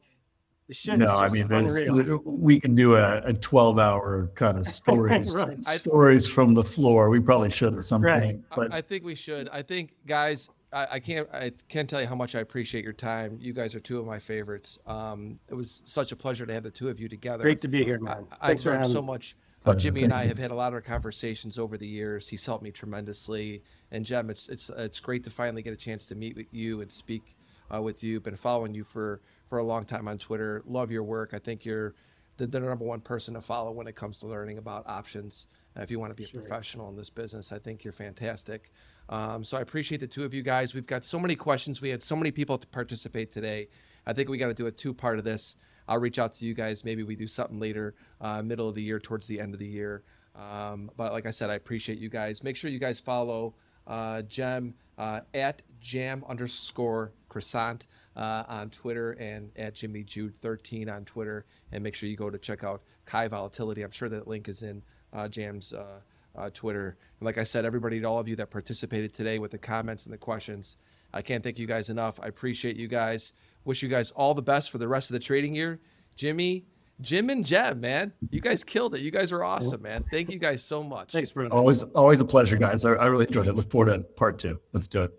the 0.68 0.74
shit. 0.74 0.98
No, 0.98 1.18
I 1.18 1.28
mean, 1.30 2.22
we 2.24 2.60
can 2.60 2.76
do 2.76 2.96
a, 2.96 3.20
a 3.20 3.34
twelve 3.34 3.80
hour 3.80 4.32
kind 4.36 4.58
of 4.60 4.66
stories 4.66 5.34
right. 5.34 5.64
stories 5.64 6.28
from 6.28 6.54
the 6.54 6.64
floor. 6.64 7.10
We 7.10 7.20
probably 7.20 7.50
should 7.50 7.76
at 7.78 7.86
some 7.86 8.02
right. 8.02 8.24
point. 8.24 8.46
But 8.56 8.74
I, 8.74 8.78
I, 8.78 8.82
think 8.82 9.04
we 9.04 9.16
should. 9.16 9.50
I 9.50 9.62
think, 9.62 9.94
guys. 10.06 10.50
I, 10.72 10.88
I, 10.94 11.00
can't. 11.00 11.28
I 11.32 11.52
can't 11.70 11.90
tell 11.90 12.02
you 12.02 12.08
how 12.08 12.16
much 12.16 12.34
I 12.34 12.40
appreciate 12.40 12.84
your 12.84 12.94
time. 12.94 13.38
You 13.40 13.54
guys 13.54 13.76
are 13.76 13.80
two 13.80 14.00
of 14.00 14.06
my 14.06 14.18
favorites. 14.18 14.80
Um, 14.88 15.40
it 15.48 15.54
was 15.54 15.84
such 15.86 16.12
a 16.12 16.16
pleasure 16.16 16.48
to 16.48 16.54
have 16.54 16.64
the 16.64 16.72
two 16.72 16.90
of 16.90 17.00
you 17.00 17.08
together. 17.08 17.44
Great 17.44 17.62
to 17.62 17.68
be 17.68 17.84
here, 17.84 18.00
man. 18.00 18.26
I, 18.42 18.48
Thanks 18.48 18.66
I've 18.66 18.74
learned 18.74 18.88
so 18.88 19.02
much. 19.02 19.36
Uh, 19.66 19.74
Jimmy 19.76 20.04
and 20.04 20.12
I 20.12 20.26
have 20.26 20.38
had 20.38 20.52
a 20.52 20.56
lot 20.56 20.74
of 20.74 20.84
conversations 20.84 21.58
over 21.58 21.78
the 21.78 21.88
years. 21.88 22.28
He's 22.28 22.46
helped 22.46 22.64
me 22.64 22.72
tremendously. 22.72 23.64
And 23.92 24.06
Cem, 24.08 24.30
it's 24.30 24.50
it's 24.50 24.70
it's 24.76 25.00
great 25.00 25.24
to 25.26 25.30
finally 25.30 25.62
get 25.62 25.74
a 25.74 25.78
chance 25.78 26.06
to 26.08 26.16
meet 26.16 26.36
with 26.36 26.48
you 26.52 26.82
and 26.82 26.92
speak 26.92 27.36
uh, 27.74 27.82
with 27.82 28.04
you. 28.04 28.20
Been 28.20 28.36
following 28.36 28.74
you 28.74 28.84
for 28.84 29.22
for 29.48 29.58
a 29.58 29.64
long 29.64 29.86
time 29.86 30.08
on 30.08 30.18
Twitter. 30.18 30.64
Love 30.66 30.92
your 30.92 31.04
work. 31.04 31.34
I 31.34 31.40
think 31.40 31.66
you're 31.66 31.94
the, 32.38 32.48
the 32.48 32.60
number 32.60 32.86
one 32.86 33.02
person 33.02 33.34
to 33.36 33.42
follow 33.42 33.72
when 33.72 33.88
it 33.88 33.96
comes 33.96 34.20
to 34.20 34.28
learning 34.28 34.58
about 34.58 34.88
options. 34.88 35.48
If 35.76 35.90
you 35.90 36.00
want 36.00 36.12
to 36.12 36.16
be 36.16 36.24
a 36.24 36.28
sure. 36.28 36.42
professional 36.42 36.90
in 36.90 36.96
this 36.96 37.10
business, 37.10 37.52
I 37.52 37.60
think 37.60 37.84
you're 37.84 37.94
fantastic. 37.94 38.72
Um, 39.10 39.44
so 39.44 39.58
I 39.58 39.62
appreciate 39.62 40.00
the 40.00 40.08
two 40.08 40.24
of 40.24 40.34
you 40.34 40.44
guys. 40.44 40.74
We've 40.74 40.88
got 40.88 41.04
so 41.04 41.20
many 41.20 41.36
questions. 41.36 41.82
We 41.82 41.90
had 41.90 42.04
so 42.04 42.16
many 42.16 42.32
people 42.32 42.58
to 42.58 42.68
participate 42.68 43.32
today. 43.32 43.70
I 44.06 44.14
think 44.14 44.30
we 44.30 44.38
got 44.38 44.48
to 44.48 44.54
do 44.54 44.68
a 44.68 44.72
two 44.72 44.94
part 44.94 45.18
of 45.18 45.24
this. 45.24 45.56
I'll 45.88 46.00
reach 46.00 46.20
out 46.20 46.34
to 46.34 46.46
you 46.46 46.54
guys. 46.54 46.86
Maybe 46.86 47.04
we 47.04 47.16
do 47.16 47.28
something 47.28 47.60
later, 47.60 47.96
uh, 48.22 48.42
middle 48.42 48.70
of 48.70 48.76
the 48.76 48.82
year, 48.82 49.00
towards 49.00 49.28
the 49.28 49.40
end 49.40 49.54
of 49.54 49.60
the 49.60 49.68
year. 49.68 50.04
Um, 50.36 50.90
but 50.96 51.12
like 51.12 51.26
I 51.26 51.32
said, 51.32 51.50
I 51.50 51.56
appreciate 51.56 52.00
you 52.00 52.10
guys. 52.10 52.44
Make 52.44 52.56
sure 52.56 52.70
you 52.70 52.80
guys 52.80 53.00
follow 53.00 53.56
uh, 53.86 54.22
Cem 54.30 54.74
uh, 54.98 55.22
at 55.34 55.62
jam 55.80 56.24
underscore 56.28 57.12
croissant 57.30 57.88
uh, 58.16 58.44
on 58.48 58.70
Twitter 58.70 59.14
and 59.14 59.52
at 59.56 59.74
Jimmy 59.76 60.04
Jude 60.04 60.34
13 60.42 60.90
on 60.90 61.06
Twitter. 61.06 61.46
And 61.72 61.84
make 61.84 61.96
sure 61.96 62.08
you 62.08 62.16
go 62.16 62.30
to 62.30 62.38
check 62.38 62.64
out 62.64 62.82
Kai 63.06 63.28
Volatility. 63.28 63.82
I'm 63.82 63.92
sure 63.92 64.10
that 64.10 64.28
link 64.28 64.48
is 64.48 64.64
in 64.64 64.84
uh, 65.12 65.28
Cem's 65.32 65.74
uh, 65.74 66.00
uh, 66.36 66.50
Twitter. 66.54 66.98
And 67.20 67.26
like 67.26 67.38
I 67.38 67.44
said, 67.44 67.66
everybody, 67.66 68.00
to 68.00 68.06
all 68.06 68.20
of 68.20 68.28
you 68.28 68.36
that 68.38 68.50
participated 68.50 69.14
today 69.14 69.40
with 69.40 69.52
the 69.52 69.58
comments 69.58 70.06
and 70.06 70.14
the 70.14 70.18
questions, 70.18 70.78
I 71.14 71.22
can't 71.22 71.44
thank 71.44 71.60
you 71.60 71.68
guys 71.68 71.90
enough. 71.90 72.20
I 72.22 72.28
appreciate 72.28 72.76
you 72.76 72.88
guys. 72.88 73.34
Wish 73.66 73.84
you 73.84 73.90
guys 73.90 74.12
all 74.12 74.34
the 74.34 74.42
best 74.42 74.72
for 74.72 74.78
the 74.78 74.88
rest 74.88 75.10
of 75.10 75.14
the 75.14 75.20
trading 75.20 75.56
year. 75.56 75.80
Jimmy, 76.16 76.66
Jim 77.04 77.30
and 77.30 77.46
Cem, 77.46 77.82
man, 77.82 78.14
you 78.32 78.40
guys 78.40 78.64
killed 78.64 78.96
it. 78.96 79.02
You 79.02 79.12
guys 79.12 79.32
are 79.34 79.44
awesome, 79.44 79.82
man. 79.82 80.06
Thank 80.10 80.32
you 80.32 80.40
guys 80.40 80.64
so 80.64 80.82
much. 80.82 81.12
Thanks, 81.12 81.34
Bruno. 81.34 81.54
Always, 81.54 81.84
always 81.84 82.22
a 82.22 82.26
pleasure, 82.26 82.56
guys. 82.56 82.86
I, 82.86 82.94
I 82.94 83.06
really 83.08 83.26
enjoyed 83.26 83.48
it. 83.48 83.54
Look 83.54 83.70
forward 83.70 83.94
to 83.94 84.00
part 84.00 84.40
two. 84.40 84.60
Let's 84.72 84.88
do 84.88 85.04
it. 85.04 85.12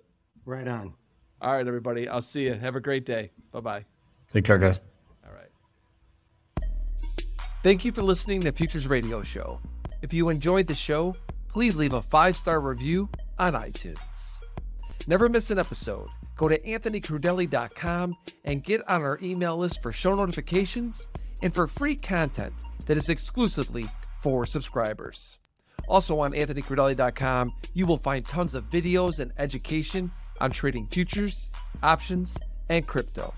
Right 0.46 0.66
on. 0.66 0.94
All 1.42 1.52
right, 1.52 1.66
everybody. 1.66 2.08
I'll 2.08 2.22
see 2.22 2.46
you. 2.46 2.54
Have 2.54 2.74
a 2.74 2.80
great 2.80 3.04
day. 3.04 3.30
Bye 3.52 3.60
bye. 3.60 3.84
Take 4.32 4.44
care, 4.44 4.58
guys. 4.58 4.82
All 5.26 5.32
right. 5.32 6.70
Thank 7.62 7.84
you 7.84 7.92
for 7.92 8.02
listening 8.02 8.40
to 8.40 8.52
Futures 8.52 8.88
Radio 8.88 9.22
Show. 9.22 9.60
If 10.00 10.14
you 10.14 10.30
enjoyed 10.30 10.66
the 10.66 10.74
show, 10.74 11.14
please 11.48 11.76
leave 11.76 11.92
a 11.92 12.02
five 12.02 12.36
star 12.36 12.60
review 12.60 13.10
on 13.38 13.52
iTunes. 13.52 14.38
Never 15.06 15.28
miss 15.28 15.50
an 15.50 15.58
episode. 15.58 16.08
Go 16.36 16.48
to 16.48 16.58
anthonycrudele.com 16.58 18.16
and 18.44 18.64
get 18.64 18.88
on 18.88 19.02
our 19.02 19.18
email 19.22 19.56
list 19.58 19.82
for 19.82 19.92
show 19.92 20.14
notifications 20.14 21.08
and 21.44 21.54
for 21.54 21.66
free 21.66 21.94
content 21.94 22.54
that 22.86 22.96
is 22.96 23.10
exclusively 23.10 23.86
for 24.22 24.46
subscribers. 24.46 25.38
Also 25.86 26.18
on 26.18 26.32
anthonycrudele.com, 26.32 27.52
you 27.74 27.86
will 27.86 27.98
find 27.98 28.26
tons 28.26 28.54
of 28.54 28.70
videos 28.70 29.20
and 29.20 29.30
education 29.36 30.10
on 30.40 30.50
trading 30.50 30.86
futures, 30.86 31.52
options, 31.82 32.38
and 32.70 32.86
crypto. 32.86 33.34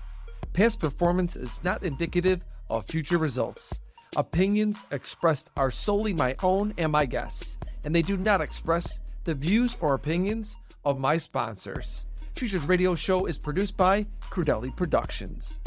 Past 0.53 0.79
performance 0.79 1.35
is 1.35 1.61
not 1.65 1.83
indicative 1.83 2.45
of 2.69 2.85
future 2.85 3.17
results. 3.17 3.81
Opinions 4.15 4.85
expressed 4.91 5.49
are 5.57 5.69
solely 5.69 6.13
my 6.13 6.33
own 6.41 6.73
and 6.77 6.91
my 6.91 7.05
guests, 7.05 7.59
and 7.83 7.93
they 7.93 8.01
do 8.01 8.15
not 8.15 8.39
express 8.39 9.01
the 9.25 9.35
views 9.35 9.75
or 9.81 9.93
opinions 9.93 10.57
of 10.85 10.97
my 10.97 11.17
sponsors. 11.17 12.05
Futures 12.35 12.65
Radio 12.65 12.95
Show 12.95 13.25
is 13.25 13.37
produced 13.37 13.75
by 13.75 14.05
Crudele 14.21 14.73
Productions. 14.77 15.59